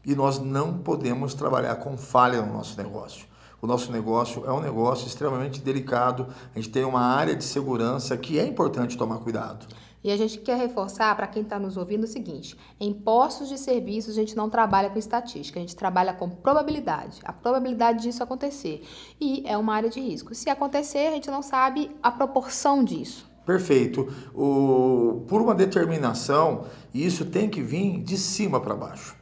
E 0.04 0.16
nós 0.16 0.40
não 0.40 0.80
podemos 0.80 1.36
trabalhar 1.36 1.76
com 1.76 1.96
falha 1.96 2.42
no 2.42 2.54
nosso 2.54 2.76
negócio. 2.78 3.28
O 3.62 3.68
nosso 3.68 3.92
negócio 3.92 4.46
é 4.46 4.52
um 4.52 4.62
negócio 4.62 5.08
extremamente 5.08 5.62
delicado, 5.62 6.28
a 6.54 6.60
gente 6.60 6.70
tem 6.70 6.86
uma 6.86 7.02
área 7.02 7.36
de 7.36 7.44
segurança 7.44 8.16
que 8.16 8.40
é 8.40 8.46
importante 8.46 8.98
tomar 8.98 9.18
cuidado. 9.18 9.66
E 10.04 10.12
a 10.12 10.18
gente 10.18 10.40
quer 10.40 10.58
reforçar 10.58 11.16
para 11.16 11.28
quem 11.28 11.42
está 11.44 11.58
nos 11.58 11.76
ouvindo 11.76 12.04
o 12.04 12.08
seguinte: 12.08 12.56
em 12.80 12.94
postos 12.94 13.50
de 13.50 13.58
serviços 13.58 14.12
a 14.12 14.22
gente 14.22 14.36
não 14.36 14.50
trabalha 14.50 14.90
com 14.90 15.00
estatística, 15.00 15.60
a 15.60 15.62
gente 15.62 15.76
trabalha 15.76 16.14
com 16.14 16.30
probabilidade, 16.30 17.20
a 17.24 17.34
probabilidade 17.34 18.04
disso 18.04 18.24
acontecer. 18.24 18.84
E 19.20 19.44
é 19.46 19.58
uma 19.58 19.74
área 19.74 19.90
de 19.90 20.00
risco. 20.00 20.34
Se 20.36 20.50
acontecer, 20.50 21.08
a 21.08 21.12
gente 21.12 21.30
não 21.30 21.42
sabe 21.42 21.92
a 22.02 22.12
proporção 22.12 22.84
disso. 22.84 23.30
Perfeito. 23.46 24.14
O, 24.36 25.24
por 25.28 25.42
uma 25.42 25.56
determinação, 25.56 26.66
isso 26.94 27.26
tem 27.26 27.50
que 27.50 27.62
vir 27.62 28.02
de 28.02 28.18
cima 28.18 28.60
para 28.60 28.76
baixo. 28.76 29.17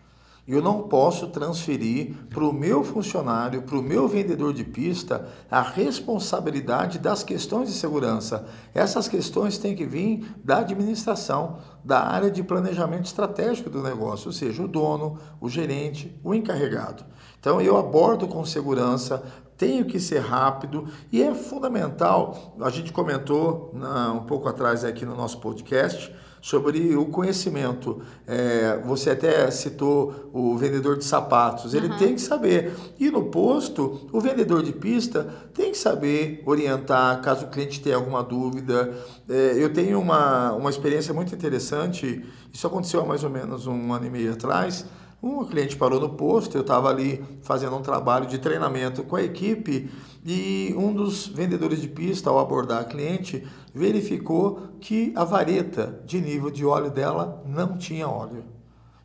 Eu 0.47 0.61
não 0.61 0.83
posso 0.83 1.27
transferir 1.27 2.13
para 2.29 2.43
o 2.43 2.53
meu 2.53 2.83
funcionário, 2.83 3.63
para 3.63 3.79
o 3.79 3.81
meu 3.81 4.07
vendedor 4.07 4.53
de 4.53 4.63
pista, 4.63 5.27
a 5.49 5.59
responsabilidade 5.59 6.99
das 6.99 7.23
questões 7.23 7.67
de 7.67 7.73
segurança. 7.73 8.45
Essas 8.71 9.07
questões 9.07 9.57
têm 9.57 9.75
que 9.75 9.85
vir 9.85 10.23
da 10.43 10.59
administração, 10.59 11.57
da 11.83 11.99
área 11.99 12.29
de 12.29 12.43
planejamento 12.43 13.05
estratégico 13.05 13.71
do 13.71 13.81
negócio, 13.81 14.27
ou 14.27 14.33
seja, 14.33 14.61
o 14.61 14.67
dono, 14.67 15.17
o 15.41 15.49
gerente, 15.49 16.15
o 16.23 16.31
encarregado. 16.31 17.03
Então 17.39 17.59
eu 17.59 17.75
abordo 17.75 18.27
com 18.27 18.45
segurança, 18.45 19.23
tenho 19.57 19.85
que 19.85 19.99
ser 19.99 20.19
rápido 20.19 20.87
e 21.11 21.23
é 21.23 21.33
fundamental. 21.33 22.55
A 22.61 22.69
gente 22.69 22.93
comentou 22.93 23.73
um 24.13 24.25
pouco 24.25 24.47
atrás 24.47 24.83
aqui 24.83 25.05
no 25.05 25.15
nosso 25.15 25.39
podcast 25.39 26.13
sobre 26.45 26.95
o 26.95 27.07
conhecimento. 27.07 28.03
É, 28.27 28.79
você 28.85 29.09
até 29.09 29.49
citou 29.49 30.29
o 30.31 30.55
vendedor 30.55 30.95
de 30.95 31.03
sapatos, 31.03 31.73
ele 31.73 31.87
uhum. 31.87 31.97
tem 31.97 32.13
que 32.13 32.21
saber. 32.21 32.71
E 32.99 33.09
no 33.09 33.23
posto, 33.23 34.07
o 34.13 34.21
vendedor 34.21 34.61
de 34.61 34.71
pista 34.71 35.27
tem 35.55 35.71
que 35.71 35.77
saber 35.77 36.43
orientar 36.45 37.19
caso 37.23 37.47
o 37.47 37.49
cliente 37.49 37.81
tenha 37.81 37.95
alguma 37.95 38.21
dúvida. 38.21 38.93
É, 39.27 39.55
eu 39.57 39.73
tenho 39.73 39.99
uma, 39.99 40.53
uma 40.53 40.69
experiência 40.69 41.11
muito 41.15 41.33
interessante, 41.33 42.23
isso 42.53 42.67
aconteceu 42.67 43.01
há 43.01 43.05
mais 43.05 43.23
ou 43.23 43.29
menos 43.31 43.65
um 43.65 43.91
ano 43.91 44.05
e 44.05 44.09
meio 44.11 44.33
atrás. 44.33 44.85
Um 45.23 45.43
cliente 45.45 45.75
parou 45.75 45.99
no 45.99 46.09
posto, 46.09 46.55
eu 46.55 46.61
estava 46.61 46.89
ali 46.89 47.25
fazendo 47.41 47.75
um 47.75 47.81
trabalho 47.81 48.27
de 48.27 48.37
treinamento 48.37 49.01
com 49.01 49.15
a 49.15 49.23
equipe 49.23 49.89
e 50.25 50.73
um 50.75 50.91
dos 50.91 51.27
vendedores 51.27 51.79
de 51.79 51.87
pista, 51.87 52.31
ao 52.31 52.39
abordar 52.39 52.81
a 52.81 52.83
cliente, 52.83 53.47
verificou 53.71 54.69
que 54.81 55.13
a 55.15 55.23
vareta 55.23 56.01
de 56.03 56.19
nível 56.19 56.49
de 56.49 56.65
óleo 56.65 56.89
dela 56.89 57.43
não 57.45 57.77
tinha 57.77 58.09
óleo, 58.09 58.43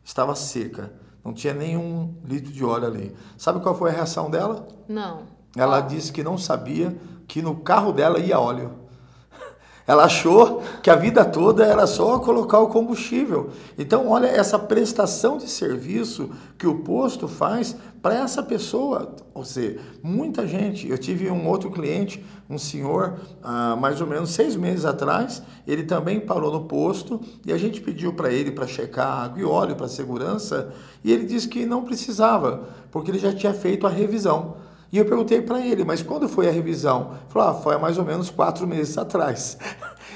estava 0.03 0.33
seca, 0.33 0.91
não 1.23 1.31
tinha 1.31 1.53
nenhum 1.53 2.15
litro 2.25 2.51
de 2.51 2.65
óleo 2.65 2.87
ali. 2.87 3.15
Sabe 3.37 3.59
qual 3.59 3.77
foi 3.77 3.91
a 3.91 3.93
reação 3.93 4.31
dela? 4.31 4.67
Não. 4.89 5.23
Ela 5.55 5.79
disse 5.81 6.11
que 6.11 6.23
não 6.23 6.39
sabia 6.39 6.97
que 7.27 7.39
no 7.39 7.57
carro 7.57 7.91
dela 7.91 8.17
ia 8.17 8.39
óleo. 8.39 8.80
Ela 9.91 10.05
achou 10.05 10.63
que 10.81 10.89
a 10.89 10.95
vida 10.95 11.25
toda 11.25 11.65
era 11.65 11.85
só 11.85 12.17
colocar 12.17 12.59
o 12.59 12.69
combustível. 12.69 13.49
Então, 13.77 14.07
olha 14.07 14.25
essa 14.25 14.57
prestação 14.57 15.37
de 15.37 15.49
serviço 15.49 16.29
que 16.57 16.65
o 16.65 16.79
posto 16.79 17.27
faz 17.27 17.75
para 18.01 18.15
essa 18.15 18.41
pessoa. 18.41 19.13
Ou 19.33 19.43
seja, 19.43 19.81
muita 20.01 20.47
gente. 20.47 20.87
Eu 20.89 20.97
tive 20.97 21.29
um 21.29 21.45
outro 21.45 21.69
cliente, 21.69 22.23
um 22.49 22.57
senhor, 22.57 23.19
há 23.43 23.75
mais 23.75 23.99
ou 23.99 24.07
menos 24.07 24.31
seis 24.31 24.55
meses 24.55 24.85
atrás, 24.85 25.43
ele 25.67 25.83
também 25.83 26.21
parou 26.21 26.53
no 26.53 26.63
posto 26.63 27.19
e 27.45 27.51
a 27.51 27.57
gente 27.57 27.81
pediu 27.81 28.13
para 28.13 28.31
ele 28.31 28.49
para 28.49 28.67
checar 28.67 29.25
água 29.25 29.41
e 29.41 29.43
óleo 29.43 29.75
para 29.75 29.89
segurança 29.89 30.71
e 31.03 31.11
ele 31.11 31.25
disse 31.25 31.49
que 31.49 31.65
não 31.65 31.83
precisava, 31.83 32.63
porque 32.89 33.11
ele 33.11 33.19
já 33.19 33.33
tinha 33.33 33.53
feito 33.53 33.85
a 33.85 33.89
revisão. 33.89 34.55
E 34.91 34.97
eu 34.97 35.05
perguntei 35.05 35.41
para 35.41 35.65
ele, 35.65 35.85
mas 35.85 36.03
quando 36.03 36.27
foi 36.27 36.49
a 36.49 36.51
revisão? 36.51 37.11
Ele 37.11 37.19
falou, 37.29 37.47
ah, 37.49 37.53
foi 37.53 37.77
mais 37.77 37.97
ou 37.97 38.03
menos 38.03 38.29
quatro 38.29 38.67
meses 38.67 38.97
atrás. 38.97 39.57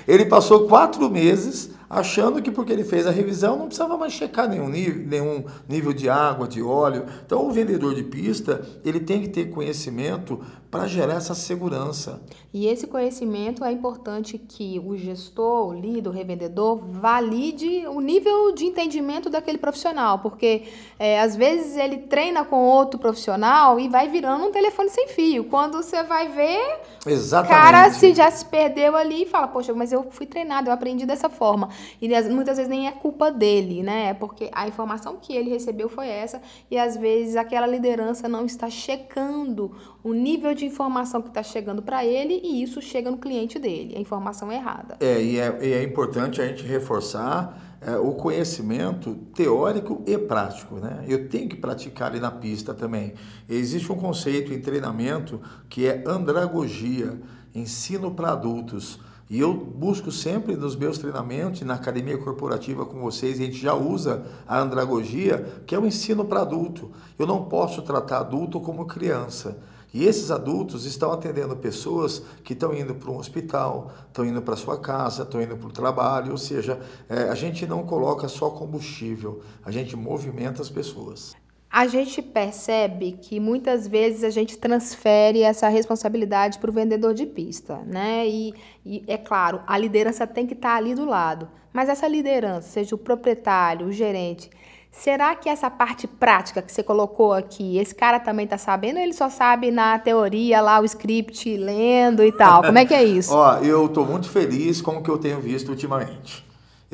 Ele 0.08 0.26
passou 0.26 0.68
quatro 0.68 1.10
meses 1.10 1.72
achando 1.90 2.42
que 2.42 2.52
porque 2.52 2.74
ele 2.74 2.84
fez 2.84 3.06
a 3.06 3.12
revisão 3.12 3.58
não 3.58 3.68
precisava 3.68 3.98
mais 3.98 4.12
checar 4.12 4.50
nenhum 4.50 4.68
nível, 4.68 5.06
nenhum 5.08 5.46
nível 5.68 5.94
de 5.94 6.10
água, 6.10 6.48
de 6.48 6.62
óleo. 6.62 7.06
Então 7.26 7.48
o 7.48 7.52
vendedor 7.52 7.94
de 7.94 8.04
pista 8.04 8.66
ele 8.84 9.00
tem 9.00 9.22
que 9.22 9.30
ter 9.30 9.50
conhecimento 9.50 10.42
para 10.70 10.88
gerar 10.88 11.14
essa 11.14 11.34
segurança. 11.34 12.22
E 12.54 12.68
esse 12.68 12.86
conhecimento 12.86 13.64
é 13.64 13.72
importante 13.72 14.38
que 14.38 14.82
o 14.86 14.98
gestor, 14.98 15.70
o 15.70 15.74
líder, 15.74 16.10
o 16.10 16.12
revendedor 16.12 16.78
valide 16.78 17.88
o 17.88 18.02
nível 18.02 18.52
de 18.54 18.66
entendimento 18.66 19.30
daquele 19.30 19.58
profissional, 19.58 20.20
porque 20.20 20.64
é, 21.00 21.22
às 21.22 21.36
vezes 21.36 21.78
ele 21.78 22.00
treina 22.00 22.44
com 22.44 22.58
outro 22.58 23.00
profissional 23.00 23.80
e 23.80 23.88
vai 23.88 24.10
virando 24.10 24.46
um 24.46 24.52
telefone 24.52 24.90
sem 24.90 25.08
fio. 25.08 25.46
Quando 25.46 25.82
você 25.82 26.04
vai 26.04 26.28
ver, 26.28 26.80
Exatamente. 27.06 27.62
cara 27.62 27.92
se 27.92 28.14
já 28.14 28.30
se 28.30 28.44
perdeu 28.44 28.98
ali 28.98 29.24
e 29.24 29.26
fala, 29.26 29.48
poxa, 29.48 29.74
mas 29.74 29.85
eu 29.92 30.08
fui 30.12 30.26
treinado, 30.26 30.70
eu 30.70 30.74
aprendi 30.74 31.06
dessa 31.06 31.30
forma. 31.30 31.70
E 32.02 32.08
muitas 32.30 32.58
vezes 32.58 32.70
nem 32.70 32.88
é 32.88 32.92
culpa 32.92 33.32
dele, 33.32 33.84
né? 33.84 34.10
É 34.10 34.14
porque 34.14 34.50
a 34.54 34.68
informação 34.68 35.18
que 35.22 35.34
ele 35.34 35.50
recebeu 35.50 35.90
foi 35.90 36.08
essa 36.08 36.42
e 36.70 36.78
às 36.78 36.96
vezes 36.98 37.36
aquela 37.36 37.68
liderança 37.68 38.28
não 38.28 38.46
está 38.46 38.70
checando 38.70 39.76
o 40.04 40.14
nível 40.14 40.54
de 40.54 40.66
informação 40.66 41.22
que 41.22 41.30
está 41.30 41.44
chegando 41.44 41.82
para 41.82 42.06
ele 42.06 42.40
e 42.44 42.62
isso 42.62 42.82
chega 42.82 43.10
no 43.10 43.18
cliente 43.18 43.58
dele, 43.58 43.96
a 43.98 44.00
informação 44.00 44.52
é 44.52 44.56
errada. 44.56 44.98
É, 45.00 45.22
e 45.22 45.40
é, 45.40 45.58
e 45.62 45.74
é 45.74 45.84
importante 45.84 46.42
a 46.42 46.48
gente 46.48 46.64
reforçar 46.64 47.76
é, 47.86 47.98
o 47.98 48.14
conhecimento 48.14 49.16
teórico 49.36 50.02
e 50.06 50.18
prático. 50.18 50.76
Né? 50.76 51.06
Eu 51.08 51.30
tenho 51.30 51.48
que 51.48 51.56
praticar 51.56 52.10
ali 52.10 52.20
na 52.20 52.32
pista 52.32 52.74
também. 52.74 53.14
Existe 53.48 53.92
um 53.92 53.96
conceito 53.96 54.52
em 54.52 54.60
treinamento 54.60 55.40
que 55.70 55.86
é 55.88 56.04
andragogia, 56.06 57.20
ensino 57.54 58.12
para 58.12 58.32
adultos. 58.32 59.00
E 59.28 59.40
eu 59.40 59.54
busco 59.54 60.12
sempre 60.12 60.56
nos 60.56 60.76
meus 60.76 61.00
treinamentos, 61.00 61.62
na 61.62 61.74
academia 61.74 62.18
corporativa 62.18 62.86
com 62.86 63.00
vocês, 63.00 63.40
a 63.40 63.44
gente 63.44 63.58
já 63.58 63.74
usa 63.74 64.24
a 64.48 64.60
andragogia, 64.60 65.64
que 65.66 65.74
é 65.74 65.80
o 65.80 65.86
ensino 65.86 66.26
para 66.26 66.42
adulto. 66.42 66.92
Eu 67.18 67.26
não 67.26 67.46
posso 67.46 67.82
tratar 67.82 68.20
adulto 68.20 68.60
como 68.60 68.86
criança. 68.86 69.58
E 69.92 70.04
esses 70.04 70.30
adultos 70.30 70.86
estão 70.86 71.12
atendendo 71.12 71.56
pessoas 71.56 72.22
que 72.44 72.54
estão 72.54 72.74
indo 72.74 72.94
para 72.94 73.10
um 73.10 73.18
hospital, 73.18 73.92
estão 74.08 74.26
indo 74.26 74.42
para 74.42 74.56
sua 74.58 74.78
casa, 74.78 75.24
estão 75.24 75.42
indo 75.42 75.56
para 75.56 75.70
o 75.70 75.72
trabalho, 75.72 76.34
ou 76.34 76.38
seja, 76.38 76.80
é, 77.08 77.30
a 77.30 77.34
gente 77.34 77.66
não 77.66 77.84
coloca 77.84 78.28
só 78.28 78.50
combustível, 78.50 79.42
a 79.64 79.72
gente 79.72 79.96
movimenta 79.96 80.62
as 80.62 80.70
pessoas. 80.70 81.34
A 81.76 81.88
gente 81.88 82.22
percebe 82.22 83.20
que 83.22 83.38
muitas 83.38 83.86
vezes 83.86 84.24
a 84.24 84.30
gente 84.30 84.58
transfere 84.58 85.42
essa 85.42 85.68
responsabilidade 85.68 86.58
para 86.58 86.70
o 86.70 86.74
vendedor 86.74 87.14
de 87.14 87.26
pista, 87.26 87.80
né? 87.86 88.26
E, 88.26 88.54
e, 88.86 89.04
é 89.06 89.18
claro, 89.18 89.60
a 89.68 89.78
liderança 89.78 90.26
tem 90.26 90.48
que 90.48 90.54
estar 90.54 90.70
tá 90.70 90.76
ali 90.78 90.96
do 90.96 91.04
lado. 91.04 91.50
Mas 91.74 91.90
essa 91.90 92.08
liderança, 92.08 92.70
seja 92.70 92.96
o 92.96 92.98
proprietário, 92.98 93.88
o 93.88 93.92
gerente, 93.92 94.50
Será 94.90 95.36
que 95.36 95.50
essa 95.50 95.70
parte 95.70 96.08
prática 96.08 96.62
que 96.62 96.72
você 96.72 96.82
colocou 96.82 97.34
aqui, 97.34 97.78
esse 97.78 97.94
cara 97.94 98.18
também 98.18 98.46
está 98.46 98.58
sabendo 98.58 98.96
ou 98.96 99.04
ele 99.04 99.12
só 99.12 99.30
sabe 99.30 99.70
na 99.70 100.00
teoria 100.00 100.62
lá 100.62 100.80
o 100.80 100.86
script 100.86 101.58
lendo 101.58 102.24
e 102.24 102.32
tal? 102.32 102.64
Como 102.64 102.78
é 102.78 102.86
que 102.86 102.94
é 102.94 103.04
isso? 103.04 103.34
Ó, 103.36 103.58
eu 103.58 103.88
estou 103.88 104.06
muito 104.06 104.30
feliz 104.30 104.82
com 104.82 104.92
o 104.96 105.04
que 105.04 105.10
eu 105.10 105.18
tenho 105.18 105.42
visto 105.42 105.68
ultimamente. 105.68 106.46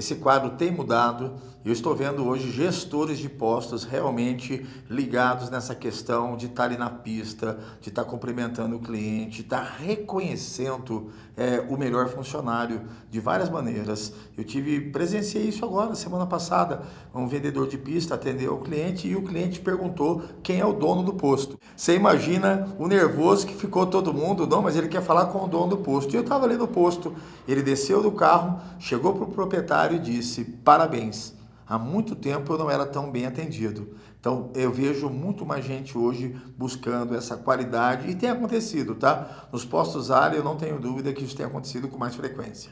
Esse 0.01 0.15
quadro 0.15 0.49
tem 0.57 0.71
mudado 0.71 1.39
eu 1.63 1.71
estou 1.71 1.95
vendo 1.95 2.25
hoje 2.25 2.51
gestores 2.51 3.19
de 3.19 3.29
postos 3.29 3.83
realmente 3.83 4.65
ligados 4.89 5.51
nessa 5.51 5.75
questão 5.75 6.35
de 6.35 6.47
estar 6.47 6.63
ali 6.63 6.75
na 6.75 6.89
pista, 6.89 7.59
de 7.79 7.89
estar 7.89 8.03
cumprimentando 8.03 8.77
o 8.77 8.79
cliente, 8.79 9.37
de 9.37 9.41
estar 9.41 9.61
reconhecendo 9.61 11.11
é, 11.35 11.59
o 11.69 11.77
melhor 11.77 12.09
funcionário 12.09 12.81
de 13.09 13.19
várias 13.19 13.49
maneiras. 13.49 14.13
Eu 14.37 14.43
tive 14.43 14.91
presenciei 14.91 15.45
isso 15.45 15.63
agora, 15.65 15.95
semana 15.95 16.25
passada. 16.25 16.81
Um 17.13 17.27
vendedor 17.27 17.67
de 17.67 17.77
pista 17.77 18.15
atendeu 18.15 18.55
o 18.55 18.59
cliente 18.59 19.07
e 19.07 19.15
o 19.15 19.23
cliente 19.23 19.59
perguntou 19.59 20.23
quem 20.43 20.59
é 20.59 20.65
o 20.65 20.73
dono 20.73 21.03
do 21.03 21.13
posto. 21.13 21.57
Você 21.75 21.95
imagina 21.95 22.67
o 22.77 22.87
nervoso 22.87 23.47
que 23.47 23.53
ficou 23.53 23.85
todo 23.85 24.13
mundo, 24.13 24.45
não, 24.45 24.61
mas 24.61 24.75
ele 24.75 24.87
quer 24.87 25.01
falar 25.01 25.27
com 25.27 25.43
o 25.43 25.47
dono 25.47 25.67
do 25.67 25.77
posto. 25.77 26.13
E 26.13 26.17
eu 26.17 26.21
estava 26.21 26.45
ali 26.45 26.55
no 26.55 26.67
posto, 26.67 27.13
ele 27.47 27.61
desceu 27.61 28.01
do 28.01 28.11
carro, 28.11 28.59
chegou 28.79 29.13
para 29.13 29.23
o 29.23 29.27
proprietário 29.27 29.97
e 29.97 29.99
disse: 29.99 30.43
parabéns 30.43 31.39
há 31.71 31.79
muito 31.79 32.17
tempo 32.17 32.51
eu 32.51 32.57
não 32.57 32.69
era 32.69 32.85
tão 32.85 33.09
bem 33.09 33.25
atendido. 33.25 33.95
Então 34.21 34.51
eu 34.53 34.71
vejo 34.71 35.09
muito 35.09 35.43
mais 35.43 35.65
gente 35.65 35.97
hoje 35.97 36.35
buscando 36.55 37.15
essa 37.15 37.35
qualidade 37.35 38.07
e 38.07 38.13
tem 38.13 38.29
acontecido, 38.29 38.93
tá? 38.93 39.47
Nos 39.51 39.65
postos 39.65 40.11
área 40.11 40.37
eu 40.37 40.43
não 40.43 40.55
tenho 40.55 40.79
dúvida 40.79 41.11
que 41.11 41.23
isso 41.23 41.35
tem 41.35 41.43
acontecido 41.43 41.87
com 41.87 41.97
mais 41.97 42.13
frequência. 42.13 42.71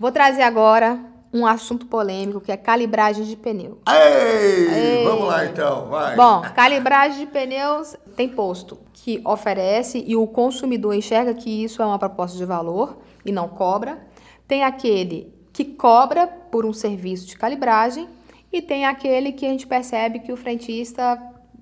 Vou 0.00 0.10
trazer 0.10 0.40
agora 0.40 0.98
um 1.30 1.46
assunto 1.46 1.84
polêmico 1.84 2.40
que 2.40 2.50
é 2.50 2.56
calibragem 2.56 3.26
de 3.26 3.36
pneu. 3.36 3.82
Ei, 3.86 5.00
Ei. 5.00 5.04
Vamos 5.04 5.26
lá 5.26 5.44
então, 5.44 5.88
vai. 5.88 6.16
Bom, 6.16 6.40
calibragem 6.54 7.26
de 7.26 7.30
pneus 7.30 7.94
tem 8.16 8.26
posto 8.26 8.78
que 8.94 9.20
oferece 9.26 10.02
e 10.06 10.16
o 10.16 10.26
consumidor 10.26 10.94
enxerga 10.94 11.34
que 11.34 11.50
isso 11.64 11.82
é 11.82 11.84
uma 11.84 11.98
proposta 11.98 12.38
de 12.38 12.46
valor 12.46 12.96
e 13.26 13.30
não 13.30 13.46
cobra. 13.46 13.98
Tem 14.46 14.64
aquele 14.64 15.34
que 15.52 15.66
cobra 15.66 16.26
por 16.26 16.64
um 16.64 16.72
serviço 16.72 17.26
de 17.26 17.36
calibragem 17.36 18.08
e 18.52 18.62
tem 18.62 18.86
aquele 18.86 19.32
que 19.32 19.46
a 19.46 19.48
gente 19.48 19.66
percebe 19.66 20.20
que 20.20 20.32
o 20.32 20.36
frentista, 20.36 21.20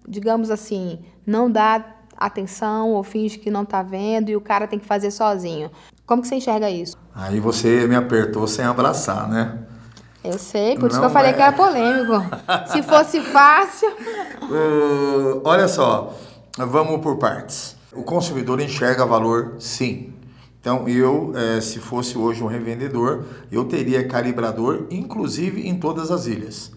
digamos 0.08 0.50
assim, 0.50 1.00
não 1.26 1.50
dá 1.50 1.84
atenção 2.16 2.92
ou 2.92 3.02
finge 3.02 3.38
que 3.38 3.50
não 3.50 3.62
está 3.62 3.82
vendo 3.82 4.30
e 4.30 4.36
o 4.36 4.40
cara 4.40 4.66
tem 4.66 4.78
que 4.78 4.86
fazer 4.86 5.10
sozinho. 5.10 5.70
Como 6.06 6.22
que 6.22 6.28
você 6.28 6.36
enxerga 6.36 6.70
isso? 6.70 6.96
Aí 7.14 7.40
você 7.40 7.86
me 7.86 7.96
apertou 7.96 8.46
sem 8.46 8.64
abraçar, 8.64 9.28
né? 9.28 9.58
Eu 10.24 10.38
sei, 10.38 10.76
por 10.76 10.90
isso 10.90 10.98
que 10.98 11.06
eu 11.06 11.10
falei 11.10 11.30
é. 11.30 11.34
que 11.34 11.40
era 11.40 11.52
polêmico. 11.52 12.14
Se 12.72 12.82
fosse 12.82 13.20
fácil. 13.20 13.88
Uh, 13.90 15.40
olha 15.44 15.68
só, 15.68 16.14
vamos 16.56 17.00
por 17.00 17.16
partes. 17.16 17.76
O 17.92 18.02
consumidor 18.02 18.60
enxerga 18.60 19.06
valor, 19.06 19.54
sim. 19.58 20.15
Então, 20.66 20.88
eu, 20.88 21.32
eh, 21.36 21.60
se 21.60 21.78
fosse 21.78 22.18
hoje 22.18 22.42
um 22.42 22.48
revendedor, 22.48 23.22
eu 23.52 23.66
teria 23.66 24.08
calibrador, 24.08 24.88
inclusive 24.90 25.64
em 25.68 25.78
todas 25.78 26.10
as 26.10 26.26
ilhas 26.26 26.72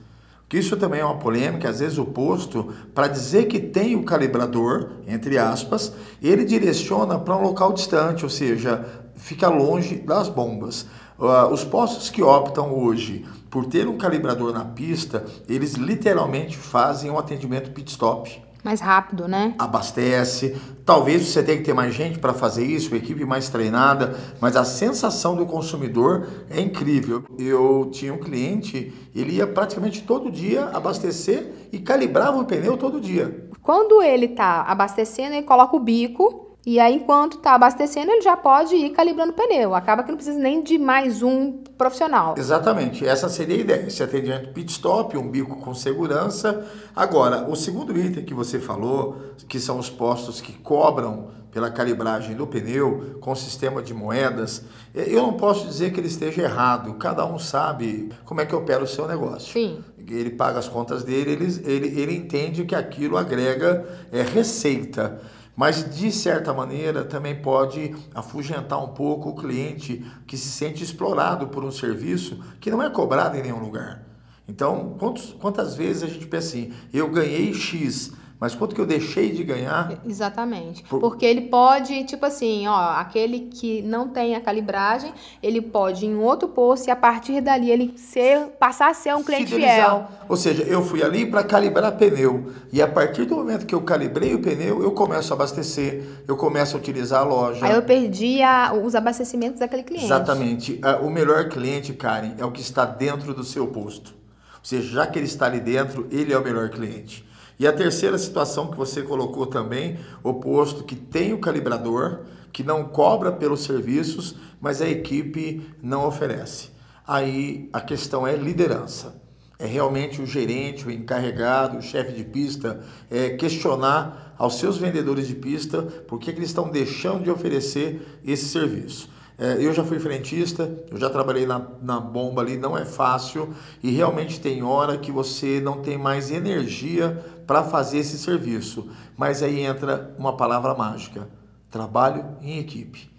que 0.48 0.58
isso 0.58 0.76
também 0.78 1.00
é 1.00 1.06
uma 1.06 1.20
polêmica, 1.20 1.70
às 1.70 1.80
vezes 1.80 2.00
o 2.00 2.06
posto, 2.06 2.74
para 2.96 3.08
dizer 3.08 3.46
que 3.46 3.60
tem 3.60 3.96
o 3.96 4.02
calibrador, 4.02 4.90
entre 5.08 5.38
aspas, 5.38 5.94
ele 6.20 6.44
direciona 6.44 7.20
para 7.20 7.38
um 7.38 7.44
local 7.44 7.72
distante, 7.72 8.24
ou 8.24 8.32
seja, 8.32 8.84
fica 9.16 9.48
longe 9.48 9.98
das 9.98 10.28
bombas. 10.28 10.88
Uh, 11.20 11.54
os 11.54 11.64
postos 11.64 12.10
que 12.10 12.24
optam 12.24 12.74
hoje 12.74 13.28
por 13.48 13.68
ter 13.68 13.88
um 13.88 13.96
calibrador 13.96 14.52
na 14.52 14.66
pista, 14.66 15.24
eles 15.48 15.74
literalmente 15.74 16.58
fazem 16.58 17.12
um 17.12 17.20
atendimento 17.20 17.70
pit 17.70 17.92
stop 17.92 18.49
mais 18.64 18.82
rápido, 18.82 19.28
né? 19.28 19.56
Abastece. 19.58 20.56
Talvez 20.86 21.28
você 21.28 21.44
tenha 21.44 21.58
que 21.58 21.64
ter 21.64 21.74
mais 21.74 21.94
gente 21.94 22.20
para 22.20 22.34
fazer 22.34 22.66
isso, 22.66 22.96
equipe 22.96 23.24
mais 23.24 23.48
treinada, 23.50 24.18
mas 24.42 24.56
a 24.56 24.66
sensação 24.66 25.36
do 25.36 25.46
consumidor 25.46 26.28
é 26.50 26.60
incrível. 26.60 27.24
Eu 27.38 27.90
tinha 27.92 28.14
um 28.14 28.18
cliente, 28.18 28.94
ele 29.16 29.34
ia 29.34 29.46
praticamente 29.46 30.04
todo 30.04 30.32
dia 30.32 30.66
abastecer 30.74 31.70
e 31.72 31.80
calibrava 31.80 32.40
o 32.40 32.46
pneu 32.46 32.76
todo 32.76 33.00
dia. 33.00 33.48
Quando 33.62 34.02
ele 34.02 34.26
está 34.26 34.64
abastecendo, 34.64 35.36
ele 35.36 35.46
coloca 35.46 35.76
o 35.76 35.80
bico 35.80 36.49
e 36.66 36.78
aí, 36.78 36.96
enquanto 36.96 37.38
está 37.38 37.56
abastecendo, 37.56 38.12
ele 38.12 38.22
já 38.22 38.36
pode 38.36 38.76
ir 38.76 38.90
calibrando 38.90 39.32
o 39.32 39.36
pneu. 39.36 39.74
Acaba 39.74 40.04
que 40.04 40.10
não 40.10 40.18
precisa 40.18 40.38
nem 40.38 40.62
de 40.62 40.78
mais 40.78 41.24
um 41.24 41.54
profissional. 41.78 42.36
Exatamente, 42.38 43.08
essa 43.08 43.30
seria 43.30 43.56
a 43.56 43.60
ideia. 43.60 43.88
Esse 43.88 44.04
atendimento 44.04 44.52
pit 44.54 44.70
stop, 44.72 45.18
um 45.18 45.30
bico 45.30 45.56
com 45.58 45.74
segurança. 45.74 46.66
Agora, 46.94 47.50
o 47.50 47.56
segundo 47.56 47.98
item 47.98 48.26
que 48.26 48.34
você 48.34 48.60
falou, 48.60 49.18
que 49.48 49.60
são 49.60 49.80
os 49.80 49.90
postos 49.90 50.42
que 50.42 50.52
cobram 50.52 51.30
pela 51.50 51.72
calibragem 51.72 52.36
do 52.36 52.46
pneu 52.46 53.18
com 53.22 53.34
sistema 53.34 53.82
de 53.82 53.94
moedas, 53.94 54.64
é, 54.94 55.10
eu 55.10 55.24
não 55.24 55.34
posso 55.34 55.66
dizer 55.66 55.92
que 55.94 56.00
ele 56.00 56.08
esteja 56.08 56.42
errado. 56.42 56.94
Cada 56.96 57.26
um 57.26 57.40
sabe 57.40 58.12
como 58.26 58.42
é 58.42 58.46
que 58.46 58.54
opera 58.54 58.84
o 58.84 58.88
seu 58.88 59.08
negócio. 59.08 59.54
Sim. 59.54 59.84
Ele 59.98 60.32
paga 60.32 60.60
as 60.60 60.68
contas 60.68 61.04
dele, 61.04 61.32
ele, 61.32 61.62
ele, 61.66 62.02
ele 62.02 62.16
entende 62.16 62.66
que 62.66 62.76
aquilo 62.76 63.16
agrega 63.16 63.88
é, 64.12 64.22
receita 64.22 65.22
mas 65.60 65.94
de 65.94 66.10
certa 66.10 66.54
maneira 66.54 67.04
também 67.04 67.36
pode 67.36 67.94
afugentar 68.16 68.82
um 68.82 68.94
pouco 68.94 69.28
o 69.28 69.36
cliente 69.36 70.10
que 70.26 70.38
se 70.38 70.48
sente 70.48 70.82
explorado 70.82 71.50
por 71.50 71.66
um 71.66 71.72
serviço 71.72 72.42
que 72.62 72.72
não 72.72 72.82
é 72.82 72.90
cobrado 72.90 73.36
em 73.36 73.42
nenhum 73.42 73.60
lugar. 73.60 74.02
Então, 74.48 74.96
quantos, 74.98 75.36
quantas 75.38 75.76
vezes 75.76 76.04
a 76.04 76.08
gente 76.08 76.28
pensa 76.28 76.48
assim, 76.48 76.74
eu 76.94 77.10
ganhei 77.10 77.54
X, 77.54 78.14
mas 78.40 78.56
quanto 78.56 78.74
que 78.74 78.80
eu 78.80 78.86
deixei 78.86 79.32
de 79.32 79.44
ganhar? 79.44 80.00
Exatamente. 80.06 80.82
Por... 80.84 81.02
Porque 81.02 81.26
ele 81.26 81.42
pode, 81.42 82.06
tipo 82.06 82.26
assim, 82.26 82.68
ó, 82.68 82.92
aquele 82.92 83.50
que 83.52 83.82
não 83.82 84.08
tem 84.08 84.34
a 84.34 84.40
calibragem, 84.40 85.14
ele 85.44 85.62
pode 85.62 86.06
ir 86.06 86.10
em 86.10 86.16
outro 86.16 86.48
posto 86.48 86.88
e 86.88 86.92
a 86.92 86.96
partir 86.96 87.42
dali 87.42 87.70
ele 87.70 87.94
ser, 87.98 88.46
passar 88.58 88.92
a 88.92 88.94
ser 88.94 89.14
um 89.14 89.24
cliente 89.24 89.48
Fidelizar. 89.48 89.76
fiel. 89.76 90.08
Ou 90.30 90.38
seja, 90.38 90.64
eu 90.64 90.82
fui 90.82 91.04
ali 91.04 91.26
para 91.26 91.44
calibrar 91.44 91.92
pneu 91.98 92.50
e 92.72 92.82
a 92.82 92.88
partir 92.88 93.26
do 93.26 93.36
momento 93.36 93.66
que 93.66 93.76
eu 93.76 93.82
calibrei 93.82 94.34
o 94.34 94.40
pneu, 94.40 94.82
eu 94.82 94.92
começo 94.92 95.34
a 95.34 95.36
abastecer, 95.36 96.24
eu 96.26 96.38
começo 96.38 96.78
a 96.78 96.80
utilizar 96.80 97.22
a 97.24 97.26
loja. 97.26 97.66
Aí 97.66 97.76
eu 97.76 97.82
perdi 97.82 98.42
a, 98.42 98.74
os 98.74 98.96
abastecimentos 98.96 99.60
daquele 99.60 99.84
cliente. 99.84 100.06
Exatamente. 100.06 100.80
Ah, 100.82 101.00
o 101.02 101.10
melhor 101.10 101.50
cliente, 101.50 101.92
Karen, 101.92 102.36
é 102.38 102.46
o 102.46 102.52
que 102.52 102.62
está 102.62 102.86
dentro 102.86 103.34
do 103.34 103.44
seu 103.44 103.68
posto. 103.68 104.14
Ou 104.60 104.66
seja, 104.66 104.88
já 104.94 105.08
que 105.08 105.20
ele 105.20 105.26
está 105.26 105.46
ali 105.46 105.60
dentro, 105.60 106.08
ele 106.10 106.32
é 106.32 106.38
o 106.38 106.44
melhor 106.44 106.70
cliente. 106.70 107.28
E 107.60 107.68
a 107.68 107.74
terceira 107.74 108.18
situação 108.18 108.72
que 108.72 108.78
você 108.78 109.02
colocou 109.02 109.46
também, 109.46 110.00
oposto, 110.24 110.86
que 110.86 110.96
tem 110.96 111.34
o 111.34 111.40
calibrador, 111.40 112.22
que 112.54 112.64
não 112.64 112.86
cobra 112.86 113.34
pelos 113.34 113.64
serviços, 113.64 114.36
mas 114.62 114.82
a 114.82 114.88
equipe 114.88 115.62
não 115.84 116.08
oferece. 116.08 116.70
Aí 117.06 117.70
a 117.74 117.82
questão 117.82 118.26
é 118.26 118.36
liderança. 118.36 119.22
É 119.58 119.66
realmente 119.66 120.22
o 120.22 120.26
gerente, 120.26 120.88
o 120.88 120.92
encarregado, 120.92 121.78
o 121.78 121.82
chefe 121.82 122.14
de 122.14 122.24
pista, 122.24 122.80
é 123.12 123.32
questionar 123.32 124.36
aos 124.38 124.58
seus 124.58 124.78
vendedores 124.78 125.28
de 125.28 125.36
pista 125.36 125.82
por 125.82 126.18
que, 126.18 126.32
que 126.32 126.40
eles 126.40 126.50
estão 126.50 126.70
deixando 126.70 127.26
de 127.26 127.30
oferecer 127.30 128.22
esse 128.26 128.46
serviço. 128.46 129.10
É, 129.38 129.58
eu 129.60 129.74
já 129.74 129.86
fui 129.86 130.00
frentista, 130.00 130.70
eu 130.92 130.98
já 130.98 131.10
trabalhei 131.10 131.46
na, 131.46 131.66
na 131.82 131.98
bomba 131.98 132.42
ali, 132.42 132.58
não 132.58 132.78
é 132.78 132.84
fácil 132.84 133.54
e 133.82 133.90
realmente 133.90 134.40
tem 134.40 134.62
hora 134.64 134.98
que 134.98 135.14
você 135.14 135.62
não 135.62 135.82
tem 135.82 135.98
mais 135.98 136.30
energia 136.30 137.24
para 137.50 137.64
fazer 137.64 137.98
esse 137.98 138.20
serviço. 138.20 138.92
Mas 139.18 139.42
aí 139.42 139.62
entra 139.62 140.14
uma 140.20 140.38
palavra 140.38 140.76
mágica: 140.76 141.28
trabalho 141.72 142.24
em 142.44 142.60
equipe. 142.60 143.10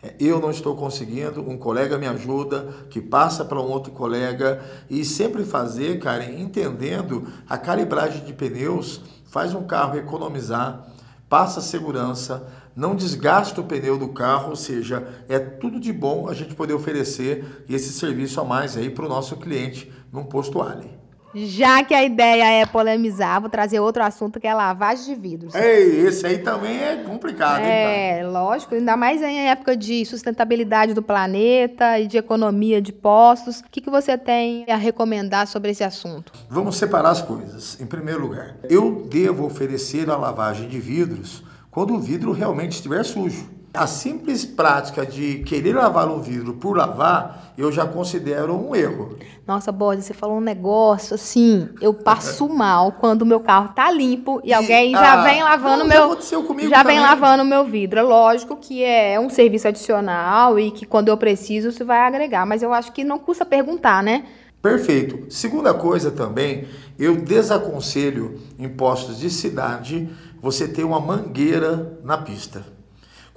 É, 0.00 0.14
eu 0.20 0.38
não 0.38 0.52
estou 0.52 0.76
conseguindo, 0.76 1.40
um 1.42 1.58
colega 1.58 1.98
me 1.98 2.06
ajuda, 2.06 2.68
que 2.88 3.00
passa 3.00 3.44
para 3.44 3.60
um 3.60 3.68
outro 3.68 3.90
colega 3.90 4.62
e 4.88 5.04
sempre 5.04 5.44
fazer, 5.44 5.98
cara, 5.98 6.24
entendendo 6.24 7.26
a 7.48 7.58
calibragem 7.58 8.24
de 8.24 8.32
pneus 8.32 9.00
faz 9.26 9.54
um 9.54 9.64
carro 9.64 9.98
economizar, 9.98 10.86
passa 11.28 11.60
segurança, 11.60 12.46
não 12.76 12.94
desgasta 12.94 13.60
o 13.60 13.64
pneu 13.64 13.98
do 13.98 14.10
carro, 14.10 14.50
ou 14.50 14.56
seja, 14.56 15.06
é 15.28 15.40
tudo 15.40 15.80
de 15.80 15.92
bom 15.92 16.28
a 16.28 16.32
gente 16.32 16.54
poder 16.54 16.74
oferecer 16.74 17.64
esse 17.68 17.92
serviço 17.92 18.40
a 18.40 18.44
mais 18.44 18.76
aí 18.76 18.88
para 18.88 19.04
o 19.04 19.08
nosso 19.08 19.36
cliente 19.36 19.92
num 20.12 20.24
posto 20.24 20.62
Ali. 20.62 20.99
Já 21.34 21.82
que 21.84 21.94
a 21.94 22.02
ideia 22.02 22.62
é 22.62 22.66
polemizar, 22.66 23.40
vou 23.40 23.48
trazer 23.48 23.80
outro 23.80 24.02
assunto 24.02 24.40
que 24.40 24.46
é 24.46 24.54
lavagem 24.54 25.14
de 25.14 25.20
vidros. 25.20 25.54
Ei, 25.54 26.06
esse 26.06 26.26
aí 26.26 26.38
também 26.38 26.78
é 26.82 26.96
complicado, 26.96 27.62
É, 27.62 28.20
hein, 28.20 28.26
lógico, 28.26 28.74
ainda 28.74 28.96
mais 28.96 29.22
em 29.22 29.48
época 29.48 29.76
de 29.76 30.04
sustentabilidade 30.04 30.94
do 30.94 31.02
planeta 31.02 31.98
e 31.98 32.06
de 32.06 32.18
economia 32.18 32.80
de 32.80 32.92
postos. 32.92 33.60
O 33.60 33.64
que, 33.70 33.80
que 33.80 33.90
você 33.90 34.18
tem 34.18 34.64
a 34.68 34.76
recomendar 34.76 35.46
sobre 35.46 35.70
esse 35.70 35.84
assunto? 35.84 36.32
Vamos 36.48 36.76
separar 36.76 37.10
as 37.10 37.22
coisas. 37.22 37.80
Em 37.80 37.86
primeiro 37.86 38.20
lugar, 38.20 38.56
eu 38.68 39.06
devo 39.08 39.44
oferecer 39.44 40.10
a 40.10 40.16
lavagem 40.16 40.68
de 40.68 40.80
vidros 40.80 41.42
quando 41.70 41.94
o 41.94 42.00
vidro 42.00 42.32
realmente 42.32 42.72
estiver 42.72 43.04
sujo. 43.04 43.59
A 43.72 43.86
simples 43.86 44.44
prática 44.44 45.06
de 45.06 45.44
querer 45.44 45.74
lavar 45.74 46.08
um 46.08 46.20
vidro 46.20 46.54
por 46.54 46.76
lavar, 46.76 47.52
eu 47.56 47.70
já 47.70 47.86
considero 47.86 48.52
um 48.52 48.74
erro. 48.74 49.16
Nossa, 49.46 49.70
Borges, 49.70 50.06
você 50.06 50.14
falou 50.14 50.38
um 50.38 50.40
negócio 50.40 51.14
assim, 51.14 51.68
eu 51.80 51.94
passo 51.94 52.48
mal 52.50 52.92
quando 52.92 53.22
o 53.22 53.26
meu 53.26 53.38
carro 53.38 53.72
tá 53.72 53.88
limpo 53.88 54.40
e, 54.42 54.48
e 54.48 54.52
alguém 54.52 54.90
já 54.90 55.20
ah, 55.20 55.22
vem 55.22 55.42
lavando 55.42 55.78
não, 55.78 55.86
meu 55.86 56.04
aconteceu 56.06 56.42
comigo 56.42 56.68
já 56.68 56.78
também. 56.78 56.96
vem 56.96 57.06
lavando 57.06 57.44
meu 57.44 57.64
vidro. 57.64 58.00
É 58.00 58.02
lógico 58.02 58.56
que 58.56 58.82
é 58.82 59.20
um 59.20 59.30
serviço 59.30 59.68
adicional 59.68 60.58
e 60.58 60.72
que 60.72 60.84
quando 60.84 61.08
eu 61.08 61.16
preciso 61.16 61.68
isso 61.68 61.84
vai 61.84 62.00
agregar, 62.00 62.44
mas 62.44 62.64
eu 62.64 62.72
acho 62.72 62.90
que 62.90 63.04
não 63.04 63.20
custa 63.20 63.46
perguntar, 63.46 64.02
né? 64.02 64.24
Perfeito. 64.60 65.32
Segunda 65.32 65.72
coisa 65.72 66.10
também, 66.10 66.66
eu 66.98 67.16
desaconselho 67.16 68.40
em 68.58 68.68
postos 68.68 69.18
de 69.18 69.30
cidade 69.30 70.08
você 70.40 70.66
ter 70.66 70.82
uma 70.82 70.98
mangueira 70.98 71.98
na 72.02 72.18
pista. 72.18 72.79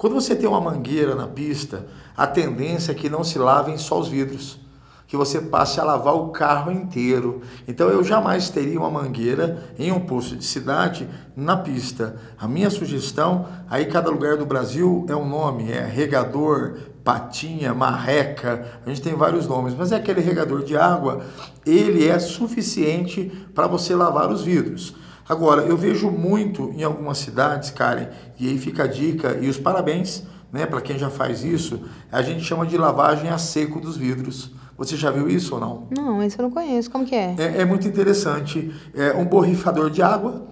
Quando 0.03 0.15
você 0.15 0.35
tem 0.35 0.49
uma 0.49 0.59
mangueira 0.59 1.15
na 1.15 1.27
pista, 1.27 1.87
a 2.17 2.27
tendência 2.27 2.91
é 2.91 2.93
que 2.93 3.09
não 3.09 3.23
se 3.23 3.39
lavem 3.39 3.77
só 3.77 3.97
os 3.97 4.09
vidros, 4.09 4.59
que 5.07 5.15
você 5.15 5.39
passe 5.39 5.79
a 5.79 5.83
lavar 5.85 6.13
o 6.13 6.27
carro 6.27 6.73
inteiro. 6.73 7.39
Então 7.65 7.87
eu 7.87 8.03
jamais 8.03 8.49
teria 8.49 8.77
uma 8.77 8.89
mangueira 8.89 9.63
em 9.79 9.93
um 9.93 10.01
posto 10.01 10.35
de 10.35 10.43
cidade 10.43 11.07
na 11.37 11.55
pista. 11.55 12.17
A 12.37 12.49
minha 12.49 12.69
sugestão, 12.69 13.47
aí 13.69 13.85
cada 13.85 14.09
lugar 14.09 14.35
do 14.35 14.45
Brasil 14.45 15.05
é 15.07 15.15
um 15.15 15.25
nome, 15.25 15.71
é 15.71 15.85
regador, 15.85 16.79
patinha, 17.01 17.73
marreca, 17.73 18.81
a 18.85 18.89
gente 18.89 19.01
tem 19.01 19.15
vários 19.15 19.47
nomes, 19.47 19.73
mas 19.73 19.93
é 19.93 19.95
aquele 19.95 20.19
regador 20.19 20.65
de 20.65 20.75
água, 20.75 21.21
ele 21.65 22.05
é 22.05 22.19
suficiente 22.19 23.31
para 23.55 23.67
você 23.67 23.95
lavar 23.95 24.29
os 24.29 24.41
vidros. 24.41 24.93
Agora, 25.27 25.61
eu 25.63 25.77
vejo 25.77 26.09
muito 26.09 26.71
em 26.75 26.83
algumas 26.83 27.17
cidades, 27.17 27.69
Karen, 27.69 28.07
e 28.39 28.47
aí 28.47 28.57
fica 28.57 28.83
a 28.83 28.87
dica 28.87 29.37
e 29.41 29.49
os 29.49 29.57
parabéns, 29.57 30.23
né, 30.51 30.65
para 30.65 30.81
quem 30.81 30.97
já 30.97 31.09
faz 31.09 31.43
isso, 31.43 31.81
a 32.11 32.21
gente 32.21 32.43
chama 32.43 32.65
de 32.65 32.77
lavagem 32.77 33.29
a 33.29 33.37
seco 33.37 33.79
dos 33.79 33.95
vidros. 33.95 34.51
Você 34.77 34.97
já 34.97 35.11
viu 35.11 35.29
isso 35.29 35.55
ou 35.55 35.61
não? 35.61 35.87
Não, 35.95 36.23
isso 36.23 36.39
eu 36.39 36.43
não 36.43 36.51
conheço. 36.51 36.89
Como 36.89 37.05
que 37.05 37.15
é? 37.15 37.35
É, 37.37 37.61
é 37.61 37.65
muito 37.65 37.87
interessante. 37.87 38.73
É 38.93 39.13
um 39.13 39.25
borrifador 39.25 39.89
de 39.89 40.01
água, 40.01 40.47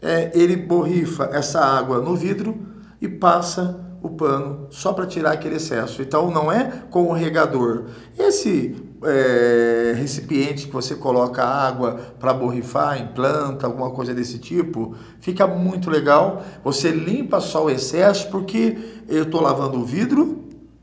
é, 0.00 0.32
ele 0.34 0.56
borrifa 0.56 1.30
essa 1.32 1.60
água 1.60 2.00
no 2.00 2.16
vidro 2.16 2.58
e 3.00 3.08
passa 3.08 3.80
o 4.02 4.10
pano 4.10 4.66
só 4.70 4.92
para 4.92 5.06
tirar 5.06 5.32
aquele 5.32 5.56
excesso. 5.56 6.02
Então 6.02 6.30
não 6.30 6.50
é 6.50 6.82
com 6.90 7.04
o 7.04 7.12
regador. 7.12 7.84
Esse 8.18 8.74
é, 9.04 9.94
recipiente 9.96 10.66
que 10.66 10.72
você 10.72 10.94
coloca 10.94 11.44
água 11.44 12.00
para 12.18 12.32
borrifar 12.32 13.00
em 13.00 13.08
planta, 13.08 13.66
alguma 13.66 13.90
coisa 13.90 14.14
desse 14.14 14.38
tipo, 14.38 14.94
fica 15.20 15.46
muito 15.46 15.90
legal. 15.90 16.42
Você 16.64 16.90
limpa 16.90 17.40
só 17.40 17.64
o 17.64 17.70
excesso 17.70 18.28
porque 18.30 18.78
eu 19.08 19.24
estou 19.24 19.40
lavando 19.40 19.78
o 19.78 19.84
vidro 19.84 20.41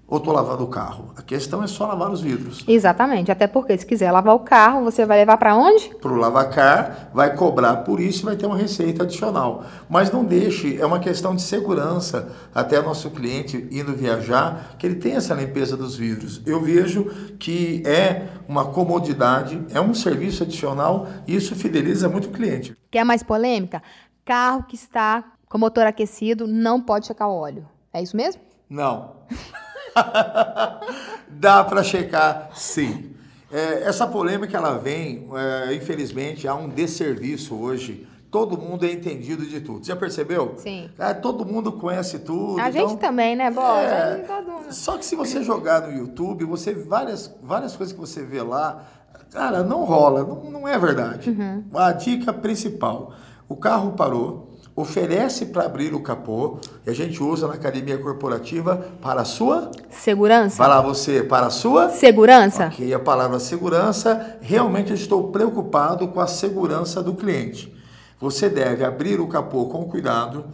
ou 0.09 0.17
estou 0.17 0.33
lavando 0.33 0.63
o 0.63 0.67
carro? 0.67 1.13
A 1.15 1.21
questão 1.21 1.63
é 1.63 1.67
só 1.67 1.85
lavar 1.85 2.09
os 2.11 2.21
vidros. 2.21 2.63
Exatamente, 2.67 3.31
até 3.31 3.45
porque 3.45 3.77
se 3.77 3.85
quiser 3.85 4.11
lavar 4.11 4.35
o 4.35 4.39
carro, 4.39 4.83
você 4.83 5.05
vai 5.05 5.19
levar 5.19 5.37
para 5.37 5.55
onde? 5.55 5.95
Para 6.01 6.11
o 6.11 6.15
lavacar, 6.15 7.09
vai 7.13 7.35
cobrar 7.35 7.77
por 7.77 7.99
isso 7.99 8.23
e 8.23 8.25
vai 8.25 8.35
ter 8.35 8.45
uma 8.45 8.57
receita 8.57 9.03
adicional. 9.03 9.63
Mas 9.87 10.11
não 10.11 10.23
deixe, 10.23 10.79
é 10.81 10.85
uma 10.85 10.99
questão 10.99 11.35
de 11.35 11.41
segurança, 11.41 12.31
até 12.53 12.81
nosso 12.81 13.11
cliente 13.11 13.67
indo 13.71 13.95
viajar, 13.95 14.75
que 14.77 14.87
ele 14.87 14.95
tem 14.95 15.13
essa 15.13 15.33
limpeza 15.33 15.77
dos 15.77 15.95
vidros. 15.95 16.41
Eu 16.45 16.61
vejo 16.61 17.05
que 17.37 17.83
é 17.85 18.29
uma 18.47 18.65
comodidade, 18.65 19.63
é 19.71 19.79
um 19.79 19.93
serviço 19.93 20.43
adicional 20.43 21.07
e 21.27 21.35
isso 21.35 21.55
fideliza 21.55 22.09
muito 22.09 22.29
o 22.29 22.31
cliente. 22.31 22.75
Quer 22.89 23.03
mais 23.03 23.21
polêmica? 23.21 23.83
Carro 24.25 24.63
que 24.63 24.75
está 24.75 25.23
com 25.47 25.57
motor 25.57 25.85
aquecido 25.85 26.47
não 26.47 26.81
pode 26.81 27.07
checar 27.07 27.27
o 27.27 27.35
óleo. 27.35 27.67
É 27.91 28.01
isso 28.01 28.15
mesmo? 28.15 28.41
Não. 28.69 29.15
Dá 31.29 31.63
para 31.63 31.83
checar, 31.83 32.49
sim. 32.53 33.15
É, 33.51 33.83
essa 33.83 34.05
polêmica 34.05 34.57
ela 34.57 34.77
vem, 34.77 35.27
é, 35.33 35.73
infelizmente, 35.73 36.47
há 36.47 36.55
um 36.55 36.69
desserviço 36.69 37.55
hoje. 37.55 38.07
Todo 38.29 38.55
mundo 38.55 38.85
é 38.85 38.91
entendido 38.91 39.43
de 39.43 39.59
tudo. 39.59 39.83
Já 39.83 39.95
percebeu? 39.95 40.53
Sim. 40.57 40.87
É, 40.99 41.15
todo 41.15 41.43
mundo 41.43 41.71
conhece 41.71 42.19
tudo. 42.19 42.59
A 42.59 42.69
então, 42.69 42.89
gente 42.89 42.99
também, 42.99 43.35
né, 43.35 43.49
Bob? 43.49 43.79
É, 43.79 44.23
só 44.69 44.97
que 44.97 45.05
se 45.05 45.15
você 45.15 45.41
jogar 45.43 45.81
no 45.87 45.97
YouTube, 45.97 46.45
você 46.45 46.73
várias, 46.73 47.33
várias 47.41 47.75
coisas 47.75 47.91
que 47.91 47.99
você 47.99 48.23
vê 48.23 48.43
lá, 48.43 48.85
cara, 49.31 49.63
não 49.63 49.83
rola, 49.83 50.23
não, 50.23 50.43
não 50.51 50.67
é 50.67 50.77
verdade. 50.77 51.31
Uhum. 51.31 51.63
A 51.73 51.91
dica 51.91 52.31
principal: 52.31 53.13
o 53.47 53.55
carro 53.55 53.93
parou, 53.93 54.48
oferece 54.79 55.47
para 55.47 55.65
abrir 55.65 55.93
o 55.93 55.99
capô 55.99 56.57
e 56.85 56.89
a 56.89 56.93
gente 56.93 57.21
usa 57.21 57.47
na 57.47 57.55
academia 57.55 57.97
corporativa 57.97 58.77
para 59.01 59.21
a 59.21 59.25
sua 59.25 59.71
segurança. 59.89 60.57
Vai 60.57 60.69
lá 60.69 60.81
você, 60.81 61.21
para 61.21 61.47
a 61.47 61.49
sua 61.49 61.89
segurança. 61.89 62.67
Ok, 62.67 62.93
a 62.93 62.99
palavra 62.99 63.39
segurança, 63.39 64.37
realmente 64.41 64.91
eu 64.91 64.95
estou 64.95 65.31
preocupado 65.31 66.07
com 66.07 66.21
a 66.21 66.27
segurança 66.27 67.03
do 67.03 67.13
cliente. 67.13 67.75
Você 68.19 68.49
deve 68.49 68.85
abrir 68.85 69.19
o 69.19 69.27
capô 69.27 69.65
com 69.65 69.83
cuidado, 69.85 70.45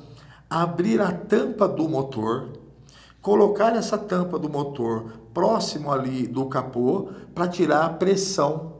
abrir 0.49 1.01
a 1.01 1.11
tampa 1.11 1.67
do 1.67 1.87
motor, 1.87 2.49
colocar 3.21 3.75
essa 3.75 3.97
tampa 3.97 4.39
do 4.39 4.49
motor 4.49 5.05
próximo 5.33 5.91
ali 5.91 6.25
do 6.25 6.45
capô 6.45 7.09
para 7.33 7.47
tirar 7.47 7.85
a 7.85 7.89
pressão 7.89 8.73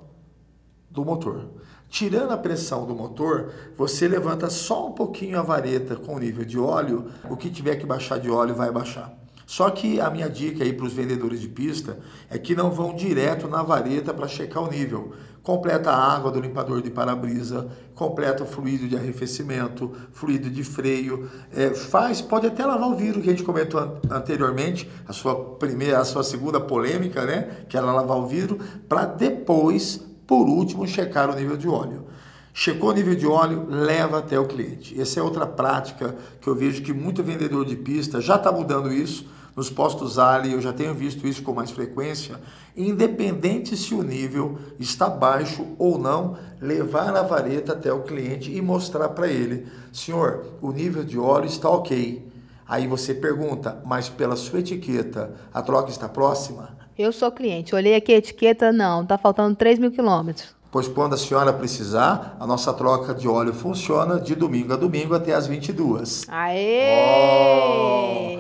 do 0.90 1.06
motor. 1.06 1.50
Tirando 1.96 2.32
a 2.32 2.38
pressão 2.38 2.86
do 2.86 2.94
motor, 2.94 3.54
você 3.78 4.06
levanta 4.06 4.50
só 4.50 4.90
um 4.90 4.92
pouquinho 4.92 5.40
a 5.40 5.42
vareta 5.42 5.96
com 5.96 6.14
o 6.14 6.20
nível 6.20 6.44
de 6.44 6.60
óleo, 6.60 7.06
o 7.30 7.38
que 7.38 7.50
tiver 7.50 7.78
que 7.78 7.86
baixar 7.86 8.20
de 8.20 8.30
óleo 8.30 8.54
vai 8.54 8.70
baixar. 8.70 9.18
Só 9.46 9.70
que 9.70 10.02
a 10.02 10.10
minha 10.10 10.30
dica 10.30 10.62
aí 10.62 10.74
para 10.74 10.86
os 10.86 10.92
vendedores 10.92 11.40
de 11.40 11.48
pista 11.48 11.98
é 12.30 12.38
que 12.38 12.54
não 12.54 12.70
vão 12.70 12.94
direto 12.94 13.48
na 13.48 13.64
vareta 13.64 14.14
para 14.14 14.28
checar 14.28 14.62
o 14.62 14.70
nível. 14.70 15.14
Completa 15.42 15.90
a 15.90 16.14
água 16.14 16.30
do 16.32 16.42
limpador 16.42 16.82
de 16.82 16.92
para-brisa, 16.92 17.70
completa 17.94 18.44
o 18.44 18.46
fluido 18.46 18.90
de 18.90 18.98
arrefecimento, 18.98 19.90
fluido 20.12 20.50
de 20.50 20.66
freio, 20.66 21.30
é, 21.56 21.70
faz, 21.70 22.20
pode 22.20 22.46
até 22.46 22.66
lavar 22.66 22.90
o 22.90 22.96
vidro 22.98 23.22
que 23.22 23.30
a 23.30 23.32
gente 23.32 23.46
comentou 23.46 23.80
an 23.80 24.02
anteriormente, 24.12 24.92
a 25.08 25.14
sua 25.14 25.34
primeira, 25.34 26.00
a 26.00 26.04
sua 26.04 26.26
segunda 26.26 26.60
polêmica, 26.60 27.24
né, 27.24 27.64
que 27.70 27.78
era 27.78 27.90
lavar 27.90 28.18
o 28.18 28.28
vidro, 28.28 28.60
para 28.90 29.06
depois 29.06 30.14
por 30.28 30.48
último, 30.48 30.88
checar 30.88 31.30
o 31.30 31.36
nível 31.36 31.58
de 31.58 31.68
óleo. 31.68 32.06
Checou 32.54 32.92
o 32.92 32.94
nível 32.94 33.16
de 33.16 33.28
óleo, 33.28 33.68
leva 33.70 34.20
até 34.20 34.40
o 34.40 34.46
cliente. 34.46 35.00
Essa 35.00 35.20
é 35.20 35.24
outra 35.24 35.46
prática 35.46 36.16
que 36.40 36.48
eu 36.48 36.56
vejo 36.56 36.82
que 36.82 36.94
muito 36.94 37.22
vendedor 37.22 37.66
de 37.66 37.76
pista 37.76 38.22
já 38.22 38.38
está 38.38 38.52
mudando 38.52 38.94
isso. 38.94 39.28
Nos 39.56 39.70
postos 39.70 40.20
Ali, 40.20 40.52
eu 40.52 40.62
já 40.62 40.74
tenho 40.74 40.94
visto 40.94 41.28
isso 41.28 41.42
com 41.44 41.54
mais 41.54 41.72
frequência. 41.72 42.40
Independente 42.76 43.76
se 43.78 43.94
o 43.94 44.04
nível 44.04 44.58
está 44.80 45.10
baixo 45.10 45.66
ou 45.78 45.98
não, 45.98 46.38
levar 46.62 47.16
a 47.16 47.24
vareta 47.24 47.74
até 47.74 47.92
o 47.92 48.04
cliente 48.04 48.52
e 48.52 48.62
mostrar 48.62 49.10
para 49.10 49.28
ele: 49.28 49.68
senhor, 49.94 50.46
o 50.62 50.72
nível 50.72 51.04
de 51.04 51.18
óleo 51.18 51.48
está 51.48 51.70
ok. 51.70 52.26
Aí 52.68 52.88
você 52.88 53.14
pergunta, 53.14 53.82
mas 53.86 54.10
pela 54.10 54.36
sua 54.36 54.60
etiqueta, 54.60 55.36
a 55.54 55.62
troca 55.62 55.90
está 55.90 56.10
próxima? 56.10 56.76
Eu 56.98 57.12
sou 57.12 57.30
cliente, 57.30 57.76
olhei 57.76 57.94
aqui 57.94 58.14
a 58.14 58.18
etiqueta, 58.18 58.72
não, 58.72 59.04
está 59.04 59.18
faltando 59.18 59.54
3 59.54 59.80
mil 59.80 59.92
quilômetros. 59.92 60.56
Pois 60.72 60.88
quando 60.88 61.14
a 61.14 61.18
senhora 61.18 61.52
precisar, 61.52 62.38
a 62.40 62.48
nossa 62.48 62.74
troca 62.74 63.14
de 63.14 63.28
óleo 63.28 63.54
funciona 63.54 64.18
de 64.18 64.34
domingo 64.34 64.72
a 64.72 64.78
domingo 64.78 65.14
até 65.14 65.34
as 65.34 65.46
22. 65.46 66.24
Aê! 66.30 66.88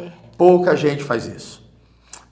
Oh, 0.07 0.09
pouca 0.37 0.73
gente 0.73 1.03
faz 1.03 1.27
isso. 1.27 1.61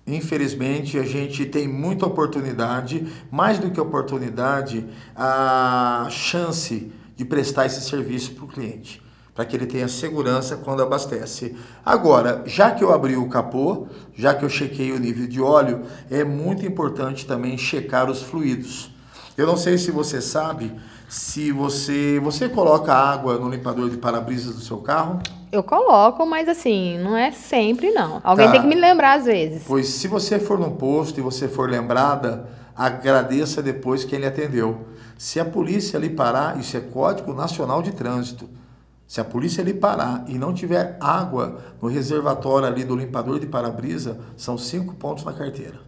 Infelizmente, 0.07 0.97
a 0.97 1.03
gente 1.03 1.45
tem 1.45 1.67
muita 1.67 2.05
oportunidade, 2.05 3.05
mais 3.29 3.59
do 3.59 3.69
que 3.69 3.81
oportunidade, 3.81 4.85
a 5.13 6.07
chance 6.09 6.89
de 7.17 7.25
prestar 7.25 7.65
esse 7.65 7.81
serviço 7.81 8.33
para 8.33 8.45
o 8.45 8.47
cliente, 8.47 9.02
para 9.33 9.45
que 9.45 9.55
ele 9.55 9.65
tenha 9.65 9.87
segurança 9.87 10.57
quando 10.57 10.83
abastece. 10.83 11.55
Agora, 11.85 12.43
já 12.45 12.71
que 12.71 12.83
eu 12.83 12.93
abri 12.93 13.17
o 13.17 13.27
capô, 13.29 13.87
já 14.15 14.33
que 14.33 14.45
eu 14.45 14.49
chequei 14.49 14.91
o 14.91 14.99
nível 14.99 15.27
de 15.27 15.41
óleo, 15.41 15.81
é 16.09 16.23
muito 16.23 16.65
importante 16.65 17.25
também 17.25 17.57
checar 17.57 18.09
os 18.09 18.21
fluidos. 18.21 18.91
Eu 19.35 19.47
não 19.47 19.57
sei 19.57 19.77
se 19.79 19.89
você 19.89 20.21
sabe, 20.21 20.71
se 21.09 21.51
você 21.51 22.19
você 22.23 22.47
coloca 22.47 22.93
água 22.93 23.37
no 23.39 23.49
limpador 23.49 23.89
de 23.89 23.97
para-brisas 23.97 24.53
do 24.55 24.61
seu 24.61 24.77
carro. 24.77 25.19
Eu 25.51 25.63
coloco, 25.63 26.25
mas 26.25 26.47
assim, 26.47 26.99
não 26.99 27.17
é 27.17 27.31
sempre 27.31 27.91
não. 27.91 28.21
Alguém 28.23 28.45
Tá. 28.47 28.51
tem 28.53 28.61
que 28.61 28.67
me 28.67 28.75
lembrar 28.79 29.19
às 29.19 29.25
vezes. 29.25 29.63
Pois 29.65 29.87
se 29.87 30.07
você 30.07 30.39
for 30.39 30.59
num 30.59 30.75
posto 30.75 31.19
e 31.19 31.23
você 31.23 31.47
for 31.47 31.67
lembrada, 31.69 32.47
agradeça 32.75 33.61
depois 33.63 34.03
quem 34.03 34.19
lhe 34.19 34.25
atendeu. 34.27 34.81
Se 35.17 35.39
a 35.39 35.45
polícia 35.45 35.97
lhe 35.97 36.09
parar, 36.09 36.59
isso 36.59 36.75
é 36.77 36.79
Código 36.79 37.33
Nacional 37.33 37.81
de 37.81 37.91
Trânsito. 37.91 38.47
Se 39.13 39.21
a 39.21 39.23
polícia 39.23 39.61
lhe 39.61 39.75
parar 39.75 40.25
e 40.27 40.39
não 40.39 40.55
tiver 40.55 40.97
água 40.99 41.59
no 41.79 41.87
reservatório 41.87 42.67
ali 42.67 42.83
do 42.83 42.95
limpador 42.95 43.39
de 43.39 43.45
para-brisa, 43.45 44.17
são 44.35 44.57
cinco 44.57 44.95
pontos 44.95 45.23
na 45.23 45.31
carteira. 45.31 45.79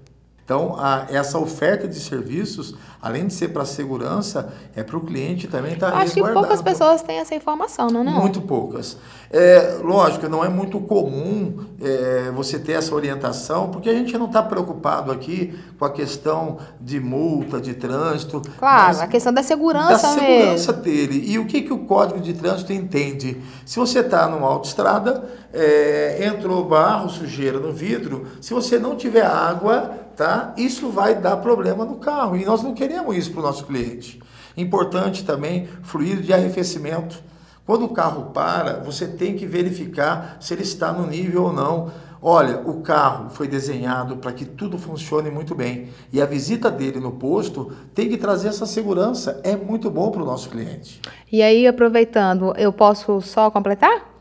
Então, 0.45 0.75
a- 0.77 1.07
essa 1.09 1.39
oferta 1.39 1.87
de 1.87 1.99
serviços, 1.99 2.75
além 3.01 3.25
de 3.25 3.33
ser 3.33 3.47
para 3.47 3.65
segurança, 3.65 4.53
é 4.75 4.83
para 4.83 4.95
o 4.95 5.01
cliente 5.01 5.47
também 5.47 5.73
estar 5.73 5.91
Acho 5.91 6.13
que 6.13 6.21
poucas 6.21 6.61
pessoas 6.61 7.01
têm 7.01 7.17
essa 7.17 7.33
informação, 7.33 7.87
não 7.87 8.01
é? 8.01 8.03
Muito 8.03 8.39
poucas. 8.41 8.95
É, 9.31 9.79
lógico, 9.83 10.29
não 10.29 10.45
é 10.45 10.49
muito 10.49 10.79
comum 10.79 11.65
é, 11.81 12.31
você 12.35 12.59
ter 12.59 12.73
essa 12.73 12.93
orientação, 12.93 13.69
porque 13.71 13.89
a 13.89 13.93
gente 13.93 14.15
não 14.19 14.27
está 14.27 14.43
preocupado 14.43 15.11
aqui 15.11 15.57
com 15.79 15.85
a 15.85 15.89
questão 15.89 16.59
de 16.79 16.99
multa, 16.99 17.59
de 17.59 17.73
trânsito. 17.73 18.39
Claro, 18.59 19.01
a 19.01 19.07
questão 19.07 19.33
da 19.33 19.41
da 19.41 19.47
segurança, 19.47 19.97
segurança 19.97 20.71
mesmo. 20.71 20.73
dele. 20.83 21.23
E 21.27 21.39
o 21.39 21.45
que, 21.47 21.63
que 21.63 21.73
o 21.73 21.79
Código 21.79 22.19
de 22.19 22.33
Trânsito 22.35 22.71
entende? 22.71 23.41
Se 23.65 23.79
você 23.79 23.99
está 24.01 24.27
numa 24.27 24.47
autoestrada, 24.47 25.23
é, 25.51 26.23
entrou 26.23 26.63
barro, 26.65 27.09
sujeira 27.09 27.59
no 27.59 27.73
vidro, 27.73 28.27
se 28.39 28.53
você 28.53 28.77
não 28.77 28.95
tiver 28.95 29.25
água, 29.25 30.04
tá? 30.15 30.53
Isso 30.57 30.89
vai 30.89 31.15
dar 31.15 31.37
problema 31.37 31.85
no 31.85 31.95
carro. 31.95 32.35
E 32.37 32.45
nós 32.45 32.63
não 32.63 32.73
queremos 32.73 33.15
isso 33.15 33.31
para 33.31 33.39
o 33.41 33.43
nosso 33.43 33.65
cliente. 33.65 34.19
Importante 34.57 35.25
também, 35.25 35.67
fluido 35.83 36.21
de 36.21 36.33
arrefecimento. 36.33 37.21
Quando 37.65 37.85
o 37.85 37.89
carro 37.89 38.31
para, 38.31 38.79
você 38.79 39.07
tem 39.07 39.35
que 39.35 39.45
verificar 39.45 40.37
se 40.39 40.53
ele 40.53 40.63
está 40.63 40.93
no 40.93 41.07
nível 41.07 41.45
ou 41.45 41.53
não. 41.53 41.91
Olha, 42.21 42.59
o 42.59 42.81
carro 42.81 43.29
foi 43.29 43.47
desenhado 43.47 44.17
para 44.17 44.31
que 44.31 44.45
tudo 44.45 44.77
funcione 44.77 45.29
muito 45.29 45.53
bem. 45.53 45.89
E 46.11 46.21
a 46.21 46.25
visita 46.25 46.71
dele 46.71 46.99
no 46.99 47.11
posto 47.11 47.71
tem 47.93 48.09
que 48.09 48.17
trazer 48.17 48.47
essa 48.47 48.65
segurança. 48.65 49.41
É 49.43 49.55
muito 49.55 49.89
bom 49.89 50.09
para 50.11 50.21
o 50.21 50.25
nosso 50.25 50.49
cliente. 50.49 51.01
E 51.31 51.41
aí, 51.41 51.67
aproveitando, 51.67 52.53
eu 52.57 52.71
posso 52.71 53.19
só 53.21 53.51
completar? 53.51 54.14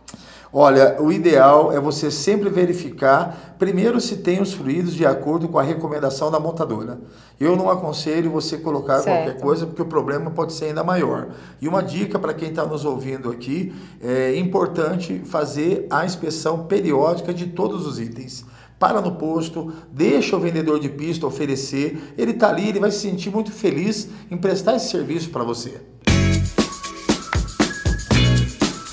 Olha, 0.57 1.02
o 1.02 1.11
ideal 1.11 1.72
é 1.72 1.80
você 1.80 2.12
sempre 2.12 2.48
verificar, 2.48 3.57
primeiro, 3.59 4.00
se 4.00 4.18
tem 4.18 4.40
os 4.40 4.52
fluidos 4.52 4.94
de 4.94 5.05
acordo 5.05 5.48
com 5.48 5.59
a 5.59 5.64
recomendação 5.64 6.30
da 6.30 6.38
montadora. 6.38 7.00
Eu 7.40 7.57
não 7.57 7.68
aconselho 7.68 8.30
você 8.30 8.57
colocar 8.57 9.00
Certo. 9.00 9.24
qualquer 9.24 9.42
coisa, 9.42 9.66
porque 9.66 9.82
o 9.82 9.86
problema 9.86 10.30
pode 10.30 10.52
ser 10.52 10.66
ainda 10.66 10.84
maior. 10.84 11.30
E 11.61 11.66
uma 11.66 11.82
dica 11.82 12.20
para 12.20 12.32
quem 12.32 12.50
está 12.50 12.64
nos 12.64 12.84
ouvindo 12.84 13.32
aqui, 13.32 13.74
é 14.00 14.38
importante 14.38 15.22
fazer 15.24 15.88
a 15.90 16.05
inspeção 16.05 16.66
periódica 16.66 17.34
de 17.34 17.48
todos 17.48 17.84
os 17.84 17.98
itens. 17.98 18.44
Para 18.78 19.00
no 19.00 19.16
posto, 19.16 19.72
deixa 19.90 20.36
o 20.36 20.40
vendedor 20.40 20.78
de 20.78 20.88
pista 20.88 21.26
oferecer, 21.26 22.14
ele 22.16 22.30
está 22.30 22.50
ali, 22.50 22.68
ele 22.68 22.78
vai 22.78 22.92
se 22.92 23.00
sentir 23.00 23.28
muito 23.28 23.50
feliz 23.50 24.09
em 24.30 24.36
prestar 24.36 24.76
esse 24.76 24.88
serviço 24.88 25.30
para 25.30 25.42
você. 25.42 25.80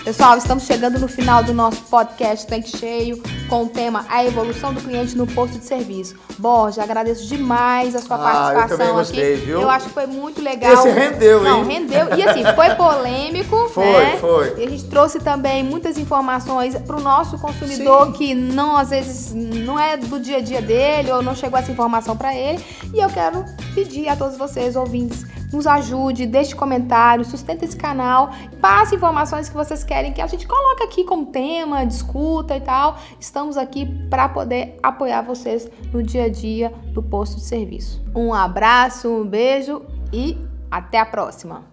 Pessoal, 0.04 0.36
estamos 0.36 0.64
chegando 0.64 0.98
no 0.98 1.08
final 1.08 1.44
do 1.44 1.54
nosso 1.54 1.80
podcast 1.84 2.48
Tanque 2.48 2.76
Cheio 2.76 3.22
com 3.48 3.66
o 3.66 3.70
tema 3.70 4.04
A 4.10 4.26
Evolução 4.26 4.74
do 4.74 4.82
Cliente 4.82 5.16
no 5.16 5.28
Posto 5.28 5.60
de 5.60 5.66
Serviço. 5.66 6.16
Borges, 6.40 6.80
agradeço 6.80 7.28
demais 7.28 7.96
a 7.96 8.00
sua 8.00 8.16
Ah, 8.16 8.20
eu 8.20 8.24
participação 8.24 8.78
também 8.78 8.94
gostei, 8.96 9.36
aqui. 9.36 9.46
viu? 9.46 9.62
Eu 9.62 9.70
acho 9.70 9.86
que 9.88 9.94
foi 9.94 10.08
muito 10.08 10.42
legal. 10.42 10.74
Esse 10.74 10.90
rendeu, 10.90 11.44
Não, 11.44 11.60
hein? 11.60 11.66
rendeu. 11.82 12.18
E 12.18 12.24
assim, 12.28 12.44
foi 12.56 12.74
polêmico, 12.76 13.70
Foi, 13.70 13.84
né? 13.86 14.18
foi. 14.20 14.56
E 14.58 14.66
a 14.66 14.70
gente 14.72 14.86
trouxe 14.86 15.20
também 15.20 15.64
muitas 15.64 15.96
informações 16.00 16.74
para 16.76 16.96
o 16.96 17.00
nosso 17.00 17.38
consumidor 17.38 18.08
Sim. 18.08 18.12
que 18.14 18.34
não, 18.34 18.76
às 18.76 18.90
vezes, 18.90 19.32
não 19.36 19.78
é 19.80 19.98
do 19.98 20.20
dia 20.20 20.38
a 20.38 20.42
dia 20.42 20.64
dele 20.64 21.12
ou 21.12 21.22
não 21.22 21.36
chegou 21.36 21.60
essa 21.60 21.72
informação 21.72 22.18
para 22.18 22.34
ele. 22.36 22.60
E 22.92 23.00
eu 23.00 23.10
quero 23.10 23.46
pedir 23.76 24.08
a 24.10 24.16
todos 24.16 24.36
vocês, 24.36 24.76
ouvintes, 24.76 25.24
nos 25.52 25.68
ajude, 25.68 26.26
deixe 26.26 26.56
comentários, 26.56 27.28
sustenta 27.28 27.66
esse 27.66 27.76
canal, 27.76 28.32
passe 28.60 28.96
informações 28.96 29.50
que 29.50 29.56
vocês 29.56 29.84
querem 29.84 30.14
que 30.14 30.22
a 30.22 30.28
gente 30.28 30.48
coloque 30.48 30.84
aqui 30.84 31.04
como 31.04 31.26
tema, 31.28 31.86
discuta 31.86 32.56
e 32.56 32.62
tal. 32.62 32.98
Estamos 33.20 33.58
aqui 33.58 33.86
para 34.10 34.30
poder 34.30 34.78
apoiar 34.82 35.22
vocês 35.22 35.70
no 35.92 36.02
dia 36.02 36.26
a 36.26 36.30
dia 36.30 36.74
do 36.94 37.04
posto 37.04 37.38
de 37.38 37.44
serviço. 37.44 38.04
Um 38.16 38.34
abraço, 38.34 39.10
um 39.10 39.26
beijo 39.26 39.82
e 40.12 40.38
até 40.70 41.00
a 41.00 41.06
próxima. 41.06 41.64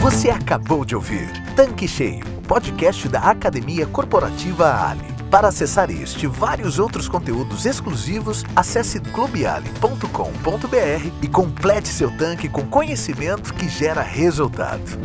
Você 0.00 0.28
acabou 0.28 0.84
de 0.84 0.94
ouvir 0.94 1.30
Tanque 1.56 1.88
Cheio, 1.88 2.24
podcast 2.46 3.08
da 3.08 3.20
Academia 3.20 3.86
Corporativa 3.86 4.90
Ali. 4.90 5.13
Para 5.34 5.48
acessar 5.48 5.90
este 5.90 6.26
e 6.26 6.28
vários 6.28 6.78
outros 6.78 7.08
conteúdos 7.08 7.66
exclusivos, 7.66 8.44
acesse 8.54 9.00
clubeali.com.br 9.00 11.10
e 11.20 11.26
complete 11.26 11.88
seu 11.88 12.16
tanque 12.16 12.48
com 12.48 12.64
conhecimento 12.64 13.52
que 13.52 13.68
gera 13.68 14.00
resultado. 14.00 14.96